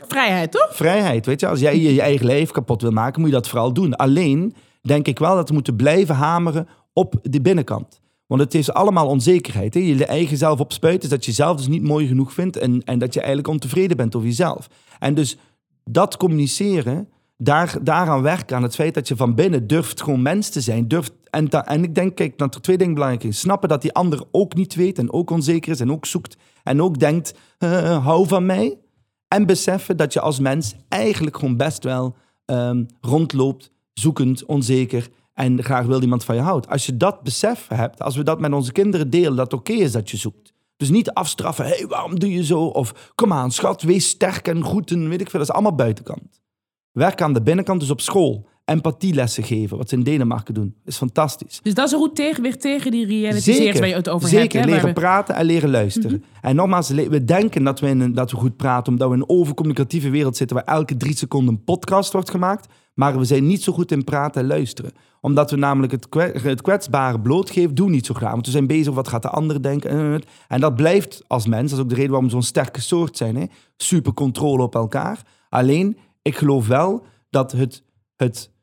Vrijheid, 0.08 0.52
toch? 0.52 0.70
vrijheid. 0.72 1.26
Weet 1.26 1.40
je, 1.40 1.48
als 1.48 1.60
jij 1.60 1.80
je, 1.80 2.02
eigen 2.02 2.26
leven 2.26 2.54
kapot 2.54 2.82
wil 2.82 2.92
maken, 2.92 3.22
moet 3.22 3.30
je 3.30 3.36
dat 3.36 3.48
vooral 3.48 3.74
doen. 3.74 3.96
Alleen 3.96 4.56
denk 4.82 5.08
ik 5.08 5.20
wel 5.20 5.36
dat 5.36 5.48
we 5.48 5.54
moeten 5.54 5.76
blijven 5.76 6.16
hameren 6.16 6.68
op 6.94 7.16
de 7.22 7.42
binnenkant. 7.42 8.02
Want 8.28 8.42
het 8.42 8.54
is 8.54 8.72
allemaal 8.72 9.08
onzekerheid. 9.08 9.74
Hè? 9.74 9.80
Je 9.80 10.06
eigen 10.06 10.38
zelf 10.38 10.60
opspuiten 10.60 11.04
is 11.04 11.10
dat 11.10 11.26
je 11.26 11.32
jezelf 11.32 11.58
dus 11.58 11.68
niet 11.68 11.84
mooi 11.84 12.08
genoeg 12.08 12.34
vindt 12.34 12.58
en, 12.58 12.82
en 12.84 13.00
dat 13.00 13.14
je 13.14 13.20
eigenlijk 13.20 13.50
ontevreden 13.50 13.98
bent 13.98 14.16
over 14.16 14.28
jezelf. 14.28 14.68
En 15.00 15.14
dus 15.14 15.38
dat 15.84 16.18
communiceren, 16.18 17.10
daar, 17.38 17.76
daaraan 17.82 18.22
werken, 18.22 18.56
aan 18.56 18.64
het 18.64 18.76
feit 18.76 18.94
dat 18.94 19.08
je 19.08 19.16
van 19.16 19.36
binnen 19.36 19.68
durft 19.68 20.02
gewoon 20.02 20.22
mens 20.22 20.50
te 20.50 20.62
zijn. 20.62 20.88
Durft, 20.88 21.14
en, 21.30 21.50
en 21.50 21.84
ik 21.84 21.96
denk, 21.96 22.16
kijk, 22.16 22.38
dat 22.38 22.56
er 22.56 22.62
twee 22.62 22.78
dingen 22.78 22.94
belangrijk 22.94 23.24
zijn. 23.24 23.34
Snappen 23.34 23.70
dat 23.70 23.82
die 23.82 23.94
ander 23.94 24.24
ook 24.32 24.56
niet 24.56 24.76
weet 24.76 24.98
en 24.98 25.12
ook 25.12 25.30
onzeker 25.30 25.72
is 25.72 25.80
en 25.80 25.92
ook 25.92 26.06
zoekt 26.06 26.38
en 26.64 26.82
ook 26.82 27.00
denkt, 27.00 27.34
hou 28.08 28.28
van 28.28 28.46
mij. 28.46 28.78
En 29.28 29.46
beseffen 29.46 29.98
dat 29.98 30.14
je 30.14 30.22
als 30.22 30.40
mens 30.40 30.76
eigenlijk 30.90 31.38
gewoon 31.38 31.58
best 31.58 31.84
wel 31.84 32.16
ehm, 32.46 32.84
rondloopt, 33.02 33.72
zoekend, 33.94 34.46
onzeker 34.46 35.10
en 35.34 35.64
graag 35.64 35.86
wil 35.86 36.02
iemand 36.02 36.24
van 36.24 36.36
je 36.36 36.42
houdt. 36.42 36.70
Als 36.70 36.86
je 36.86 36.98
dat 36.98 37.24
besef 37.24 37.68
hebt, 37.68 38.02
als 38.02 38.16
we 38.16 38.24
dat 38.24 38.40
met 38.40 38.54
onze 38.54 38.72
kinderen 38.72 39.10
delen, 39.10 39.36
dat 39.36 39.52
het 39.52 39.60
oké 39.60 39.74
is 39.74 39.92
dat 39.92 40.10
je 40.10 40.18
zoekt. 40.18 40.54
Dus 40.78 40.90
niet 40.90 41.12
afstraffen, 41.12 41.66
hey, 41.66 41.86
waarom 41.88 42.20
doe 42.20 42.32
je 42.32 42.44
zo? 42.44 42.66
Of 42.66 43.12
kom 43.16 43.34
aan, 43.34 43.52
schat, 43.52 43.82
wees 43.82 44.10
sterk 44.10 44.48
en 44.48 44.64
goed 44.64 44.92
en 44.92 45.10
weet 45.10 45.22
ik 45.22 45.30
veel. 45.30 45.40
Dat 45.40 45.48
is 45.50 45.54
allemaal 45.56 45.76
buitenkant. 45.76 46.42
Werk 46.92 47.22
aan 47.22 47.34
de 47.34 47.42
binnenkant, 47.42 47.80
dus 47.80 47.90
op 47.90 48.02
school. 48.02 48.48
Empathielessen 48.66 49.44
geven, 49.44 49.78
wat 49.78 49.90
ze 49.90 49.96
in 49.96 50.04
Denemarken 50.04 50.54
doen. 50.54 50.76
is 50.86 50.98
fantastisch. 50.98 51.60
Dus 51.64 51.74
dat 51.74 51.86
is 51.86 51.92
een 51.92 51.98
goed 52.00 52.16
tegenwicht 52.16 52.62
tegen 52.62 52.92
die 52.92 53.06
reality 53.06 53.52
series 53.54 53.80
waar 53.80 53.88
je 53.88 53.94
het 53.96 54.10
over 54.10 54.30
zeker. 54.30 54.60
hebt. 54.60 54.66
leren 54.66 54.82
we- 54.86 54.90
Mhm. 54.92 55.00
praten 55.00 55.36
en 55.36 55.46
leren 55.46 55.70
luisteren. 55.70 56.24
En 56.42 56.56
nogmaals, 56.56 56.90
we 56.90 57.24
denken 57.24 57.64
dat 57.64 57.80
we, 57.80 57.88
in 57.88 58.14
dat 58.14 58.32
we 58.32 58.38
goed 58.38 58.56
praten... 58.56 58.92
omdat 58.92 59.08
we 59.10 59.16
in 59.16 59.22
een 59.22 59.30
overcommunicatieve 59.30 60.10
wereld 60.10 60.38
zitten... 60.38 60.56
waar 60.56 60.66
elke 60.66 60.98
drie 60.98 61.18
seconden 61.18 61.54
een 61.54 61.64
podcast 61.64 62.14
wordt 62.14 62.30
gemaakt. 62.30 62.68
Maar 62.94 63.18
we 63.18 63.26
zijn 63.26 63.48
niet 63.48 63.64
zo 63.64 63.74
goed 63.74 63.92
in 63.92 64.04
praten 64.04 64.42
en 64.42 64.48
luisteren. 64.48 64.92
Omdat 65.22 65.52
we 65.52 65.58
namelijk 65.58 65.92
het, 65.92 66.08
het 66.44 66.62
kwetsbare 66.62 67.20
blootgeven... 67.22 67.76
doen 67.76 67.92
niet 67.92 68.06
zo 68.06 68.14
graag. 68.14 68.32
Want 68.32 68.46
we 68.46 68.52
zijn 68.52 68.68
bezig 68.68 68.94
wat 68.94 69.08
gaat 69.08 69.22
de 69.22 69.30
ander 69.30 69.62
denken. 69.62 70.22
En 70.48 70.60
dat 70.60 70.76
blijft 70.76 71.24
als 71.28 71.48
mens. 71.48 71.70
Dat 71.70 71.78
is 71.80 71.84
ook 71.84 71.90
de 71.90 71.96
reden 71.96 72.10
waarom 72.12 72.28
we 72.28 72.34
zo'n 72.34 72.44
sterke 72.44 72.82
soort 72.82 73.18
zijn. 73.18 73.36
Hè? 73.36 73.46
Super 73.78 74.14
controle 74.14 74.64
op 74.64 74.76
elkaar. 74.76 75.22
Alleen, 75.50 75.98
ik 76.22 76.36
geloof 76.38 76.68
wel 76.68 77.06
dat 77.30 77.52
het... 77.52 77.84
het 78.16 78.54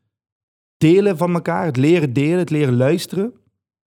delen 0.82 1.16
van 1.16 1.34
elkaar, 1.34 1.64
het 1.64 1.76
leren 1.76 2.12
delen, 2.12 2.38
het 2.38 2.50
leren 2.50 2.76
luisteren, 2.76 3.32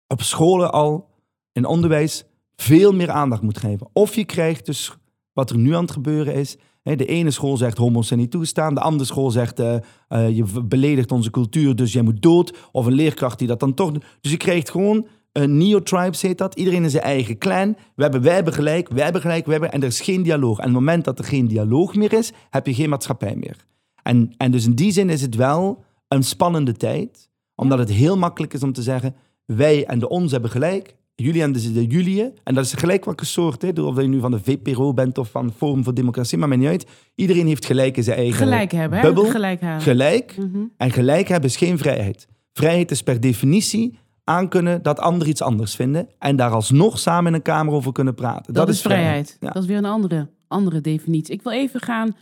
op 0.07 0.21
scholen 0.21 0.71
al 0.71 1.09
in 1.51 1.65
onderwijs 1.65 2.23
veel 2.55 2.91
meer 2.91 3.09
aandacht 3.09 3.41
moet 3.41 3.57
geven. 3.57 3.87
Of 3.93 4.15
je 4.15 4.25
krijgt 4.25 4.65
dus 4.65 4.97
wat 5.33 5.49
er 5.49 5.57
nu 5.57 5.75
aan 5.75 5.81
het 5.81 5.91
gebeuren 5.91 6.33
is. 6.33 6.57
De 6.83 7.05
ene 7.05 7.31
school 7.31 7.57
zegt 7.57 7.77
homo's 7.77 8.07
zijn 8.07 8.19
niet 8.19 8.31
toegestaan. 8.31 8.75
De 8.75 8.81
andere 8.81 9.05
school 9.05 9.31
zegt 9.31 9.59
eh, 9.59 9.75
eh, 10.07 10.35
je 10.35 10.43
beledigt 10.63 11.11
onze 11.11 11.29
cultuur, 11.29 11.75
dus 11.75 11.93
jij 11.93 12.01
moet 12.01 12.21
dood. 12.21 12.57
Of 12.71 12.85
een 12.85 12.93
leerkracht 12.93 13.39
die 13.39 13.47
dat 13.47 13.59
dan 13.59 13.73
toch. 13.73 13.91
Dus 14.21 14.31
je 14.31 14.37
krijgt 14.37 14.69
gewoon 14.69 15.07
een 15.31 15.57
neo-tribes 15.57 16.21
heet 16.21 16.37
dat. 16.37 16.55
Iedereen 16.55 16.83
in 16.83 16.89
zijn 16.89 17.03
eigen 17.03 17.37
clan. 17.37 17.75
We 17.95 18.03
hebben, 18.03 18.21
wij 18.21 18.33
hebben 18.33 18.53
gelijk, 18.53 18.89
wij 18.89 19.03
hebben 19.03 19.21
gelijk, 19.21 19.45
wij 19.45 19.53
hebben... 19.53 19.71
En 19.71 19.81
er 19.81 19.87
is 19.87 20.01
geen 20.01 20.23
dialoog. 20.23 20.57
En 20.57 20.63
op 20.63 20.71
het 20.71 20.79
moment 20.79 21.03
dat 21.03 21.19
er 21.19 21.25
geen 21.25 21.47
dialoog 21.47 21.95
meer 21.95 22.13
is, 22.13 22.31
heb 22.49 22.67
je 22.67 22.73
geen 22.73 22.89
maatschappij 22.89 23.35
meer. 23.35 23.65
En, 24.03 24.33
en 24.37 24.51
dus 24.51 24.65
in 24.65 24.75
die 24.75 24.91
zin 24.91 25.09
is 25.09 25.21
het 25.21 25.35
wel 25.35 25.83
een 26.15 26.23
spannende 26.23 26.73
tijd. 26.73 27.29
Omdat 27.55 27.79
het 27.79 27.89
heel 27.89 28.17
makkelijk 28.17 28.53
is 28.53 28.63
om 28.63 28.73
te 28.73 28.81
zeggen... 28.81 29.15
wij 29.45 29.85
en 29.85 29.99
de 29.99 30.09
ons 30.09 30.31
hebben 30.31 30.49
gelijk. 30.49 30.95
Jullie 31.15 31.41
en 31.41 31.51
de, 31.51 31.71
de 31.71 31.85
jullie. 31.85 32.33
En 32.43 32.53
dat 32.53 32.65
is 32.65 32.73
gelijk 32.73 33.05
welke 33.05 33.25
soort. 33.25 33.61
Hè? 33.61 33.81
Of 33.81 34.01
je 34.01 34.07
nu 34.07 34.19
van 34.19 34.31
de 34.31 34.39
VPRO 34.39 34.93
bent 34.93 35.17
of 35.17 35.29
van 35.29 35.53
Forum 35.57 35.83
voor 35.83 35.93
Democratie. 35.93 36.37
Maar 36.37 36.47
mij 36.47 36.57
niet 36.57 36.67
uit. 36.67 36.87
Iedereen 37.15 37.47
heeft 37.47 37.65
gelijk 37.65 37.97
in 37.97 38.03
zijn 38.03 38.17
eigen 38.17 38.35
Gelijk 38.35 38.71
hebben, 38.71 38.99
hè? 38.99 39.05
bubbel. 39.05 39.25
Gelijk 39.25 39.61
hebben. 39.61 39.81
Gelijk. 39.81 40.35
Mhm. 40.37 40.63
En 40.77 40.91
gelijk 40.91 41.27
hebben 41.27 41.49
is 41.49 41.55
geen 41.55 41.77
vrijheid. 41.77 42.27
Vrijheid 42.53 42.91
is 42.91 43.03
per 43.03 43.19
definitie 43.19 43.97
aankunnen 44.23 44.81
dat 44.81 44.99
anderen 44.99 45.29
iets 45.29 45.41
anders 45.41 45.75
vinden. 45.75 46.09
En 46.19 46.35
daar 46.35 46.51
alsnog 46.51 46.99
samen 46.99 47.27
in 47.27 47.33
een 47.33 47.41
kamer 47.41 47.73
over 47.73 47.91
kunnen 47.91 48.15
praten. 48.15 48.53
Dat, 48.53 48.69
is 48.69 48.81
vrijheid. 48.81 49.37
Ja. 49.39 49.49
Dat 49.49 49.61
is 49.61 49.67
weer 49.67 49.77
een 49.77 49.85
andere, 49.85 50.29
andere 50.47 50.81
definitie. 50.81 51.33
Ik 51.33 51.41
wil 51.41 51.51
even 51.51 51.79
gaan 51.79 52.15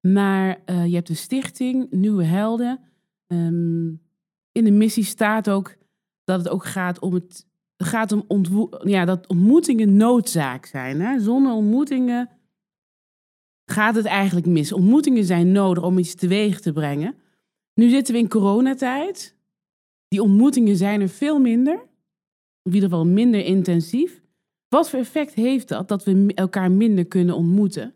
naar, 0.00 0.60
eh, 0.64 0.86
je 0.86 0.94
hebt 0.94 1.08
een 1.08 1.16
stichting, 1.16 1.86
Nieuwe 1.90 2.24
Helden. 2.24 2.80
Ehm, 3.26 3.86
in 4.52 4.64
de 4.64 4.70
missie 4.70 5.04
staat 5.04 5.50
ook 5.50 5.76
dat 6.24 6.38
het 6.38 6.48
ook 6.48 6.64
gaat 6.64 6.98
om 6.98 7.14
het 7.14 7.46
gaat 7.76 8.12
om 8.12 8.68
ja, 8.84 9.04
dat 9.04 9.28
ontmoetingen 9.28 9.96
noodzaak 9.96 10.66
zijn. 10.66 11.00
Hè? 11.00 11.20
Zonder 11.20 11.52
ontmoetingen 11.52 12.30
gaat 13.64 13.94
het 13.94 14.04
eigenlijk 14.04 14.46
mis. 14.46 14.72
Ontmoetingen 14.72 15.24
zijn 15.24 15.52
nodig 15.52 15.84
om 15.84 15.98
iets 15.98 16.14
teweeg 16.14 16.60
te 16.60 16.72
brengen. 16.72 17.14
Nu 17.74 17.88
zitten 17.88 18.14
we 18.14 18.20
in 18.20 18.28
coronatijd. 18.28 19.36
Die 20.08 20.22
ontmoetingen 20.22 20.76
zijn 20.76 21.00
er 21.00 21.08
veel 21.08 21.38
minder. 21.38 21.74
In 22.62 22.72
ieder 22.72 22.88
geval 22.88 23.06
minder 23.06 23.44
intensief. 23.44 24.22
Wat 24.68 24.90
voor 24.90 24.98
effect 24.98 25.34
heeft 25.34 25.68
dat 25.68 25.88
dat 25.88 26.04
we 26.04 26.32
elkaar 26.34 26.70
minder 26.70 27.06
kunnen 27.06 27.36
ontmoeten? 27.36 27.94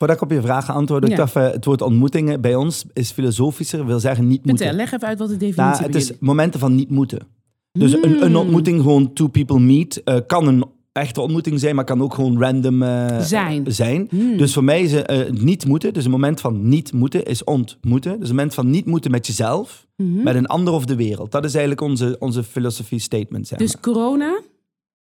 Voordat 0.00 0.16
ik 0.16 0.22
op 0.22 0.30
je 0.30 0.40
vraag 0.40 0.70
antwoord, 0.70 1.04
ik 1.04 1.10
Ja. 1.10 1.16
dacht, 1.16 1.36
eh, 1.36 1.50
het 1.50 1.64
woord 1.64 1.82
ontmoetingen 1.82 2.40
bij 2.40 2.54
ons 2.54 2.84
is 2.92 3.10
filosofischer, 3.10 3.86
wil 3.86 4.00
zeggen 4.00 4.26
niet 4.26 4.44
moeten. 4.44 4.56
Vertel, 4.66 4.76
leg 4.76 4.92
even 4.92 5.06
uit 5.08 5.18
wat 5.18 5.28
de 5.28 5.36
definitie 5.36 5.62
Nou, 5.62 5.76
bij 5.76 5.86
het 5.86 5.94
is 5.94 6.12
momenten 6.20 6.60
van 6.60 6.74
niet 6.74 6.90
moeten. 6.90 7.18
Dus 7.72 7.92
een, 7.92 8.04
een 8.04 8.22
Hmm. 8.26 8.36
ontmoeting, 8.36 8.80
gewoon 8.80 9.12
two 9.12 9.28
people 9.28 9.58
meet, 9.60 10.02
eh, 10.02 10.16
kan 10.26 10.46
een 10.46 10.64
echte 10.92 11.20
ontmoeting 11.20 11.60
zijn, 11.60 11.74
maar 11.74 11.84
kan 11.84 12.02
ook 12.02 12.14
gewoon 12.14 12.38
random 12.38 12.82
eh, 12.82 13.18
Zijn. 13.20 13.72
zijn. 13.72 14.06
Hmm. 14.10 14.36
Dus 14.36 14.52
voor 14.52 14.64
mij 14.64 14.82
is 14.82 14.92
eh, 14.92 15.30
niet 15.30 15.66
moeten, 15.66 15.92
dus 15.92 16.04
een 16.04 16.10
moment 16.10 16.40
van 16.40 16.68
niet 16.68 16.92
moeten, 16.92 17.24
is 17.24 17.44
ontmoeten. 17.44 18.20
Dus 18.20 18.28
een 18.28 18.34
moment 18.34 18.54
van 18.54 18.70
niet 18.70 18.86
moeten 18.86 19.10
met 19.10 19.26
jezelf, 19.26 19.86
Mhm. 19.96 20.22
met 20.22 20.34
een 20.34 20.46
ander 20.46 20.74
of 20.74 20.84
de 20.84 20.96
wereld. 20.96 21.30
Dat 21.32 21.44
is 21.44 21.50
eigenlijk 21.52 21.80
onze, 21.82 22.16
onze 22.18 22.42
filosofie 22.42 22.98
statement. 22.98 23.46
Zeg 23.46 23.58
Dus 23.58 23.80
corona, 23.80 24.40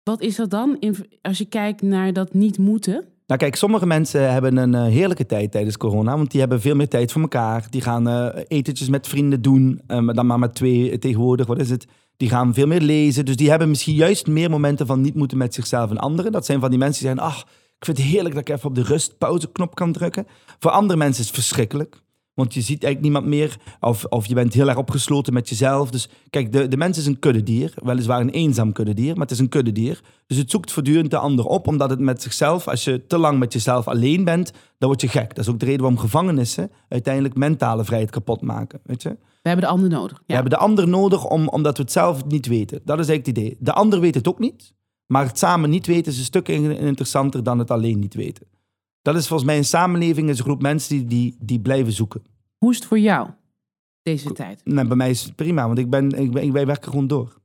wat 0.03 0.21
is 0.21 0.37
dat 0.37 0.51
dan 0.51 0.77
in, 0.81 0.97
als 1.23 1.39
je 1.39 1.45
kijkt 1.45 1.83
naar 1.83 2.13
dat 2.13 2.35
niet 2.35 2.59
moeten? 2.59 3.05
Nou 3.27 3.41
kijk, 3.41 3.57
sommige 3.57 3.87
mensen 3.87 4.33
hebben 4.33 4.57
een 4.57 4.75
eh, 4.75 4.85
heerlijke 4.85 5.27
tijd 5.27 5.51
tijdens 5.51 5.77
corona, 5.77 6.17
want 6.17 6.31
die 6.31 6.41
hebben 6.41 6.61
veel 6.61 6.75
meer 6.75 6.89
tijd 6.89 7.13
voor 7.13 7.23
elkaar. 7.23 7.67
Die 7.71 7.81
gaan 7.81 8.09
eh, 8.09 8.45
etentjes 8.49 8.89
met 8.89 9.09
vrienden 9.09 9.43
doen, 9.43 9.81
eh, 9.87 10.07
dan 10.07 10.27
maar 10.27 10.39
met 10.39 10.55
twee 10.55 10.99
tegenwoordig, 10.99 11.47
wat 11.47 11.59
is 11.59 11.71
het? 11.71 11.87
Die 12.17 12.29
gaan 12.29 12.55
veel 12.55 12.67
meer 12.67 12.81
lezen, 12.81 13.25
dus 13.25 13.37
die 13.37 13.51
hebben 13.51 13.69
misschien 13.69 13.95
juist 13.95 14.27
meer 14.27 14.51
momenten 14.51 14.87
van 14.87 15.01
niet 15.01 15.15
moeten 15.15 15.39
met 15.39 15.55
zichzelf 15.55 15.91
en 15.91 15.99
anderen. 15.99 16.33
Dat 16.33 16.47
zijn 16.47 16.61
van 16.61 16.71
die 16.71 16.79
mensen 16.79 17.03
die 17.03 17.15
zeggen, 17.15 17.33
ach, 17.33 17.41
ik 17.79 17.85
vind 17.85 17.97
het 17.99 18.07
heerlijk 18.07 18.35
dat 18.35 18.49
ik 18.49 18.55
even 18.55 18.69
op 18.69 18.75
de 18.75 18.83
rust 18.83 19.19
pauze 19.19 19.53
knop 19.53 19.75
kan 19.75 19.93
drukken. 19.93 20.27
Voor 20.59 20.71
andere 20.71 20.99
mensen 20.99 21.21
is 21.21 21.27
het 21.27 21.37
verschrikkelijk. 21.37 22.04
Want 22.35 22.55
je 22.55 22.61
ziet 22.61 22.85
eigenlijk 22.85 23.01
niemand 23.03 23.27
meer. 23.27 23.57
Of, 23.81 24.05
of 24.05 24.27
je 24.27 24.35
bent 24.35 24.55
heel 24.55 24.69
erg 24.69 24.77
opgesloten 24.79 25.33
met 25.33 25.49
jezelf. 25.49 25.91
Dus 25.91 26.09
kijk, 26.31 26.53
de, 26.53 26.69
de 26.69 26.77
mens 26.77 26.99
is 26.99 27.07
een 27.07 27.19
kuddedier. 27.19 27.73
Weliswaar 27.83 28.21
een 28.21 28.31
eenzaam 28.31 28.73
kuddedier, 28.73 29.13
maar 29.13 29.23
het 29.23 29.31
is 29.31 29.39
een 29.39 29.49
kuddedier. 29.49 30.01
Dus 30.27 30.37
het 30.39 30.51
zoekt 30.51 30.73
voortdurend 30.73 31.11
de 31.11 31.19
ander 31.19 31.45
op. 31.45 31.67
Omdat 31.67 31.91
het 31.91 31.99
met 32.01 32.23
zichzelf, 32.23 32.69
als 32.69 32.85
je 32.85 33.07
te 33.07 33.19
lang 33.19 33.39
met 33.39 33.53
jezelf 33.53 33.89
alleen 33.89 34.25
bent, 34.25 34.53
dan 34.79 34.89
word 34.89 35.01
je 35.01 35.09
gek. 35.09 35.29
Dat 35.35 35.45
is 35.45 35.51
ook 35.51 35.59
de 35.59 35.65
reden 35.65 35.81
waarom 35.81 35.99
gevangenissen 36.01 36.71
uiteindelijk 36.89 37.35
mentale 37.37 37.85
vrijheid 37.85 38.11
kapot 38.11 38.41
maken. 38.41 38.81
Weet 38.85 39.03
je? 39.03 39.09
We 39.43 39.51
hebben 39.51 39.65
de 39.65 39.71
ander 39.73 39.89
nodig. 39.91 40.23
We 40.27 40.33
hebben 40.35 40.51
de 40.51 40.57
ander 40.59 40.89
nodig 40.89 41.25
om, 41.27 41.49
omdat 41.49 41.77
we 41.77 41.83
het 41.83 41.93
zelf 41.93 42.25
niet 42.25 42.47
weten. 42.47 42.81
Dat 42.85 42.99
is 42.99 43.09
eigenlijk 43.09 43.39
het 43.39 43.47
idee. 43.47 43.57
De 43.61 43.73
ander 43.73 44.01
weet 44.01 44.15
het 44.15 44.29
ook 44.29 44.39
niet. 44.39 44.75
Maar 45.07 45.27
het 45.27 45.39
samen 45.39 45.71
niet 45.71 45.87
weten 45.87 46.13
is 46.13 46.19
een 46.19 46.25
stuk 46.25 46.49
in- 46.49 46.79
interessanter 46.79 47.43
dan 47.43 47.59
het 47.59 47.71
alleen 47.71 47.99
niet 47.99 48.15
weten. 48.15 48.47
Dat 49.05 49.17
is 49.17 49.27
volgens 49.27 49.49
mij 49.49 49.57
een 49.57 49.65
samenleving, 49.65 50.29
is 50.29 50.39
een 50.39 50.45
groep 50.45 50.63
mensen 50.63 50.97
die, 50.97 51.07
die, 51.07 51.37
die 51.41 51.61
blijven 51.61 51.93
zoeken. 51.93 52.23
Hoe 52.59 52.71
is 52.71 52.77
het 52.77 52.87
voor 52.87 52.99
jou, 52.99 53.29
deze 54.03 54.33
tijd? 54.33 54.61
Nou, 54.65 54.89
bij 54.89 54.97
mij 54.97 55.11
is 55.11 55.23
het 55.23 55.35
prima, 55.35 55.67
want 55.67 55.79
ik 55.79 55.91
ben, 55.91 56.11
ik 56.11 56.33
ben, 56.33 56.53
wij 56.53 56.67
werken 56.67 56.91
gewoon 56.91 57.07
door. 57.07 57.39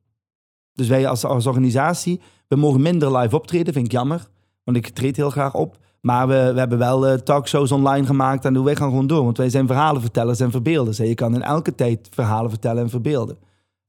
Dus 0.74 0.88
wij 0.88 1.08
als, 1.08 1.26
als 1.26 1.48
organisatie, 1.48 2.20
we 2.48 2.56
mogen 2.56 2.82
minder 2.82 3.18
live 3.18 3.36
optreden, 3.36 3.74
vind 3.74 3.86
ik 3.86 3.92
jammer. 3.92 4.28
Want 4.64 4.78
ik 4.78 4.90
treed 4.90 5.16
heel 5.16 5.30
graag 5.30 5.54
op. 5.56 5.78
Maar 6.02 6.28
we, 6.28 6.52
we 6.54 6.60
hebben 6.60 6.78
wel 6.78 7.08
eh, 7.08 7.14
talkshows 7.18 7.72
online 7.72 8.06
gemaakt 8.06 8.46
en 8.46 8.64
wij 8.64 8.76
gaan 8.76 8.90
gewoon 8.90 9.08
door. 9.08 9.24
Want 9.24 9.38
wij 9.38 9.50
zijn 9.50 9.68
verhalenvertellers 9.68 10.40
en 10.40 10.52
verbeelders. 10.52 10.98
hè. 10.98 11.04
Je 11.04 11.16
kan 11.16 11.36
in 11.36 11.42
elke 11.42 11.76
tijd 11.76 12.08
verhalen 12.12 12.50
vertellen 12.50 12.84
en 12.84 12.90
verbeelden. 12.90 13.38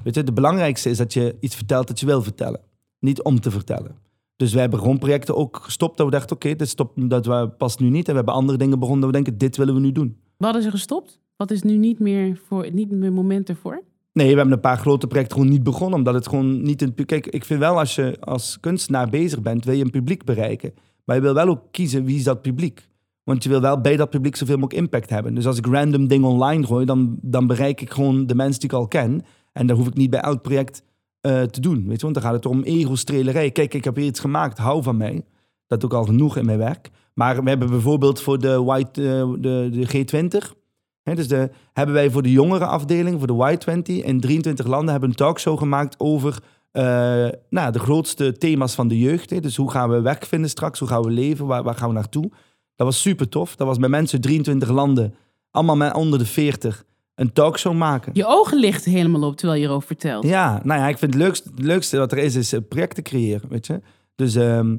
Weet 0.03 0.15
je, 0.15 0.21
het 0.21 0.35
belangrijkste 0.35 0.91
is 0.91 0.97
dat 0.97 1.13
je 1.13 1.37
iets 1.41 1.57
vertelt 1.57 1.89
dat 1.89 2.01
je 2.01 2.07
wil 2.07 2.23
vertellen. 2.23 2.61
Niet 2.99 3.23
om 3.23 3.41
te 3.41 3.51
vertellen. 3.51 3.97
Dus 4.41 4.53
wij 4.53 4.61
hebben 4.61 4.79
gewoon 4.79 4.99
projecten 4.99 5.37
ook 5.37 5.61
gestopt. 5.63 5.97
Dat 5.97 6.07
we 6.07 6.13
dachten, 6.13 6.37
oké, 6.37 6.55
dit 6.55 6.69
stopt, 6.69 7.11
dat 7.11 7.27
we 7.27 7.51
past 7.59 7.81
nu 7.81 7.91
niet. 7.91 8.07
En 8.07 8.11
we 8.11 8.17
hebben 8.17 8.35
andere 8.35 8.59
dingen 8.59 8.79
begonnen 8.79 9.01
dat 9.01 9.11
we 9.11 9.17
denken, 9.23 9.39
dit 9.39 9.57
willen 9.57 9.75
we 9.75 9.81
nu 9.81 9.93
doen. 9.93 10.17
Wat 10.37 10.57
is 10.57 10.65
er 10.65 10.71
gestopt? 10.71 11.21
Wat 11.37 11.51
is 11.51 11.63
nu 11.63 11.77
niet 11.77 11.99
meer, 11.99 12.41
voor, 12.47 12.73
niet 12.73 12.91
meer 12.91 13.13
moment 13.13 13.49
ervoor? 13.49 13.83
Nee, 14.13 14.31
we 14.31 14.37
hebben 14.37 14.55
een 14.55 14.61
paar 14.61 14.79
grote 14.79 15.07
projecten 15.07 15.37
gewoon 15.37 15.53
niet 15.53 15.63
begonnen. 15.63 15.99
Omdat 15.99 16.15
het 16.15 16.29
gewoon 16.29 16.63
niet... 16.63 16.83
Een, 16.83 16.95
kijk, 17.07 17.27
ik 17.27 17.45
vind 17.45 17.61
wel 17.61 17.79
als 17.79 17.95
je 17.95 18.17
als 18.21 18.61
kunstenaar 18.61 19.09
bezig 19.09 19.43
bent, 19.43 19.65
wil 19.65 19.75
je 19.75 19.85
een 19.85 19.91
publiek 19.91 20.25
bereiken. 20.25 20.75
Maar 21.05 21.17
je 21.17 21.23
wil 21.23 21.35
wel 21.35 21.49
ook 21.49 21.63
kiezen 21.71 22.05
wie 22.05 22.17
is 22.17 22.25
dat 22.25 22.43
publiek. 22.43 22.89
Want 23.25 23.43
je 23.43 23.49
wil 23.49 23.61
wel 23.61 23.81
bij 23.81 23.97
dat 23.97 24.11
publiek 24.11 24.37
zoveel 24.37 24.59
mogelijk 24.59 24.83
impact 24.83 25.11
hebben. 25.11 25.35
Dus 25.35 25.47
als 25.47 25.59
ik 25.59 25.67
random 25.67 26.09
dingen 26.09 26.29
online 26.29 26.67
gooi, 26.67 26.85
dan, 26.85 27.19
dan 27.23 27.47
bereik 27.47 27.81
ik 27.81 27.91
gewoon 27.91 28.27
de 28.27 28.35
mensen 28.35 28.61
die 28.61 28.71
ik 28.71 28.77
al 28.77 28.89
ken. 28.89 29.23
En 29.53 29.67
dat 29.67 29.77
hoef 29.77 29.87
ik 29.87 29.95
niet 29.95 30.11
bij 30.11 30.21
elk 30.21 30.43
project 30.43 30.83
eh, 31.21 31.43
te 31.43 31.61
doen. 31.61 31.87
Weet 31.87 31.97
je? 31.97 32.03
Want 32.03 32.15
dan 32.15 32.23
gaat 32.23 32.33
het 32.33 32.47
om 32.47 32.63
ego-strelerij. 32.63 33.51
Kijk, 33.51 33.75
ik 33.75 33.85
heb 33.85 33.97
hier 33.97 34.07
iets 34.07 34.21
gemaakt, 34.21 34.59
hou 34.59 34.83
van 34.83 34.97
mij. 34.97 35.25
Dat 35.67 35.81
doe 35.81 35.91
ik 35.91 35.97
al 35.97 36.05
genoeg 36.05 36.37
in 36.37 36.45
mijn 36.45 36.59
werk. 36.59 36.91
Maar 37.15 37.43
we 37.43 37.49
hebben 37.49 37.71
bijvoorbeeld 37.71 38.21
voor 38.21 38.39
de, 38.39 38.63
white, 38.63 39.03
eh, 39.03 39.33
de, 39.41 39.69
de 39.73 40.05
G20... 40.07 40.59
Hè, 41.03 41.15
dus 41.15 41.29
de, 41.29 41.51
hebben 41.73 41.95
wij 41.95 42.11
voor 42.11 42.23
de 42.23 42.31
jongere 42.31 42.67
afdeling, 42.67 43.19
voor 43.19 43.27
de 43.27 43.59
Y20, 43.59 44.05
in 44.05 44.21
23 44.21 44.67
landen 44.67 44.91
hebben 44.91 45.09
een 45.09 45.17
talkshow 45.17 45.59
gemaakt 45.59 45.95
over 45.99 46.43
eh, 46.71 47.29
nou, 47.51 47.73
de 47.73 47.79
grootste 47.79 48.33
thema's 48.33 48.75
van 48.75 48.89
de 48.89 48.99
jeugd. 48.99 49.31
Hè. 49.31 49.41
Dus 49.41 49.57
hoe 49.57 49.71
gaan 49.71 49.91
we 49.91 50.01
werk 50.01 50.27
vinden 50.27 50.51
straks? 50.51 50.79
Hoe 50.79 50.89
gaan 50.89 51.03
we 51.03 51.11
leven? 51.11 51.47
Waar, 51.47 51.63
waar 51.63 51.75
gaan 51.75 51.89
we 51.89 51.95
naartoe? 51.95 52.31
Dat 52.77 52.87
was 52.87 53.01
super 53.01 53.29
tof. 53.29 53.57
Dat 53.57 53.67
was 53.67 53.79
met 53.79 53.91
mensen 53.91 54.15
uit 54.15 54.23
23 54.23 54.69
landen, 54.69 55.15
allemaal 55.51 55.93
onder 55.93 56.19
de 56.19 56.27
40, 56.27 56.85
een 57.21 57.33
talkshow 57.33 57.75
maken. 57.75 58.13
Je 58.15 58.27
ogen 58.27 58.59
lichten 58.59 58.93
helemaal 58.93 59.23
op 59.23 59.37
terwijl 59.37 59.61
je 59.61 59.67
erover 59.67 59.87
vertelt. 59.87 60.25
Ja, 60.25 60.61
nou 60.65 60.81
ja, 60.81 60.89
ik 60.89 60.99
vind 60.99 61.15
het 61.15 61.23
leukste, 61.23 61.51
het 61.51 61.65
leukste 61.65 61.99
wat 61.99 62.13
er 62.13 62.19
is, 62.19 62.35
is 62.35 62.53
eh, 62.53 62.61
projecten 62.69 63.03
creëren, 63.03 63.49
weet 63.49 63.67
je. 63.67 63.81
Dus 64.15 64.35
ehm 64.35 64.77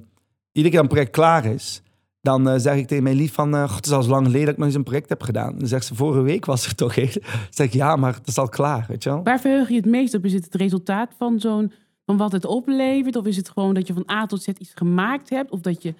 iedere 0.52 0.74
keer 0.74 0.84
een 0.84 0.90
project 0.90 1.12
klaar 1.12 1.46
is, 1.46 1.82
dan 2.22 2.50
eh, 2.50 2.60
zeg 2.60 2.76
ik 2.76 2.88
tegen 2.88 3.04
mijn 3.04 3.16
lief 3.16 3.34
van, 3.34 3.56
eh, 3.56 3.62
God, 3.62 3.76
het 3.76 3.86
is 3.86 3.92
al 3.92 4.04
zo 4.04 4.10
lang 4.10 4.26
geleden 4.26 4.46
dat 4.46 4.54
ik 4.54 4.60
nog 4.60 4.68
eens 4.68 4.76
een 4.76 4.84
project 4.84 5.10
heb 5.10 5.24
gedaan. 5.24 5.58
Dan 5.58 5.68
zegt 5.68 5.86
ze, 5.86 5.96
vorige 5.96 6.22
week 6.22 6.46
was 6.46 6.66
er 6.66 6.76
toch 6.76 6.96
een. 6.96 7.10
Dan 7.14 7.24
zeg 7.50 7.68
ik, 7.68 7.74
ja, 7.74 7.96
maar 7.96 8.14
het 8.14 8.28
is 8.28 8.38
al 8.38 8.50
klaar, 8.50 8.86
weet 8.88 9.04
je 9.04 9.10
wel. 9.10 9.24
Waar 9.24 9.40
verheug 9.40 9.70
je 9.70 9.76
het 9.76 9.86
meest 9.86 10.14
op? 10.14 10.26
Is 10.26 10.34
het 10.34 10.44
het 10.44 10.56
resultaat 10.56 11.14
van 11.18 11.40
zo'n 11.40 11.72
van 12.06 12.18
wat 12.18 12.32
het 12.32 12.46
oplevert? 12.46 13.16
Of 13.16 13.26
is 13.26 13.38
het 13.38 13.50
gewoon 13.50 13.74
dat 13.74 13.88
je 13.88 13.94
van 13.94 14.10
A 14.12 14.26
tot 14.26 14.44
Z 14.44 14.48
iets 14.48 14.72
gemaakt 14.76 15.30
hebt? 15.30 15.52
Of 15.52 15.60
dat 15.60 15.84
je, 15.84 15.94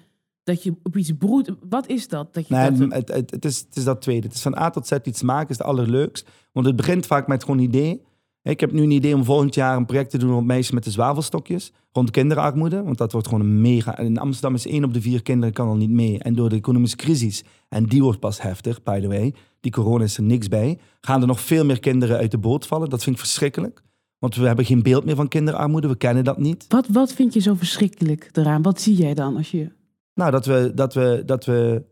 dat 0.44 0.62
je 0.62 0.74
op 0.82 0.96
iets 0.96 1.12
broedt? 1.18 1.50
Wat 1.68 1.88
is 1.88 2.08
dat? 2.08 2.34
dat, 2.34 2.48
je 2.48 2.54
Nee, 2.54 2.70
dat 2.70 2.92
het, 2.92 3.08
het, 3.08 3.30
het, 3.30 3.44
is, 3.44 3.58
het 3.58 3.76
is 3.76 3.84
dat 3.84 4.00
tweede. 4.00 4.26
Het 4.26 4.36
is 4.36 4.42
van 4.42 4.58
A 4.58 4.70
tot 4.70 4.86
Z 4.86 4.92
iets 5.02 5.22
maken, 5.22 5.48
is 5.48 5.58
het 5.58 5.66
allerleukst. 5.66 6.28
Want 6.52 6.66
het 6.66 6.76
begint 6.76 7.06
vaak 7.06 7.26
met 7.26 7.44
gewoon 7.44 7.58
een 7.58 7.64
idee. 7.64 8.02
Ik 8.42 8.60
heb 8.60 8.72
nu 8.72 8.82
een 8.82 8.90
idee 8.90 9.14
om 9.14 9.24
volgend 9.24 9.54
jaar 9.54 9.76
een 9.76 9.86
project 9.86 10.10
te 10.10 10.18
doen 10.18 10.34
op 10.34 10.44
meisjes 10.44 10.70
met 10.70 10.84
de 10.84 10.90
zwavelstokjes. 10.90 11.72
Rond 11.92 12.10
kinderarmoede. 12.10 12.82
Want 12.82 12.98
dat 12.98 13.12
wordt 13.12 13.28
gewoon 13.28 13.42
een 13.42 13.60
mega... 13.60 13.98
In 13.98 14.18
Amsterdam 14.18 14.54
is 14.54 14.66
één 14.66 14.84
op 14.84 14.94
de 14.94 15.00
vier 15.00 15.22
kinderen 15.22 15.54
kan 15.54 15.68
al 15.68 15.76
niet 15.76 15.90
mee. 15.90 16.18
En 16.18 16.34
door 16.34 16.48
de 16.48 16.56
economische 16.56 16.96
crisis, 16.96 17.44
en 17.68 17.84
die 17.84 18.02
wordt 18.02 18.20
pas 18.20 18.42
heftig, 18.42 18.82
by 18.82 19.00
the 19.00 19.08
way. 19.08 19.34
Die 19.60 19.72
corona 19.72 20.04
is 20.04 20.16
er 20.16 20.22
niks 20.22 20.48
bij. 20.48 20.78
Gaan 21.00 21.20
er 21.20 21.26
nog 21.26 21.40
veel 21.40 21.64
meer 21.64 21.80
kinderen 21.80 22.16
uit 22.16 22.30
de 22.30 22.38
boot 22.38 22.66
vallen. 22.66 22.88
Dat 22.88 23.02
vind 23.02 23.16
ik 23.16 23.22
verschrikkelijk. 23.22 23.82
Want 24.18 24.34
we 24.34 24.46
hebben 24.46 24.64
geen 24.64 24.82
beeld 24.82 25.04
meer 25.04 25.16
van 25.16 25.28
kinderarmoede. 25.28 25.88
We 25.88 25.96
kennen 25.96 26.24
dat 26.24 26.38
niet. 26.38 26.64
wat, 26.68 26.86
wat 26.88 27.12
vind 27.12 27.34
je 27.34 27.40
zo 27.40 27.54
verschrikkelijk 27.54 28.28
eraan? 28.32 28.62
Wat 28.62 28.80
zie 28.80 28.94
jij 28.94 29.14
dan 29.14 29.36
als 29.36 29.50
je... 29.50 29.72
Nou, 30.14 30.30
dat 30.30 30.46
we, 30.46 30.72
dat 30.74 30.94
we, 30.94 31.22
dat 31.26 31.44
we 31.44 31.84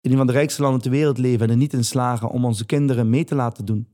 in 0.00 0.10
een 0.10 0.16
van 0.16 0.26
de 0.26 0.32
rijkste 0.32 0.62
landen 0.62 0.80
ter 0.80 0.90
wereld 0.90 1.18
leven 1.18 1.46
en 1.46 1.50
er 1.50 1.56
niet 1.56 1.72
in 1.72 1.84
slagen 1.84 2.30
om 2.30 2.44
onze 2.44 2.66
kinderen 2.66 3.10
mee 3.10 3.24
te 3.24 3.34
laten 3.34 3.64
doen. 3.64 3.88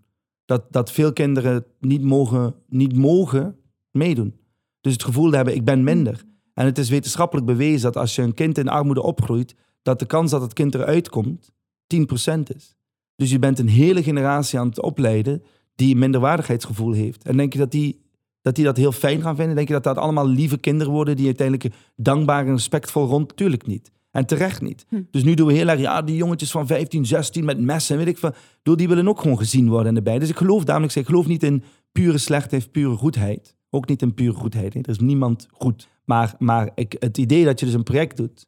Dat, 0.45 0.73
dat 0.73 0.93
veel 0.93 1.13
kinderen 1.13 1.65
niet 1.81 2.03
mogen, 2.03 2.55
niet 2.69 2.97
mogen 2.97 3.57
meedoen. 3.91 4.41
Dus 4.81 4.93
het 4.93 5.05
gevoel 5.05 5.33
hebben, 5.33 5.55
ik 5.55 5.65
ben 5.65 5.85
minder. 5.85 6.25
En 6.55 6.65
het 6.65 6.79
is 6.79 6.89
wetenschappelijk 6.89 7.47
bewezen 7.47 7.83
dat 7.83 7.97
als 7.97 8.15
je 8.15 8.23
een 8.23 8.35
kind 8.35 8.59
in 8.59 8.69
armoede 8.69 9.03
opgroeit, 9.03 9.55
dat 9.83 9.99
de 9.99 10.07
kans 10.07 10.31
dat 10.31 10.43
het 10.43 10.53
kind 10.53 10.75
eruit 10.75 11.09
komt 11.09 11.53
10% 11.95 12.55
is. 12.55 12.77
Dus 13.17 13.31
je 13.31 13.39
bent 13.39 13.59
een 13.59 13.69
hele 13.69 14.03
generatie 14.03 14.59
aan 14.59 14.69
het 14.69 14.83
opleiden 14.83 15.43
die 15.75 15.93
een 15.93 15.99
minderwaardigheidsgevoel 15.99 16.93
heeft. 16.93 17.25
En 17.25 17.37
denk 17.37 17.53
je 17.53 17.59
dat 17.59 17.71
die, 17.71 18.01
dat 18.49 18.57
die 18.57 18.65
dat 18.65 18.77
heel 18.77 18.93
fijn 18.93 19.23
gaan 19.23 19.37
vinden? 19.37 19.57
Denk 19.57 19.69
je 19.69 19.75
dat 19.75 19.85
dat 19.85 19.97
allemaal 19.97 20.29
lieve 20.29 20.59
kinderen 20.59 20.93
worden 20.93 21.17
die 21.17 21.27
uiteindelijk 21.27 21.75
dankbaar 21.97 22.47
en 22.47 22.53
respectvol 22.53 23.07
rond? 23.07 23.37
Tuurlijk 23.37 23.67
niet. 23.67 23.91
En 24.11 24.27
terecht 24.27 24.63
niet. 24.63 24.87
Hm. 24.89 25.03
Dus 25.11 25.23
nu 25.23 25.35
doen 25.35 25.47
we 25.47 25.53
heel 25.53 25.69
erg, 25.69 25.81
ja, 25.81 26.03
die 26.03 26.17
jongetjes 26.17 26.51
van 26.51 26.67
15, 26.67 27.07
16 27.07 27.45
met 27.45 27.61
messen, 27.61 27.97
weet 27.97 28.07
ik 28.07 28.19
veel. 28.19 28.33
Door 28.63 28.77
die 28.77 28.89
willen 28.89 29.09
ook 29.09 29.21
gewoon 29.21 29.39
gezien 29.39 29.69
worden 29.69 29.97
erbij. 29.97 30.19
Dus 30.19 30.29
ik 30.29 30.37
geloof 30.37 30.65
daarom, 30.65 30.85
ik 30.85 31.07
geloof 31.07 31.27
niet 31.27 31.43
in 31.43 31.63
pure 31.93 32.19
slechtheid, 32.19 32.73
pure 32.73 32.97
goedheid. 32.97 33.57
Ook 33.71 33.89
niet 33.89 34.03
in 34.03 34.15
pure 34.15 34.33
goedheid. 34.33 34.75
hè. 34.75 34.81
Er 34.81 34.89
is 34.89 34.99
niemand 34.99 35.47
goed. 35.53 35.89
Maar, 36.05 36.35
maar 36.39 36.71
ik, 36.75 36.97
het 36.99 37.19
idee 37.19 37.45
dat 37.45 37.61
je 37.61 37.67
dus 37.67 37.75
een 37.75 37.83
project 37.83 38.17
doet 38.17 38.47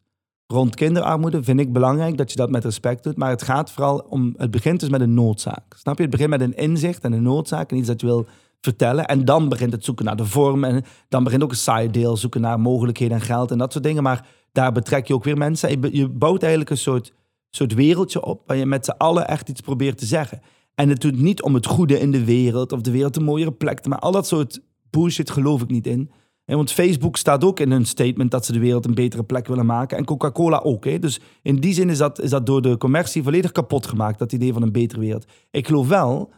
rond 0.51 0.75
kinderarmoede 0.75 1.43
vind 1.43 1.61
ik 1.61 1.73
belangrijk 1.73 2.17
dat 2.17 2.31
je 2.31 2.37
dat 2.37 2.51
met 2.51 2.65
respect 2.65 3.03
doet. 3.03 3.17
Maar 3.17 3.31
het 3.31 3.43
gaat 3.43 3.73
vooral 3.73 3.99
om, 4.09 4.35
het 4.37 4.51
begint 4.51 4.81
dus 4.81 4.89
met 4.89 5.01
een 5.01 5.15
noodzaak. 5.15 5.75
Snap 5.77 5.97
je? 5.97 6.03
Het 6.03 6.11
begint 6.11 6.31
met 6.31 6.41
een 6.41 6.57
inzicht 6.57 7.05
en 7.05 7.13
een 7.13 7.23
noodzaak 7.23 7.71
en 7.71 7.77
iets 7.77 7.87
dat 7.87 8.01
je 8.01 8.07
wil 8.07 8.27
vertellen. 8.61 9.07
En 9.07 9.25
dan 9.25 9.49
begint 9.49 9.73
het 9.73 9.85
zoeken 9.85 10.05
naar 10.05 10.17
de 10.17 10.25
vorm. 10.25 10.65
En 10.65 10.85
dan 11.09 11.25
begint 11.25 11.43
ook 11.43 11.51
een 11.51 11.57
saai 11.57 11.91
deel, 11.91 12.17
zoeken 12.17 12.41
naar 12.41 12.61
mogelijkheden 12.61 13.17
en 13.17 13.23
geld 13.23 13.51
en 13.51 13.59
dat 13.59 13.73
soort 13.73 13.85
dingen. 13.85 14.03
Maar 14.03 14.27
daar 14.53 14.73
betrek 14.73 15.07
je 15.07 15.15
ook 15.15 15.25
weer 15.25 15.37
mensen. 15.37 15.93
Je 15.93 16.09
bouwt 16.09 16.41
eigenlijk 16.41 16.71
een 16.71 16.79
soort, 16.79 17.13
soort 17.51 17.75
wereldje 17.75 18.25
op 18.25 18.43
waar 18.47 18.57
je 18.57 18.67
met 18.67 18.85
z'n 18.85 18.91
allen 18.91 19.29
echt 19.29 19.49
iets 19.49 19.61
probeert 19.61 19.99
te 19.99 20.07
zeggen. 20.07 20.41
En 20.75 20.89
het 20.89 21.01
doet 21.01 21.21
niet 21.21 21.43
om 21.43 21.55
het 21.55 21.67
goede 21.67 22.01
in 22.01 22.11
de 22.11 22.25
wereld 22.25 22.73
of 22.73 22.81
de 22.81 22.91
wereld 22.91 23.17
een 23.17 23.25
mooiere 23.25 23.53
plek 23.53 23.81
te 23.81 23.89
maken. 23.89 24.07
Al 24.07 24.13
dat 24.13 24.27
soort 24.27 24.61
bullshit 24.91 25.31
geloof 25.31 25.63
ik 25.63 25.71
niet 25.71 25.87
in. 25.87 26.11
Want 26.57 26.73
Facebook 26.73 27.17
staat 27.17 27.45
ook 27.45 27.61
in 27.61 27.71
hun 27.71 27.87
statement 27.87 28.31
dat 28.31 28.47
ze 28.47 28.53
de 28.53 28.59
wereld 28.59 28.85
een 28.85 28.95
betere 28.95 29.23
plek 29.23 29.47
willen 29.47 29.67
maken. 29.67 29.99
En 29.99 30.05
Coca-Cola 30.05 30.59
ook. 30.59 30.85
Hè? 30.85 30.99
Dus 30.99 31.21
in 31.43 31.57
die 31.57 31.75
zin 31.75 31.91
is 31.91 31.99
dat, 31.99 32.21
is 32.21 32.31
dat 32.31 32.47
door 32.47 32.63
de 32.63 32.77
commercie 32.77 33.23
volledig 33.23 33.53
kapot 33.53 33.87
gemaakt, 33.87 34.19
dat 34.19 34.33
idee 34.33 34.53
van 34.53 34.63
een 34.63 34.73
betere 34.73 35.01
wereld. 35.01 35.27
Ik 35.51 35.67
geloof 35.67 35.89
wel 35.89 36.31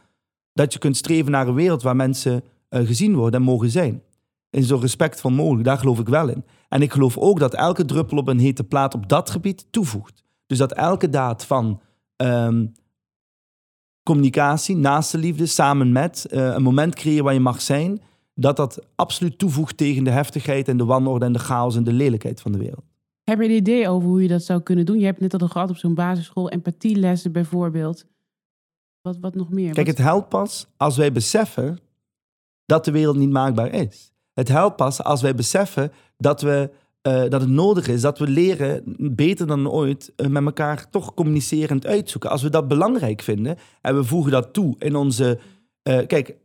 dat 0.52 0.72
je 0.72 0.78
kunt 0.78 0.96
streven 0.96 1.32
naar 1.32 1.48
een 1.48 1.54
wereld 1.54 1.82
waar 1.82 1.96
mensen 1.96 2.42
eh, 2.68 2.86
gezien 2.86 3.14
worden 3.14 3.40
en 3.40 3.46
mogen 3.46 3.70
zijn. 3.70 4.02
In 4.50 4.62
zo 4.62 4.76
respectvol 4.76 5.30
mogelijk, 5.30 5.64
daar 5.64 5.78
geloof 5.78 5.98
ik 5.98 6.08
wel 6.08 6.28
in. 6.28 6.44
En 6.68 6.82
ik 6.82 6.92
geloof 6.92 7.18
ook 7.18 7.38
dat 7.38 7.54
elke 7.54 7.84
druppel 7.84 8.16
op 8.16 8.28
een 8.28 8.38
hete 8.38 8.64
plaat 8.64 8.94
op 8.94 9.08
dat 9.08 9.30
gebied 9.30 9.66
toevoegt. 9.70 10.24
Dus 10.46 10.58
dat 10.58 10.72
elke 10.72 11.08
daad 11.08 11.46
van 11.46 11.80
ehm, 12.16 12.66
communicatie, 14.02 14.76
naast 14.76 15.12
de 15.12 15.18
liefde, 15.18 15.46
samen 15.46 15.92
met, 15.92 16.24
eh, 16.24 16.46
een 16.54 16.62
moment 16.62 16.94
creëren 16.94 17.24
waar 17.24 17.34
je 17.34 17.40
mag 17.40 17.60
zijn, 17.60 18.00
dat 18.34 18.56
dat 18.56 18.86
absoluut 18.94 19.38
toevoegt 19.38 19.76
tegen 19.76 20.04
de 20.04 20.10
heftigheid 20.10 20.68
en 20.68 20.76
de 20.76 20.84
wanorde 20.84 21.24
en 21.24 21.32
de 21.32 21.38
chaos 21.38 21.76
en 21.76 21.84
de 21.84 21.92
lelijkheid 21.92 22.40
van 22.40 22.52
de 22.52 22.58
wereld. 22.58 22.84
Heb 23.24 23.38
je 23.38 23.44
een 23.44 23.50
idee 23.50 23.88
over 23.88 24.08
hoe 24.08 24.22
je 24.22 24.28
dat 24.28 24.42
zou 24.42 24.60
kunnen 24.60 24.86
doen? 24.86 24.98
Je 24.98 25.04
hebt 25.04 25.20
net 25.20 25.42
al 25.42 25.48
gehad 25.48 25.70
op 25.70 25.76
zo'n 25.76 25.94
basisschool, 25.94 26.48
empathielessen 26.48 27.32
bijvoorbeeld. 27.32 28.06
Wat, 29.02 29.16
wat 29.20 29.34
nog 29.34 29.50
meer? 29.50 29.74
Kijk, 29.74 29.86
het 29.86 29.98
helpt 29.98 30.28
pas 30.28 30.66
als 30.76 30.96
wij 30.96 31.12
beseffen 31.12 31.78
dat 32.66 32.84
de 32.84 32.90
wereld 32.90 33.16
niet 33.16 33.30
maakbaar 33.30 33.72
is. 33.72 34.12
Het 34.32 34.48
helpt 34.48 34.76
pas 34.76 35.02
als 35.02 35.22
wij 35.22 35.34
beseffen 35.34 35.92
dat, 36.16 36.40
we, 36.42 36.70
eh, 37.02 37.20
dat 37.28 37.40
het 37.40 37.50
nodig 37.50 37.88
is 37.88 38.00
dat 38.00 38.18
we 38.18 38.28
leren, 38.28 38.82
beter 39.14 39.46
dan 39.46 39.70
ooit, 39.70 40.12
eh, 40.16 40.26
met 40.26 40.44
elkaar 40.44 40.90
toch 40.90 41.14
communicerend 41.14 41.86
uitzoeken. 41.86 42.30
Als 42.30 42.42
we 42.42 42.50
dat 42.50 42.68
belangrijk 42.68 43.22
vinden 43.22 43.56
en 43.80 43.96
we 43.96 44.04
voegen 44.04 44.32
dat 44.32 44.52
toe 44.52 44.74
in 44.78 44.96
onze. 44.96 45.38
eh, 45.82 46.06
kijk, 46.06 46.36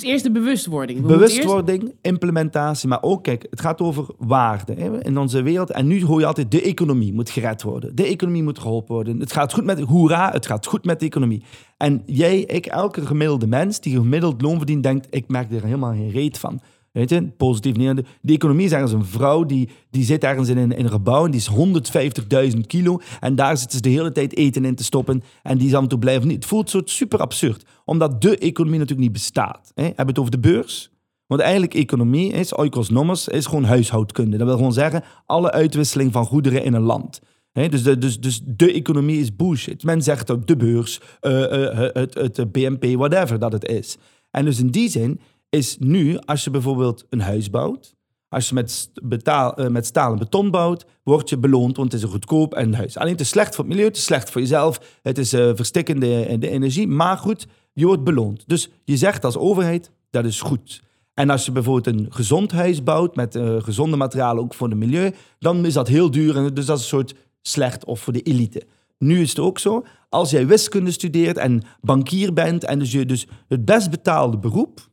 Dus 0.00 0.10
eerst 0.10 0.24
de 0.24 0.30
bewustwording. 0.30 1.06
Bewustwording, 1.06 1.94
implementatie, 2.02 2.88
maar 2.88 3.02
ook, 3.02 3.22
kijk, 3.22 3.46
het 3.50 3.60
gaat 3.60 3.80
over 3.80 4.06
waarde 4.18 4.74
in 5.02 5.18
onze 5.18 5.42
wereld. 5.42 5.70
En 5.70 5.86
nu 5.86 6.04
hoor 6.04 6.20
je 6.20 6.26
altijd, 6.26 6.50
de 6.50 6.62
economie 6.62 7.12
moet 7.12 7.30
gered 7.30 7.62
worden. 7.62 7.96
De 7.96 8.04
economie 8.06 8.42
moet 8.42 8.58
geholpen 8.58 8.94
worden. 8.94 9.20
Het 9.20 9.32
gaat 9.32 9.52
goed 9.52 9.64
met, 9.64 9.80
hoera, 9.80 10.32
het 10.32 10.46
gaat 10.46 10.66
goed 10.66 10.84
met 10.84 11.00
de 11.00 11.06
economie. 11.06 11.42
En 11.76 12.02
jij, 12.06 12.40
ik, 12.40 12.66
elke 12.66 13.06
gemiddelde 13.06 13.46
mens 13.46 13.80
die 13.80 13.96
gemiddeld 13.96 14.42
loon 14.42 14.56
verdient, 14.56 14.82
denkt, 14.82 15.06
ik 15.10 15.28
merk 15.28 15.52
er 15.52 15.64
helemaal 15.64 15.92
geen 15.92 16.10
reet 16.10 16.38
van. 16.38 16.60
Weet 16.96 17.10
je, 17.10 17.22
positief 17.36 17.76
niet. 17.76 18.02
De 18.20 18.32
economie 18.32 18.64
is 18.64 18.72
ergens 18.72 18.92
een 18.92 19.04
vrouw 19.04 19.44
die, 19.44 19.68
die 19.90 20.04
zit 20.04 20.24
ergens 20.24 20.48
in 20.48 20.56
een, 20.56 20.72
in 20.72 20.84
een 20.84 20.90
gebouw 20.90 21.24
en 21.24 21.30
die 21.30 21.40
is 21.40 22.52
150.000 22.54 22.60
kilo. 22.66 23.00
En 23.20 23.34
daar 23.34 23.56
zitten 23.56 23.76
ze 23.76 23.82
de 23.82 23.88
hele 23.88 24.12
tijd 24.12 24.36
eten 24.36 24.64
in 24.64 24.74
te 24.74 24.84
stoppen. 24.84 25.22
En 25.42 25.58
die 25.58 25.76
af 25.76 25.82
en 25.82 25.88
toe 25.88 25.98
blijven. 25.98 26.28
Het 26.28 26.44
voelt 26.44 26.70
soort 26.70 26.90
super 26.90 27.18
absurd, 27.18 27.64
omdat 27.84 28.20
de 28.20 28.38
economie 28.38 28.78
natuurlijk 28.78 29.08
niet 29.08 29.18
bestaat. 29.18 29.72
Hè? 29.74 29.82
Hebben 29.82 30.04
we 30.04 30.10
het 30.10 30.18
over 30.18 30.30
de 30.30 30.38
beurs? 30.38 30.90
Want 31.26 31.40
eigenlijk 31.40 31.74
economie 31.74 32.32
is, 32.32 32.54
oikos 32.54 32.90
nomos, 32.90 33.28
is 33.28 33.46
gewoon 33.46 33.64
huishoudkunde. 33.64 34.36
Dat 34.36 34.46
wil 34.46 34.56
gewoon 34.56 34.72
zeggen, 34.72 35.02
alle 35.26 35.52
uitwisseling 35.52 36.12
van 36.12 36.24
goederen 36.24 36.64
in 36.64 36.74
een 36.74 36.82
land. 36.82 37.20
Hè, 37.52 37.68
dus, 37.68 37.82
de, 37.82 37.98
dus, 37.98 38.20
dus 38.20 38.40
de 38.44 38.72
economie 38.72 39.20
is 39.20 39.36
bullshit. 39.36 39.82
Men 39.82 40.02
zegt 40.02 40.30
ook 40.30 40.46
de 40.46 40.56
beurs, 40.56 41.00
eh, 41.20 41.66
eh, 41.66 41.94
het, 41.94 42.14
het, 42.14 42.36
het 42.36 42.52
BNP, 42.52 42.84
whatever 42.94 43.38
dat 43.38 43.52
het 43.52 43.64
is. 43.64 43.96
En 44.30 44.44
dus 44.44 44.58
in 44.58 44.70
die 44.70 44.88
zin 44.88 45.20
is 45.56 45.76
nu, 45.78 46.18
als 46.18 46.44
je 46.44 46.50
bijvoorbeeld 46.50 47.04
een 47.08 47.20
huis 47.20 47.50
bouwt, 47.50 47.94
als 48.28 48.48
je 48.48 48.54
met, 48.54 48.90
betaal, 49.02 49.56
eh, 49.56 49.68
met 49.68 49.86
staal 49.86 50.12
en 50.12 50.18
beton 50.18 50.50
bouwt, 50.50 50.86
word 51.02 51.28
je 51.28 51.38
beloond, 51.38 51.76
want 51.76 51.92
het 51.92 52.02
is 52.02 52.08
goedkoop 52.08 52.54
en 52.54 52.74
huis. 52.74 52.96
Alleen 52.96 53.16
is 53.16 53.28
slecht 53.28 53.54
voor 53.54 53.64
het 53.64 53.74
milieu, 53.74 53.90
is 53.90 54.04
slecht 54.04 54.30
voor 54.30 54.40
jezelf, 54.40 54.98
het 55.02 55.18
is 55.18 55.32
eh 55.32 55.50
verstikkende 55.54 56.26
in 56.26 56.40
de 56.40 56.48
energie, 56.48 56.86
maar 56.86 57.18
goed, 57.18 57.46
je 57.72 57.86
wordt 57.86 58.04
beloond. 58.04 58.44
Dus 58.46 58.70
je 58.84 58.96
zegt 58.96 59.24
als 59.24 59.36
overheid, 59.36 59.90
dat 60.10 60.24
is 60.24 60.40
goed. 60.40 60.84
En 61.14 61.30
als 61.30 61.44
je 61.44 61.52
bijvoorbeeld 61.52 61.96
een 61.96 62.06
gezond 62.10 62.52
huis 62.52 62.82
bouwt 62.82 63.16
met 63.16 63.34
eh, 63.34 63.62
gezonde 63.62 63.96
materialen, 63.96 64.42
ook 64.42 64.54
voor 64.54 64.68
het 64.68 64.78
milieu, 64.78 65.12
dan 65.38 65.66
is 65.66 65.72
dat 65.72 65.88
heel 65.88 66.10
duur. 66.10 66.36
En 66.36 66.54
dus 66.54 66.66
dat 66.66 66.76
is 66.76 66.82
een 66.82 66.88
soort 66.88 67.14
slecht 67.42 67.84
of 67.84 68.00
voor 68.00 68.12
de 68.12 68.22
elite. 68.22 68.66
Nu 68.98 69.20
is 69.20 69.28
het 69.28 69.38
ook 69.38 69.58
zo, 69.58 69.84
als 70.08 70.30
jij 70.30 70.46
wiskunde 70.46 70.90
studeert 70.90 71.36
en 71.36 71.62
bankier 71.80 72.32
bent 72.32 72.64
en 72.64 72.78
dus 72.78 72.92
je 72.92 73.06
dus 73.06 73.26
het 73.48 73.64
best 73.64 73.90
betaalde 73.90 74.38
beroep, 74.38 74.88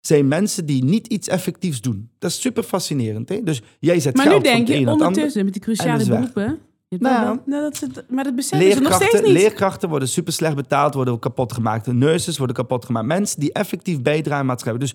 zijn 0.00 0.28
mensen 0.28 0.66
die 0.66 0.84
niet 0.84 1.06
iets 1.06 1.28
effectiefs 1.28 1.80
doen. 1.80 2.10
Dat 2.18 2.30
is 2.30 2.40
super 2.40 2.62
fascinerend. 2.62 3.28
Hè? 3.28 3.42
Dus 3.42 3.62
jij 3.80 4.00
zet 4.00 4.16
Maar 4.16 4.24
nu 4.24 4.30
geld 4.30 4.46
van 4.46 4.54
denk 4.54 4.68
het 4.68 4.76
een 4.76 4.82
je 4.82 4.90
ondertussen 4.90 5.44
met 5.44 5.52
die 5.52 5.62
cruciale 5.62 6.06
beroepen. 6.06 6.58
Nou 6.88 7.38
nou, 7.46 7.62
dat 7.62 7.78
het- 7.80 8.04
maar 8.10 8.24
dat 8.24 8.34
beseffen 8.34 8.72
ze 8.72 8.80
nog 8.80 8.94
steeds 8.94 9.20
niet. 9.20 9.32
leerkrachten 9.32 9.88
worden 9.88 10.08
super 10.08 10.32
slecht 10.32 10.54
betaald, 10.56 10.94
worden 10.94 11.18
kapot 11.18 11.52
gemaakt. 11.52 11.84
De 11.84 11.92
nurses 11.92 12.38
worden 12.38 12.56
kapot 12.56 12.84
gemaakt. 12.84 13.06
Mensen 13.06 13.40
die 13.40 13.52
effectief 13.52 14.02
bijdragen 14.02 14.40
aan 14.40 14.46
maatschappij. 14.46 14.80
Dus 14.80 14.94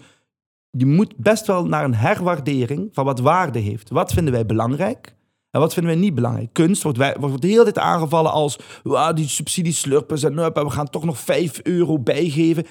je 0.69 0.85
moet 0.85 1.17
best 1.17 1.47
wel 1.47 1.65
naar 1.65 1.83
een 1.83 1.95
herwaardering 1.95 2.89
van 2.93 3.05
wat 3.05 3.19
waarde 3.19 3.59
heeft. 3.59 3.89
Wat 3.89 4.13
vinden 4.13 4.33
wij 4.33 4.45
belangrijk 4.45 5.15
en 5.51 5.59
wat 5.59 5.73
vinden 5.73 5.91
wij 5.93 6.01
niet 6.01 6.15
belangrijk? 6.15 6.49
Kunst 6.53 6.83
wordt, 6.83 6.97
wij, 6.97 7.15
wordt 7.19 7.41
de 7.41 7.47
hele 7.47 7.63
tijd 7.63 7.77
aangevallen 7.77 8.31
als 8.31 8.57
"Wauw, 8.83 9.13
die 9.13 9.27
subsidies 9.27 9.79
slurpen 9.79 10.21
en 10.23 10.37
up, 10.37 10.55
we 10.55 10.69
gaan 10.69 10.89
toch 10.89 11.03
nog 11.05 11.19
5 11.19 11.59
euro 11.63 11.99
bijgeven. 11.99 12.65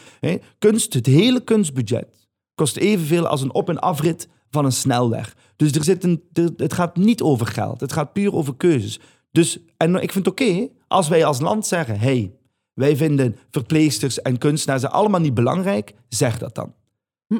Kunst, 0.59 0.95
het 0.95 1.07
hele 1.07 1.41
kunstbudget 1.41 2.22
kost 2.63 2.77
evenveel 2.77 3.27
als 3.27 3.41
een 3.43 3.55
op- 3.55 3.69
en 3.69 3.79
afrit 3.79 4.29
van 4.51 4.65
een 4.65 4.73
snelweg. 4.73 5.37
Dus 5.57 5.73
er 5.73 5.85
zit 5.85 6.05
een, 6.05 6.23
er- 6.33 6.53
het 6.57 6.73
gaat 6.73 6.97
niet 6.97 7.23
over 7.23 7.47
geld. 7.47 7.81
Het 7.81 7.93
gaat 7.93 8.13
puur 8.13 8.33
over 8.35 8.57
keuzes. 8.57 9.01
Dus, 9.33 9.59
en 9.77 9.95
ik 9.95 10.13
vind 10.13 10.27
het 10.27 10.41
oké 10.41 10.69
als 10.89 11.09
wij 11.09 11.25
als 11.25 11.41
land 11.41 11.67
zeggen: 11.67 11.99
hey, 11.99 12.33
wij 12.75 12.97
vinden 12.97 13.37
verpleegsters 13.51 14.23
en 14.23 14.39
kunstenaars 14.39 14.85
allemaal 14.85 15.21
niet 15.21 15.35
belangrijk, 15.35 15.95
zeg 16.09 16.39
dat 16.39 16.55
dan. 16.55 16.75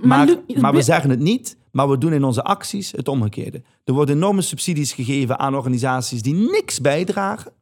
Maar, 0.03 0.27
Lu- 0.27 0.61
maar 0.61 0.73
we 0.75 0.83
zeggen 0.83 1.11
het 1.11 1.19
niet, 1.19 1.57
maar 1.73 1.89
we 1.89 1.99
doen 1.99 2.13
in 2.13 2.25
onze 2.25 2.43
acties 2.43 2.93
het 2.93 3.09
omgekeerde. 3.09 3.63
Er 3.85 3.93
worden 3.95 4.17
enorme 4.17 4.43
subsidies 4.43 4.93
gegeven 4.93 5.39
aan 5.39 5.55
organisaties 5.55 6.23
die 6.23 6.35
niks 6.35 6.81
bijdragen. 6.81 7.53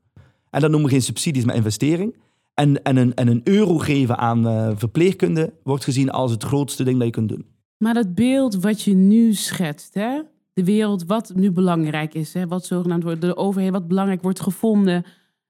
En 0.50 0.60
dat 0.60 0.70
noemen 0.70 0.88
we 0.88 0.94
geen 0.94 1.04
subsidies, 1.04 1.44
maar 1.44 1.54
investering. 1.54 2.16
En, 2.54 2.82
en, 2.82 2.96
een, 2.96 3.14
en 3.14 3.28
een 3.28 3.40
euro 3.44 3.78
geven 3.78 4.18
aan 4.18 4.46
eh, 4.46 4.70
verpleegkunde 4.74 5.52
wordt 5.62 5.84
gezien 5.84 6.10
als 6.10 6.30
het 6.30 6.44
grootste 6.44 6.84
ding 6.84 6.96
dat 6.96 7.06
je 7.06 7.12
kunt 7.12 7.28
doen. 7.28 7.46
Maar 7.76 7.94
dat 7.94 8.14
beeld 8.14 8.54
wat 8.54 8.82
je 8.82 8.94
nu 8.94 9.34
schetst, 9.34 9.94
hè? 9.94 10.20
de 10.52 10.64
wereld 10.64 11.04
wat 11.06 11.32
nu 11.34 11.50
belangrijk 11.50 12.14
is, 12.14 12.34
hè? 12.34 12.46
wat 12.46 12.66
zogenaamd 12.66 13.02
wordt 13.02 13.20
door 13.20 13.30
de 13.30 13.36
overheid, 13.36 13.72
wat 13.72 13.88
belangrijk 13.88 14.22
wordt 14.22 14.40
gevonden, 14.40 15.04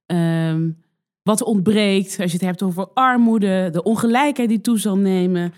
ehm, 0.06 0.70
wat 1.22 1.42
ontbreekt, 1.42 2.20
als 2.20 2.30
je 2.30 2.36
het 2.36 2.46
hebt 2.46 2.62
over 2.62 2.88
armoede, 2.94 3.68
de 3.72 3.82
ongelijkheid 3.82 4.48
die 4.48 4.60
toe 4.60 4.78
zal 4.78 4.96
nemen. 4.96 5.52